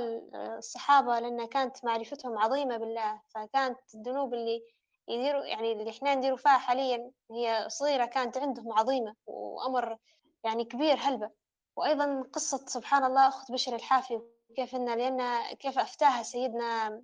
[0.58, 3.22] الصحابة لأن كانت معرفتهم عظيمة بالله.
[3.28, 4.62] فكانت الذنوب اللي
[5.08, 9.96] يديروا يعني اللي إحنا نديروا فيها حاليا هي صغيرة كانت عندهم عظيمة وأمر
[10.44, 11.30] يعني كبير هلبة.
[11.76, 14.20] وأيضا قصة سبحان الله أخت بشر الحافي
[14.56, 17.02] كيف إن لأن كيف أفتاها سيدنا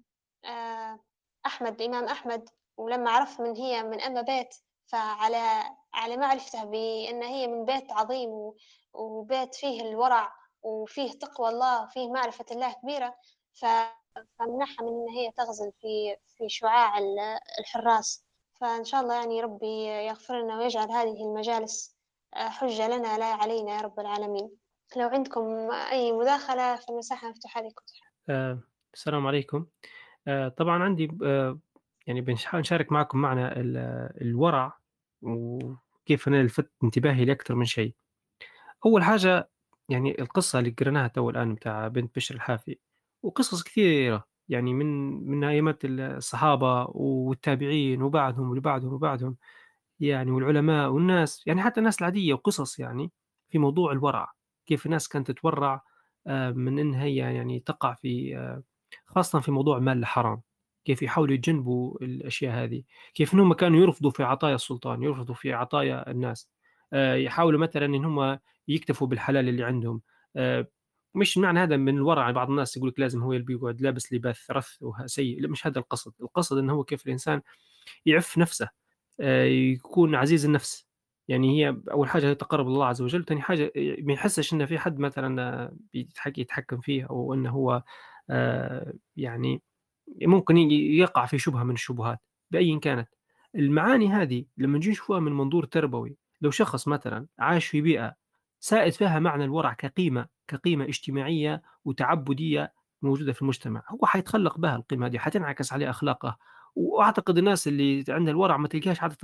[1.46, 2.48] أحمد الإمام أحمد.
[2.76, 4.54] ولما عرف من هي من أما بيت
[4.86, 5.62] فعلى
[5.94, 8.52] على معرفته بأن هي من بيت عظيم
[8.92, 10.32] وبيت فيه الورع
[10.62, 13.14] وفيه تقوى الله وفيه معرفة الله كبيرة
[13.52, 16.98] فمنحها من إن هي تغزل في في شعاع
[17.58, 18.24] الحراس.
[18.60, 21.96] فإن شاء الله يعني ربي يغفر لنا ويجعل هذه المجالس
[22.34, 24.50] آه، حجة لنا لا علينا يا رب العالمين.
[24.96, 27.84] لو عندكم أي مداخلة فالمساحة مفتوحة لكم
[28.28, 28.58] آه
[28.94, 29.66] السلام عليكم.
[30.28, 31.08] آه طبعا عندي
[32.06, 33.48] يعني بنشارك معكم معنى
[34.22, 34.78] الورع
[35.22, 37.94] وكيف أنا لفت انتباهي لأكثر من شيء.
[38.86, 39.50] أول حاجة
[39.88, 42.78] يعني القصة اللي قريناها تو الآن بتاع بنت بشر الحافي
[43.22, 44.86] وقصص كثيرة يعني من
[45.30, 49.36] من أيامات الصحابة والتابعين وبعدهم واللي بعدهم وبعدهم
[50.00, 53.12] يعني والعلماء والناس يعني حتى الناس العادية وقصص يعني
[53.50, 54.32] في موضوع الورع
[54.66, 55.82] كيف الناس كانت تتورع
[56.26, 58.62] آه، من إنها هي يعني تقع في آه،
[59.06, 60.42] خاصة في موضوع مال الحرام.
[60.84, 62.82] كيف يحاولوا يتجنبوا الأشياء هذه.
[63.14, 66.48] كيف إنهم كانوا يرفضوا في عطايا السلطان يرفضوا في عطايا الناس.
[66.92, 68.38] آه، يحاولوا مثلا إن هم
[68.68, 70.00] يكتفوا بالحلال اللي عندهم.
[71.14, 74.68] مش معنى هذا من الورع بعض الناس يقول لك لازم هو بيقعد لابس لباس رث
[74.80, 76.12] وسيء لا مش هذا القصد.
[76.22, 77.42] القصد انه هو كيف الإنسان
[78.06, 78.68] يعف نفسه.
[79.20, 80.86] يكون عزيز النفس.
[81.28, 84.98] يعني هي أول حاجة يتقرب الله عز وجل ثاني حاجة ما يحسش انه في حد
[84.98, 85.76] مثلا
[86.26, 87.82] يتحكم فيه أو إنه هو
[88.30, 89.62] آه، يعني
[90.22, 92.20] ممكن يقع في شبهة من الشبهات
[92.50, 93.08] باي كانت.
[93.54, 98.14] المعاني هذه لما نجي نشوفها من منظور تربوي لو شخص مثلا عاش في بيئة
[98.60, 102.72] سائد فيها معنى الورع كقيمة كقيمة اجتماعية وتعبدية
[103.02, 106.38] موجودة في المجتمع هو حيتخلق بها القيمة هذه حتنعكس عليه أخلاقه.
[106.74, 109.16] وأعتقد الناس اللي عندها الورع ما تلقاش عاده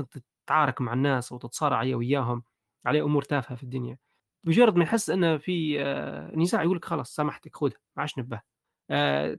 [0.47, 2.43] تتعارك مع الناس أو تتصارع هي وياهم
[2.87, 3.99] على أمور تافهة في الدنيا.
[4.45, 8.41] مجرد ما يحس إنه في آه، نزاع يقول لك خلاص سامحتك خذها ما عادش نبه.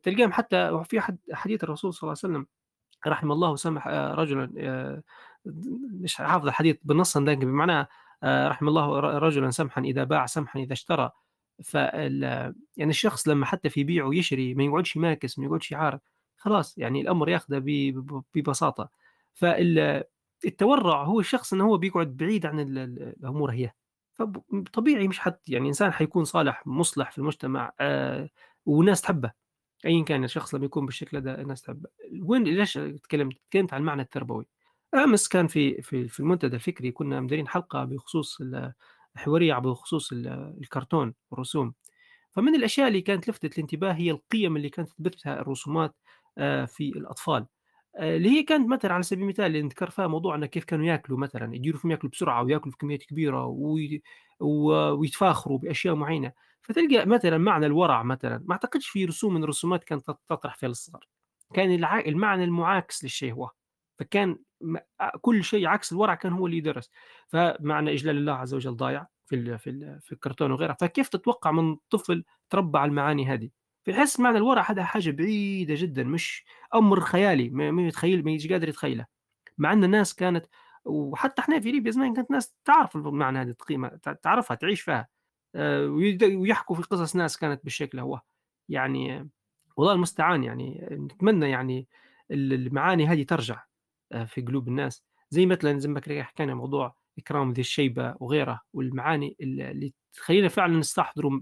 [0.03, 1.01] تلقاهم حتى في
[1.33, 2.47] حديث الرسول صلى الله عليه وسلم
[3.07, 4.51] رحم الله سمح آه، رجلا
[6.01, 7.87] مش حافظ الحديث بالنص لكن بمعنى
[8.23, 11.11] رحم الله رجلا سمحا إذا باع سمحا إذا اشترى.
[11.63, 15.99] ف يعني الشخص لما حتى في بيع ويشري ما يقعدش ماكس ما يقعدش يعارض
[16.37, 17.61] خلاص يعني الأمر ياخذه
[18.35, 18.89] ببساطة.
[19.33, 23.71] فالتورع هو الشخص إنه هو بيقعد بعيد عن الأمور هي.
[24.13, 28.29] فطبيعي مش حد يعني إنسان حيكون صالح مصلح في المجتمع آه
[28.65, 29.38] والناس تحبه.
[29.85, 31.89] ايا كان الشخص لما يكون بالشكل هذا الناس تحبه
[32.21, 34.45] وين ليش تكلمت تكلمت عن المعنى التربوي؟
[34.93, 38.41] أمس كان في في في المنتدى الفكري كنا مديرين حلقة بخصوص
[39.15, 41.73] حوارية بخصوص الكرتون والرسوم.
[42.31, 45.95] فمن الأشياء اللي كانت لفتت الانتباه هي القيم اللي كانت تثبتها الرسومات
[46.37, 47.45] آه، في الأطفال.
[47.97, 50.85] آه، اللي هي كانت مثلا على سبيل المثال اللي نذكر فيها موضوع إنه كيف كانوا
[50.85, 54.03] يأكلوا مثلا يديروا فيهم يأكلوا بسرعة ويأكلوا بكميات كبيرة وي...
[54.39, 56.31] ويتفاخروا بأشياء معينة.
[56.61, 61.07] فتلقى مثلا معنى الورع مثلا ما أعتقدش في رسوم من الرسومات كانت تطرح فيها للصغر
[61.53, 61.83] كان.
[61.83, 63.51] المعنى المعاكس للشيء هو.
[63.99, 64.37] فكان
[65.21, 66.91] كل شيء عكس الورع كان هو اللي يدرس.
[67.27, 70.77] فمعنى إجلال الله عز وجل ضايع في في في الكرتون وغيرها.
[70.79, 73.49] فكيف تتوقع من طفل تربى على المعاني هذه؟
[73.85, 76.45] فيحس معنى الورع هذا حاجة بعيدة جدا مش
[76.75, 79.05] أمر خيالي ما يتخيل ما يجي قادر يتخيله.
[79.57, 80.45] مع إن الناس كانت
[80.85, 83.87] وحتى إحنا في ليبيا زمان كانت ناس تعرف المعنى هذه القيمه
[84.23, 85.07] تعرفها تعيش فيها.
[85.55, 88.21] ويحكوا في قصص ناس كانت بالشكل هو.
[88.69, 89.29] يعني
[89.77, 91.87] والله المستعان يعني نتمنى يعني
[92.31, 93.63] المعاني هذه ترجع
[94.11, 95.03] آه، في قلوب الناس.
[95.29, 101.41] زي مثلا زي ما حكينا موضوع إكرام ذي الشيبة وغيره والمعاني اللي تخلينا فعلا نستحضر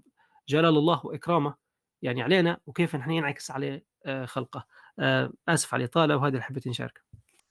[0.50, 1.56] جلال الله وإكرامه.
[2.02, 4.66] يعني علينا وكيف نحن ينعكس عليه آه، خلقه.
[5.00, 7.02] آه، آسف على الإطالة وهذا اللي حبيت نشاركه.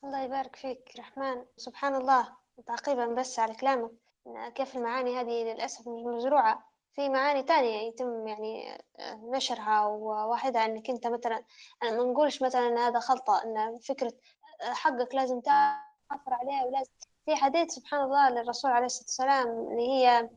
[0.05, 1.45] الله يبارك فيك رحمن.
[1.57, 2.28] سبحان الله.
[2.66, 4.06] تعقيبا بس على كلامك.
[4.55, 11.07] كيف المعاني هذه للأسف مزروعة في معاني تانية يتم يعني آه، نشرها وواحدة أنك أنت
[11.07, 11.44] مثلا
[11.82, 14.12] ما نقولش مثلا إن هذا خلطة إن فكرة
[14.61, 16.90] حقك لازم تعثر عليها ولازم.
[17.27, 20.31] في حديث سبحان الله للرسول عليه الصلاة والسلام اللي هي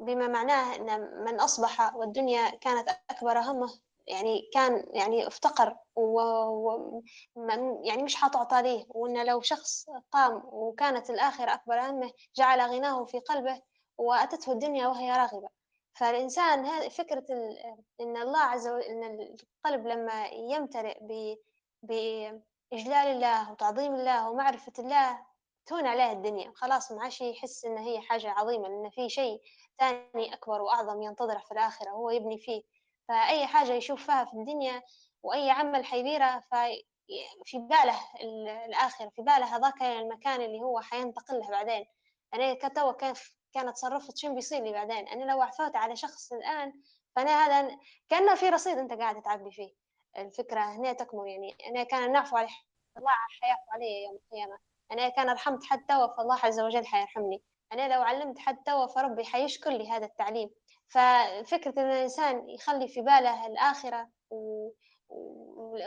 [0.00, 3.91] بما معناه أن من أصبح والدنيا كانت أكبر همه.
[4.06, 6.20] يعني كان يعني افتقر و...
[7.84, 13.18] يعني مش حتعطى ليه وأن لو شخص قام وكانت الآخرة أكبر همه جعل غناه في
[13.18, 13.62] قلبه
[13.98, 15.48] وأتته الدنيا وهي راغبة.
[15.94, 17.58] فالإنسان هذه فكرة ال...
[18.00, 21.36] إن الله عز وجل إن القلب لما يمتلئ ب...
[21.82, 25.26] بإجلال الله وتعظيم الله ومعرفة الله
[25.66, 26.52] تهون عليه الدنيا.
[26.54, 29.40] خلاص ما عادش يحس إن هي حاجة عظيمة لأن في شيء
[29.78, 32.62] ثاني أكبر وأعظم ينتظره في الآخرة هو يبني فيه.
[33.12, 34.82] فأي حاجة يشوف فيها في الدنيا
[35.22, 36.42] وأي عمل حيديره
[37.44, 38.00] في باله
[38.66, 41.86] الآخرة في باله هذاك المكان اللي هو حينتقل له بعدين.
[42.34, 46.72] أنا كتو كيف كانت تصرفت شنو بيصير لي بعدين؟ أنا لو عثرت على شخص الآن
[47.16, 47.78] فأنا هذا
[48.08, 49.74] كأنه في رصيد أنت قاعد تعبي فيه.
[50.18, 52.48] الفكرة هنا تكمل يعني أنا كان نعفو على
[52.96, 53.12] الله
[53.42, 54.58] حيعفو علي يوم القيامة.
[54.92, 57.42] أنا كان رحمت حد توا فالله عز وجل حيرحمني.
[57.72, 60.50] أنا لو علمت حد توا فربي حيشكر لي هذا التعليم.
[60.92, 64.08] ففكرة أن الإنسان يخلي في باله الآخرة.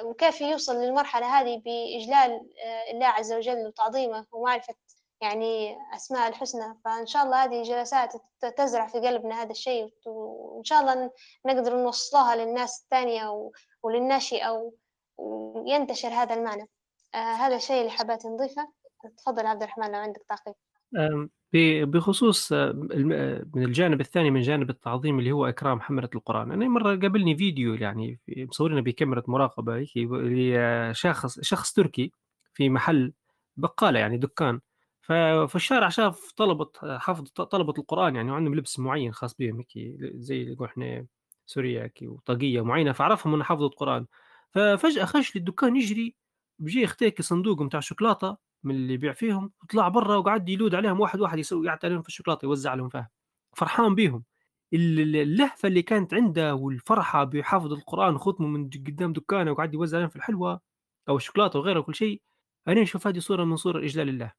[0.04, 4.76] وكيف يوصل للمرحلة هذه بإجلال آه، الله عز وجل وتعظيمه ومعرفة
[5.22, 6.80] يعني أسماء الحسنى.
[6.86, 8.14] فإن شاء الله هذه جلسات
[8.58, 11.12] تزرع في قلبنا هذا الشيء وإن شاء الله
[11.46, 13.52] نقدر نوصلها للناس الثانية
[13.84, 14.72] وللناشئة
[15.18, 16.70] وينتشر هذا المعنى.
[17.14, 18.68] آه هذا الشيء اللي حبيت نضيفه.
[19.18, 20.56] تفضل عبد الرحمن لو عندك تعقيب.
[21.86, 26.52] بخصوص من الجانب الثاني من جانب التعظيم اللي هو إكرام حملة القرآن.
[26.52, 32.12] أنا مرة قابلني فيديو يعني مصورينه بكاميرا مراقبة هيك لشخص شخص تركي
[32.54, 33.14] في محل
[33.58, 34.60] بقالة يعني دكان.
[35.02, 40.42] ففي الشارع شاف طلبة حفظ طلبة القرآن يعني وعندهم لبس معين خاص بهم هيك زي
[40.42, 41.06] اللي نقول إحنا
[41.46, 44.06] سوريا وطاقية معينة فعرفهم من حفظ القرآن.
[44.52, 46.16] ففجأة خش للدكان يجري
[46.60, 51.22] بجي يختيك صندوق متاع شوكولاتة من اللي يبيع فيهم وطلع برا وقعد يلود عليهم واحد
[51.22, 53.10] واحد يسوي يعطي عليهم في الشوكولاتة يوزع لهم فيها.
[53.56, 54.24] فرحان بيهم.
[54.74, 60.16] اللهفة اللي كانت عنده والفرحة بحفظ القرآن وختمه من قدام دكانه وقعد يوزع عليهم في
[60.16, 60.62] الحلوه
[61.10, 62.22] أو الشوكولاتة وغيره وكل شيء
[62.68, 64.34] أنا نشوف هذه صورة من صور إجلال الله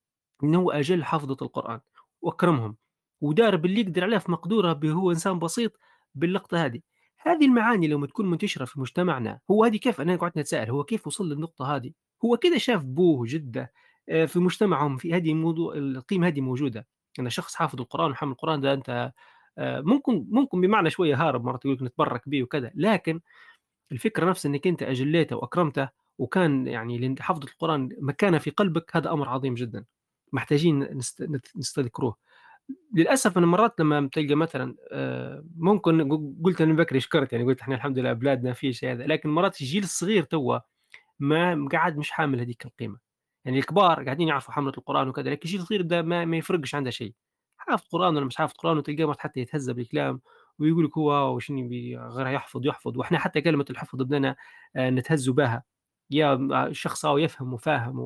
[0.45, 1.81] إنه أجل حافظة القرآن
[2.23, 2.77] وأكرمهم
[3.21, 5.73] ودار باللي يقدر عليه في مقدورة هو إنسان بسيط
[6.15, 6.81] باللقطة هذه.
[7.19, 11.07] هذه المعاني لما تكون منتشرة في مجتمعنا هو هذه كيف أنا قعدت نتساءل هو كيف
[11.07, 11.93] وصل للنقطة هذه؟
[12.25, 13.71] هو كذا شاف بوه وجده آه،
[14.07, 16.87] في مجتمعهم في هذه الموضوع القيمة هذه موجودة.
[17.19, 19.13] ان شخص حافظ القرآن وحامل القرآن ده أنت
[19.59, 22.71] آه، ممكن ممكن بمعنى شوية هارب مرات يقول لك نتبرك به وكذا.
[22.75, 23.21] لكن
[23.93, 25.89] الفكرة نفس إنك أنت أجليته وأكرمته
[26.19, 29.85] وكان يعني حفظ القرآن مكانه في قلبك هذا أمر عظيم جدا.
[30.33, 31.01] محتاجين
[31.57, 32.17] نستذكروه.
[32.95, 36.09] للأسف أنا مرات لما تلقى مثلا آه، ممكن
[36.45, 39.07] قلت أنا بكري شكرت يعني قلت إحنا الحمد لله بلادنا في شيء هذا.
[39.07, 40.59] لكن مرات الجيل الصغير توا
[41.19, 43.06] ما قاعد مش حامل هذيك القيمة.
[43.47, 46.91] يعني الكبار قاعدين يعرفوا حملة القرآن وكذا لكن الشيء الصغير ده ما, ما يفرقش عنده
[46.91, 47.15] شيء.
[47.59, 50.21] حافظ قرآن ولا مش حافظ قرآن وتلقاه حتى يتهزأ بالكلام
[50.59, 51.69] ويقول لك هو وشنو
[52.11, 52.99] غير يحفظ يحفظ.
[52.99, 54.37] وإحنا حتى كلمة الحفظ بدنا
[54.77, 55.65] آه، نتهز بها.
[56.11, 56.35] يا
[56.67, 57.99] الشخص أو يفهم وفاهم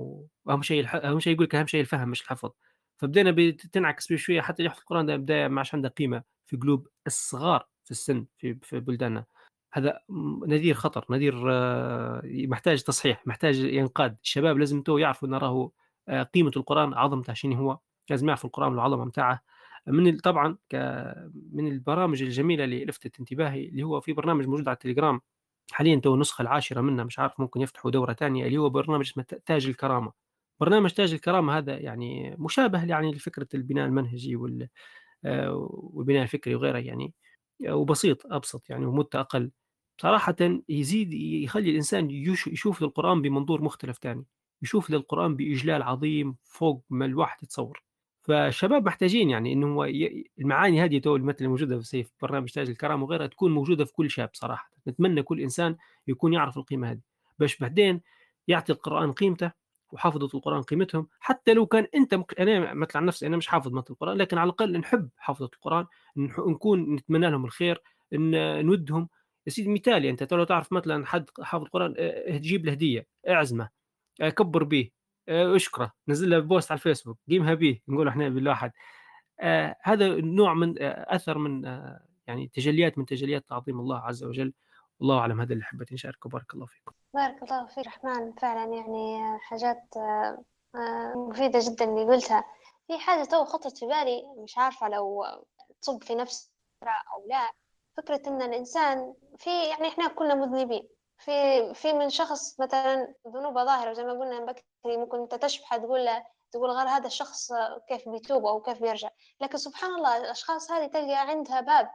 [0.44, 2.50] وأهم شيء أهم شيء يقول لك أهم شيء الفهم مش الحفظ.
[2.98, 7.68] فبدينا بتنعكس بشويه حتى يحفظ القرآن ده بدا ما عادش عنده قيمة في قلوب الصغار
[7.84, 9.24] في السن في في بلداننا.
[9.72, 10.00] هذا
[10.46, 15.70] نذير خطر نذير آه، محتاج تصحيح محتاج ينقاد الشباب لازم تو يعرفوا إن راه
[16.08, 17.78] آه، قيمة القرآن عظمته شنو هو
[18.10, 19.42] لازم يعرفوا القرآن والعظمه متاعه.
[19.86, 20.56] من طبعا
[21.52, 25.20] من البرامج الجميلة اللي لفتت انتباهي اللي هو في برنامج موجود على التليجرام
[25.72, 29.24] حاليا تو النسخه العاشرة منه مش عارف ممكن يفتحوا دورة ثانية اللي هو برنامج اسمه
[29.46, 30.12] تاج الكرامة.
[30.60, 34.68] برنامج تاج الكرامة هذا يعني مشابه يعني لفكرة البناء المنهجي وال
[35.24, 37.14] آه، والبناء الفكري وغيره يعني
[37.68, 39.50] وبسيط أبسط يعني ومدة أقل
[40.00, 40.36] صراحة
[40.68, 44.24] يزيد يخلي الإنسان يشوف للقرآن بمنظور مختلف تاني
[44.62, 47.82] يشوف للقرآن بإجلال عظيم فوق ما الواحد يتصور.
[48.22, 49.84] فالشباب محتاجين يعني إنه هو.
[50.38, 54.30] المعاني هذه تو المثل الموجوده في برنامج تاج الكرامة وغيرها تكون موجودة في كل شاب
[54.32, 54.70] صراحة.
[54.88, 55.76] نتمنى كل إنسان
[56.08, 57.00] يكون يعرف القيمة هذه.
[57.38, 58.00] باش بعدين
[58.48, 59.52] يعطي القرآن قيمته
[59.92, 61.06] وحافظة القرآن قيمتهم.
[61.20, 62.40] حتى لو كان أنت مك...
[62.40, 65.86] أنا مثل عن نفسي أنا مش حافظ مثل القرآن لكن على الأقل نحب حافظة القرآن
[66.48, 67.82] نكون نتمنى لهم الخير
[68.14, 68.30] ان
[68.66, 69.08] نودهم
[69.46, 71.94] يا سيدي مثالي أنت لو تعرف مثلا حد حافظ القرآن
[72.26, 73.68] تجيب له هدية اعزمه
[74.20, 74.90] كبر به
[75.28, 78.72] اشكره نزل له بوست على الفيسبوك قيمها به نقول إحنا بالواحد
[79.40, 84.24] آه هذا نوع من آه أثر من آه يعني تجليات من تجليات تعظيم الله عز
[84.24, 84.52] وجل.
[85.00, 86.92] والله أعلم هذا اللي حبيت نشاركه بارك الله فيكم.
[87.14, 89.82] بارك الله فيك رحمن فعلا يعني حاجات
[91.16, 92.44] مفيدة جدا اللي قلتها.
[92.86, 95.24] في حاجة تو خطرت في بالي مش عارفة لو
[95.82, 96.52] تصب في نفس
[96.82, 97.50] أو لا.
[97.96, 100.88] فكرة إن الإنسان في يعني إحنا كلنا مذنبين.
[101.18, 106.04] في في من شخص مثلا ذنوبه ظاهرة زي ما قلنا بكري ممكن أنت تشبح تقول
[106.04, 107.52] له تقول غير هذا الشخص
[107.88, 109.08] كيف بيتوب أو كيف بيرجع.
[109.40, 111.90] لكن سبحان الله الأشخاص هذه تلقى عندها باب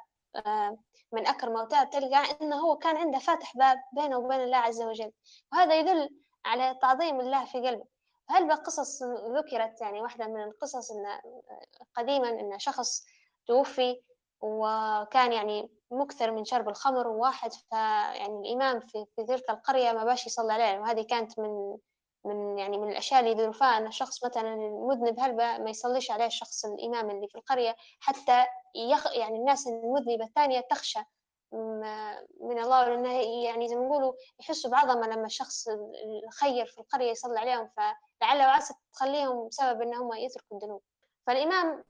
[0.46, 0.78] آه،
[1.12, 5.12] من أكرم وتاب تلقى إنه هو كان عنده فاتح باب بينه وبين الله عز وجل.
[5.54, 6.10] وهذا يدل
[6.46, 7.86] على تعظيم الله في قلبه.
[8.30, 9.04] هل بقصص
[9.38, 11.06] ذكرت يعني واحدة من القصص إن
[11.96, 13.06] قديما إن شخص
[13.48, 14.02] توفي
[14.46, 20.26] وكان يعني مكثر من شرب الخمر وواحد فيعني الإمام في, في تلك القرية ما باش
[20.28, 21.78] يصلي عليه وهذه كانت من
[22.26, 26.66] من يعني من الأشياء اللي يدرفها أن الشخص مثلا المذنب هلبة ما يصليش عليه الشخص
[26.66, 28.46] الإمام اللي في القرية حتى
[28.76, 31.00] يخ يعني الناس المذنبة الثانية تخشى
[32.42, 33.12] من الله لأنه
[33.44, 35.68] يعني زي ما نقولوا يحسوا بعظمة لما الشخص
[36.24, 40.82] الخير في القرية يصلي عليهم فلعل وعسى تخليهم سبب أنهم يتركوا الذنوب.
[41.28, 41.84] فالإمام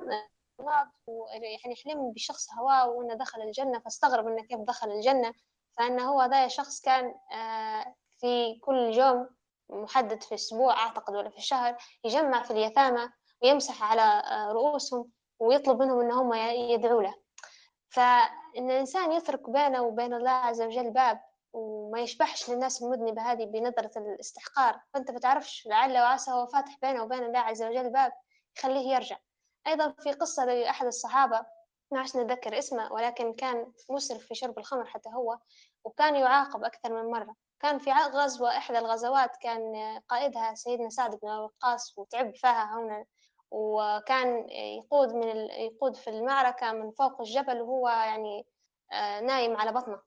[0.59, 5.33] مات ويعني حلم بشخص هواه وإنه دخل الجنة فاستغرب إنه كيف دخل الجنة.
[5.77, 9.29] فإنه هو ذا شخص كان آه، في كل يوم
[9.69, 13.09] محدد في أسبوع أعتقد ولا في الشهر يجمع في اليتامى
[13.43, 17.15] ويمسح على آه، رؤوسهم ويطلب منهم ان هم يدعوا له.
[17.89, 21.21] فإن الإنسان يترك بينه وبين الله عز وجل باب
[21.53, 27.23] وما يشبحش للناس المذنبة هذه بنظرة الاستحقار فأنت بتعرفش لعل وعسى هو فاتح بينه وبين
[27.23, 28.11] الله عز وجل باب
[28.57, 29.17] يخليه يرجع.
[29.67, 31.45] أيضا في قصة لأحد الصحابة
[31.91, 35.37] ما عشنا نتذكر اسمه ولكن كان مسرف في شرب الخمر حتى هو
[35.83, 37.35] وكان يعاقب أكثر من مرة.
[37.59, 39.61] كان في غزوة إحدى الغزوات كان
[40.09, 43.05] قائدها سيدنا سعد بن وقاص وتعب فيها هنا
[43.51, 45.51] وكان يقود من ال...
[45.51, 48.47] يقود في المعركة من فوق الجبل وهو يعني
[48.91, 50.01] آه، نايم على بطنه.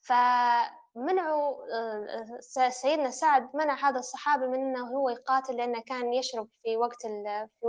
[0.00, 2.38] فمنعوا آه،
[2.68, 7.48] سيدنا سعد منع هذا الصحابي من إنه هو يقاتل لأنه كان يشرب في وقت ال...
[7.60, 7.66] في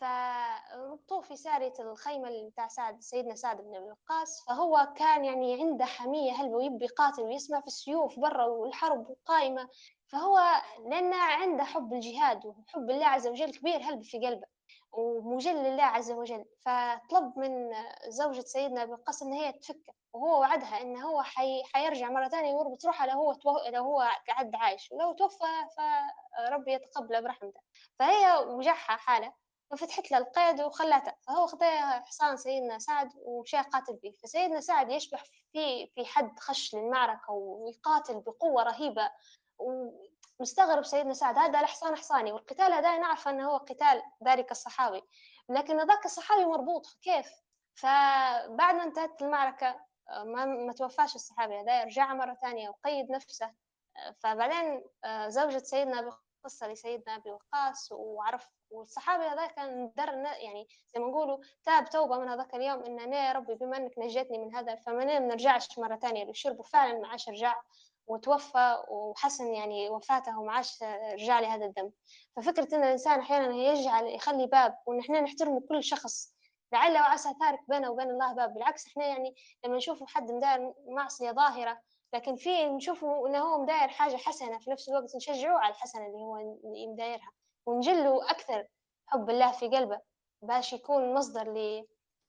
[0.00, 5.84] فربطوه في سارية الخيمة بتاع سعد سيدنا سعد بن أبي وقاص فهو كان يعني عنده
[5.84, 9.68] حمية هلبة ويبي يقاتل ويسمع في السيوف برا والحرب قائمة؟
[10.12, 10.40] فهو
[10.86, 14.46] لأنه عنده حب الجهاد وحب الله عز وجل كبير هلبة في قلبه
[14.92, 16.44] ومجل لله عز وجل.
[16.66, 17.72] فطلب من
[18.08, 21.62] زوجة سيدنا أبي وقاص إن هي تفكه وهو وعدها إن هو حي...
[21.74, 23.50] حيرجع مرة ثانية ويربط روحه لو هو تو...
[23.68, 24.92] لو هو قعد عايش.
[24.92, 25.44] ولو توفى
[26.38, 27.60] فربي يتقبله برحمته.
[27.98, 29.32] فهي وجعها حالة.
[29.70, 35.24] ففتحت له القيد وخلاته فهو خذا حصان سيدنا سعد ومشى قاتل به فسيدنا سعد يشبح
[35.52, 39.10] في في حد خش للمعركة ويقاتل بقوة رهيبة
[39.58, 41.38] ومستغرب سيدنا سعد.
[41.38, 45.02] هذا الحصان حصاني والقتال هذا نعرف أنه هو قتال ذلك الصحابي
[45.48, 47.26] لكن ذاك الصحابي مربوط كيف؟
[47.74, 53.52] فبعد ما انتهت المعركة ما, ما توفاش الصحابي هذا رجع مرة ثانية وقيد نفسه.
[54.20, 54.84] فبعدين
[55.28, 61.38] زوجة سيدنا قصة لسيدنا أبي وقاص وعرف والصحابي هذا كان در يعني زي ما نقولوا
[61.64, 65.18] تاب توبة من هذاك اليوم إن أنا يا ربي بما إنك نجيتني من هذا فما
[65.18, 67.54] نرجعش مرة ثانية للشرب وفعلا ما عاش رجع
[68.06, 70.82] وتوفى وحسن يعني وفاته وما عاش
[71.12, 71.92] رجع لهذا الذنب
[72.36, 76.32] ففكرة إن الإنسان أحيانا يجعل يخلي باب وإن إحنا نحترم كل شخص
[76.72, 78.54] لعل وعسى تارك بينه وبين الله باب.
[78.54, 79.34] بالعكس إحنا يعني
[79.64, 81.80] لما نشوف حد مدار معصية ظاهرة
[82.14, 86.18] لكن في نشوفه انه هو مداير حاجة حسنة في نفس الوقت نشجعه على الحسنة اللي
[86.18, 86.58] هو
[86.92, 87.30] مدايرها
[87.66, 88.66] ونجله أكثر
[89.06, 90.00] حب الله في قلبه
[90.42, 91.74] باش يكون مصدر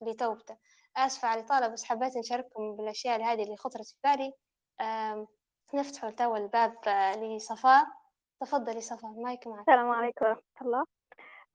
[0.01, 0.57] لتوبته.
[0.97, 4.34] آسفة على طالة بس حبيت نشارككم بالأشياء هذه اللي خطرت في بالي.
[5.73, 7.85] نفتح توا الباب آه، لصفاء.
[8.41, 9.60] تفضلي صفاء مايك معك.
[9.60, 10.84] السلام عليكم ورحمة الله.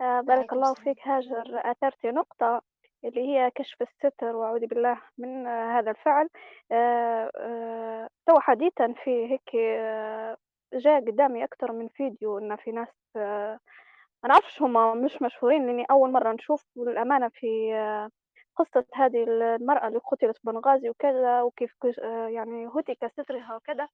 [0.01, 2.63] آه، بارك الله فيك هاجر أثرتي نقطة.
[3.05, 6.29] اللي هي كشف الستر وأعوذ بالله من هذا الفعل.
[6.73, 10.37] آه، آه، تو حديثا في هيك آه،
[10.75, 16.13] جاء قدامي أكثر من فيديو إن في ناس ما نعرفش هما مش مشهورين لأني أول
[16.13, 17.75] مرة نشوف للأمانة في
[18.57, 21.71] قصة هذه المرأة اللي قتلت بنغازي وكذا وكيف
[22.29, 23.89] يعني هتك سترها وكذا.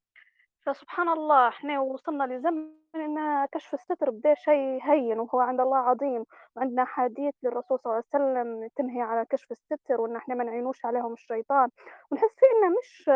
[0.66, 6.24] فسبحان الله إحنا وصلنا لزمن إن كشف الستر بدا شيء هين وهو عند الله عظيم.
[6.56, 10.84] وعندنا حديث للرسول صلى الله عليه وسلم تنهي على كشف الستر وإن إحنا ما نعينوش
[10.84, 11.68] عليهم الشيطان.
[12.10, 13.10] ونحس فيه إنه مش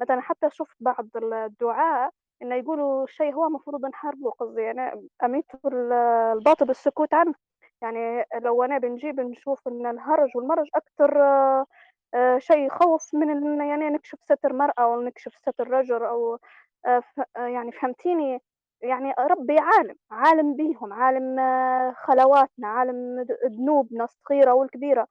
[0.00, 2.10] مثلا حتى شفت بعض الدعاء
[2.42, 7.34] إنه يقولوا شيء هو المفروض نحاربه قصدي يعني أميت الباطل بالسكوت عنه.
[7.82, 11.22] يعني لو أنا بنجيب نشوف إن الهرج والمرج أكثر
[12.14, 16.38] آه، شيء يخوف من يعني نكشف ستر مرأة أو نكشف ستر رجل أو
[17.36, 18.38] يعني فهمتيني؟
[18.82, 25.06] يعني ربي عالم عالم بيهم عالم آه، خلواتنا عالم ذنوبنا الصغيرة والكبيرة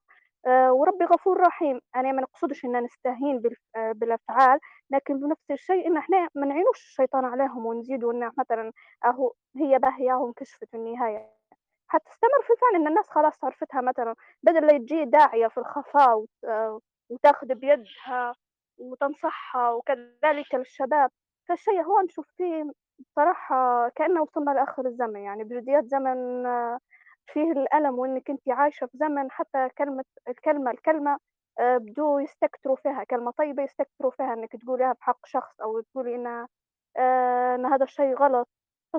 [0.47, 1.80] وربي غفور رحيم.
[1.95, 3.41] أنا ما نقصدش إن نستهين
[3.76, 8.72] بالأفعال لكن بنفس الشيء إن إحنا ما نعينوش الشيطان عليهم ونزيدوا إن مثلا
[9.06, 11.30] أهو هي باهياهم كشفت في النهاية.
[11.88, 16.26] حتستمر في الفعل إن الناس خلاص عرفتها مثلا بدل لا تجي داعية في الخفاء
[17.10, 18.35] وتاخذ بيدها
[18.77, 21.10] وتنصحها وكذلك الشباب.
[21.49, 22.72] فالشيء هو نشوف فيه
[23.15, 26.45] صراحة كأنه وصلنا لآخر الزمن يعني بجديات زمن
[27.34, 31.17] فيه الألم وإنك أنت عايشة في زمن حتى كلمة الكلمة الكلمة
[31.59, 36.15] آه، بدو يستكتروا فيها كلمة طيبة يستكتروا فيها إنك تقوليها بحق شخص أو تقولي
[36.97, 38.49] آه، إن هذا الشيء غلط.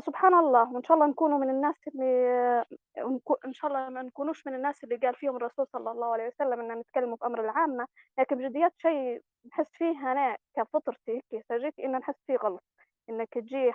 [0.01, 2.65] فسبحان الله وإن شاء الله نكونوا من الناس اللي
[3.47, 6.61] إن شاء الله ما نكونوش من الناس اللي قال فيهم الرسول صلى الله عليه وسلم
[6.61, 7.87] إن نتكلموا في أمر العامة
[8.19, 12.63] لكن بجديات شيء نحس فيه أنا كفطرتي هيك سجيت إن نحس فيه غلط
[13.11, 13.73] إنك تجي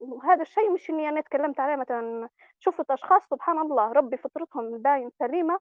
[0.00, 2.28] وهذا الشيء مش إني أنا تكلمت عليه مثلا
[2.58, 5.58] شفت أشخاص سبحان الله ربي فطرتهم باين سليمة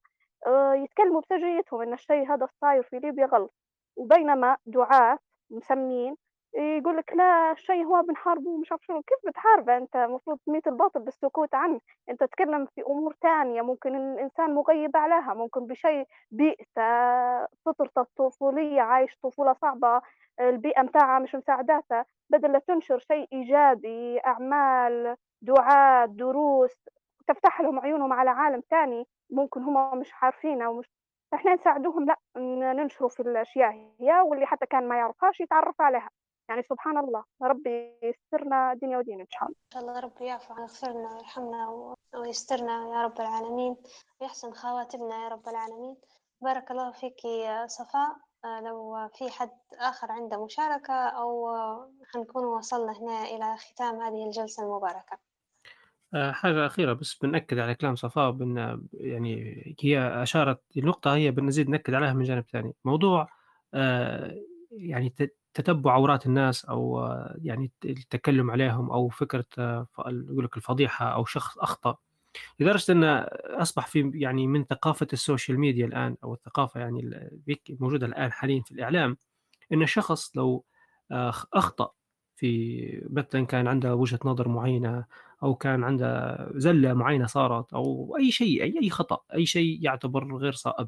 [0.47, 3.53] آه، يتكلموا بسجيتهم إن الشيء هذا الصاير في ليبيا غلط
[3.95, 5.19] وبينما دعاة
[5.49, 6.15] مسمين
[6.53, 9.01] يقول لك لا شيء هو بنحاربه ومش عارف شنو.
[9.01, 11.81] كيف بتحاربه أنت؟ المفروض تميت الباطل بالسكوت عنه.
[12.09, 15.33] أنت تتكلم في أمور تانية ممكن الإنسان مغيب عليها.
[15.33, 20.01] ممكن بشيء بيئته فطرته الطفولية عايش طفولة صعبة
[20.39, 22.05] البيئة متاعها مش مساعداته.
[22.29, 26.89] بدل لا تنشر شيء إيجابي أعمال دعاء دروس
[27.27, 30.89] تفتح لهم عيونهم على عالم تاني ممكن هم مش عارفينه ومش
[31.33, 32.15] إحنا نساعدوهم لا
[32.73, 33.71] ننشروا في الأشياء
[34.01, 36.09] هي واللي حتى كان ما يعرفهاش يتعرف عليها.
[36.49, 39.55] يعني سبحان الله ربي يسترنا دنيا ودين إن شاء الله.
[39.67, 43.75] إن شاء الله ربي يعفو ويغفرنا ويرحمنا ويسترنا يا رب العالمين.
[44.21, 45.95] ويحسن خواتمنا يا رب العالمين.
[46.41, 48.15] بارك الله فيك يا صفاء.
[48.45, 51.55] آه، لو في حد آخر عنده مشاركة أو
[52.13, 55.17] حنكون وصلنا هنا إلى ختام هذه الجلسة المباركة.
[56.13, 61.69] آه، حاجة أخيرة بس بنأكد على كلام صفاء بأن يعني هي أشارت النقطة هي بنزيد
[61.69, 62.75] نأكد عليها من جانب ثاني.
[62.85, 63.27] موضوع
[63.73, 64.35] آه،
[64.79, 65.13] يعني
[65.53, 67.09] تتبع عورات الناس أو
[67.41, 69.45] يعني التكلم عليهم أو فكرة
[70.07, 71.97] يقول لك الفضيحة أو شخص أخطأ.
[72.59, 73.25] لدرجة أنه
[73.61, 77.29] أصبح في يعني من ثقافة ال social media الآن أو الثقافة يعني
[77.69, 79.17] الموجودة الآن حاليا في الإعلام
[79.73, 80.65] أن شخص لو
[81.53, 81.91] أخطأ
[82.35, 85.05] في مثلا كان عنده وجهة نظر معينة
[85.43, 90.37] أو كان عنده زلة معينة صارت أو أي شيء أي, أي خطأ أي شيء يعتبر
[90.37, 90.87] غير صائب.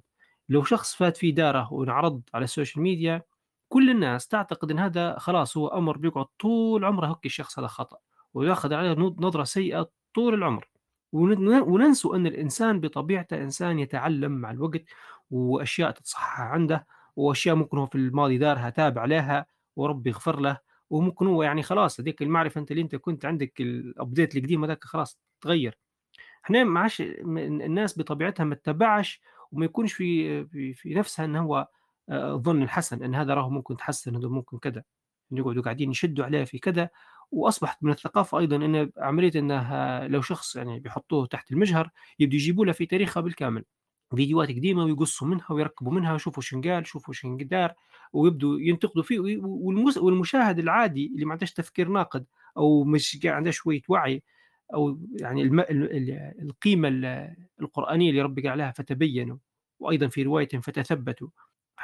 [0.49, 3.23] لو شخص فات في داره وانعرض على ال social media
[3.71, 7.97] كل الناس تعتقد إن هذا خلاص هو أمر بيقعد طول عمره هكي الشخص هذا خطأ
[8.33, 10.69] ويأخذ عليه نظرة سيئة طول العمر.
[11.13, 14.83] وننسوا أن الإنسان بطبيعته إنسان يتعلم مع الوقت
[15.31, 19.45] وأشياء تتصحح عنده وأشياء ممكن هو في الماضي دارها تاب عليها
[19.75, 20.57] وربي يغفر له
[20.89, 25.19] وممكن هو يعني خلاص هذيك المعرفة أنت اللي أنت كنت عندك الابديت القديم هذاك خلاص
[25.41, 25.77] تغير.
[26.45, 29.21] إحنا ما عادش الناس بطبيعتها ما تتبعش
[29.51, 31.67] وما يكونش في, في نفسها إن هو
[32.11, 34.83] الظن الحسن أن هذا راه ممكن تحسن هذا ممكن كذا.
[35.31, 36.89] يقعدوا قاعدين يشدوا عليه في كذا.
[37.31, 41.89] وأصبحت من الثقافة أيضا أن عملية أنه لو شخص يعني بيحطوه تحت المجهر
[42.19, 43.65] يبدو يجيبوا له في تاريخه بالكامل.
[44.15, 47.73] فيديوهات قديمة ويقصوا منها ويركبوا منها ويشوفوا شن قال شوفوا شن دار
[48.13, 49.19] ويبدوا ينتقدوا فيه.
[49.99, 52.25] والمشاهد العادي اللي ما عندهش تفكير ناقد
[52.57, 54.23] أو مش عنده شوية وعي
[54.73, 55.65] أو يعني الم...
[56.41, 56.89] القيمة
[57.61, 59.37] القرآنية اللي ربي قال عليها فتبينوا.
[59.79, 61.27] وأيضا في رواية فتثبتوا.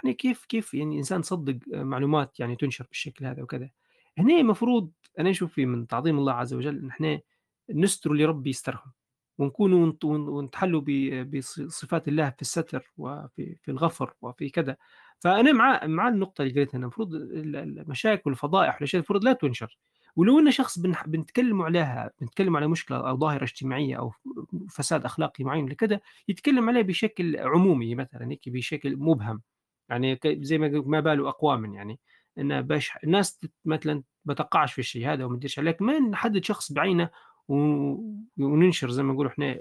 [0.03, 3.69] يعني كيف كيف يعني الانسان تصدق معلومات يعني تنشر بالشكل هذا وكذا؟
[4.17, 7.19] هنا المفروض أنا أشوف في من تعظيم الله عز وجل إن إحنا
[7.69, 8.91] نستر لربي يسترهم
[9.37, 10.81] ونكونوا ونتحلوا
[11.23, 14.77] بصفات الله في الستر وفي في الغفر وفي كذا.
[15.19, 19.77] فأنا مع مع النقطة اللي قلتها المفروض المشاكل والفضائح والأشياء المفروض لا تنشر.
[20.15, 24.13] ولو إن شخص بنتكلم عليها بنتكلم على مشكلة أو ظاهرة اجتماعية أو
[24.69, 29.41] فساد أخلاقي معين لكذا يتكلم عليه بشكل عمومي مثلا هيك بشكل مبهم.
[29.89, 31.99] يعني زي ما ما باله اقوام يعني.
[32.37, 36.71] إن باش الناس مثلا ما تقعش في الشيء هذا وما تديرش عليك ما نحدد شخص
[36.71, 37.09] بعينه
[38.37, 39.51] وننشر زي ما نقول إحنا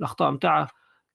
[0.00, 0.68] الأخطاء بتاعه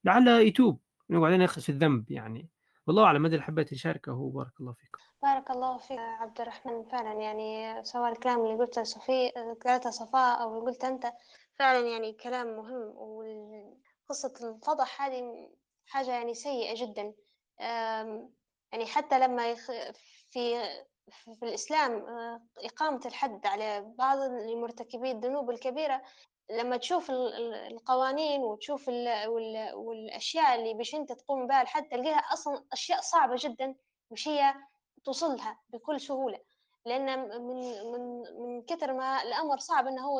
[0.03, 0.79] لعل يتوب
[1.09, 2.49] نقعد ناخذ في الذنب يعني.
[2.87, 6.83] والله أعلم هذا اللي حبيت اشاركه هو بارك الله فيكم بارك الله فيك عبد الرحمن
[6.83, 9.31] فعلا يعني سواء الكلام اللي قلته صفي
[9.65, 11.13] قالته صفاء أو قلت أنت
[11.55, 12.93] فعلا يعني كلام مهم
[14.09, 15.49] وقصة الفضح هذه
[15.85, 17.13] حاجة يعني سيئة جدا.
[17.59, 19.71] يعني حتى لما يخ...
[20.29, 20.59] في
[21.11, 26.01] في الإسلام آه، إقامة الحد على بعض المرتكبي الذنوب الكبيرة
[26.51, 27.11] لما تشوف
[27.71, 28.87] القوانين وتشوف
[29.73, 33.75] والأشياء اللي باش أنت تقوم بها الحد تلقيها أصلا أشياء صعبة جدا
[34.11, 34.53] مش هي
[35.03, 36.39] توصلها بكل سهولة.
[36.85, 37.55] لأن من
[37.91, 40.19] من من كثر ما الأمر صعب إنه هو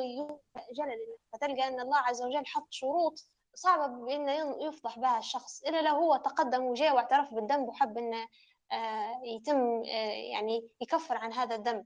[0.72, 3.14] جلل فتلقى أن الله عز وجل حط شروط
[3.58, 8.28] صعبة بأنه يفضح بها الشخص إلا لو هو تقدم وجاء واعترف بالذنب وحب أنه
[8.72, 11.86] آه، يتم آه، يعني يكفر عن هذا الذنب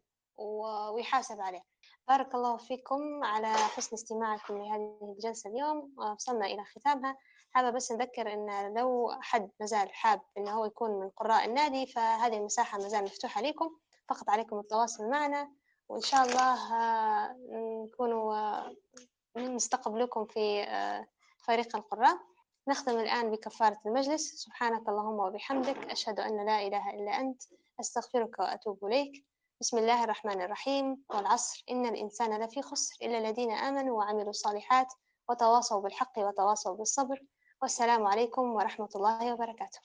[0.93, 1.61] ويحاسب عليه.
[2.07, 5.93] بارك الله فيكم على حسن استماعكم لهذه الجلسة اليوم.
[5.97, 7.17] وصلنا إلى ختامها.
[7.51, 12.37] حابة بس نذكر أن لو حد مازال حاب أنه هو يكون من قراء النادي فهذه
[12.37, 13.77] المساحة مازال مفتوحة لكم.
[14.09, 15.51] فقط عليكم التواصل معنا
[15.89, 17.35] وإن شاء الله آه،
[17.85, 18.59] نكونوا
[19.37, 20.65] نستقبلكم في
[21.41, 22.17] فريق القراء.
[22.67, 24.43] نختم الآن بكفارة المجلس.
[24.43, 25.91] سبحانك اللهم وبحمدك.
[25.91, 27.43] أشهد أن لا إله إلا أنت.
[27.79, 29.25] أستغفرك وأتوب إليك.
[29.61, 31.03] بسم الله الرحمن الرحيم.
[31.09, 31.63] والعصر.
[31.69, 34.93] إن الإنسان لفي خسر إلا الذين آمنوا وعملوا الصالحات
[35.29, 37.23] وتواصوا بالحق وتواصوا بالصبر.
[37.61, 39.79] والسلام عليكم ورحمة الله وبركاته.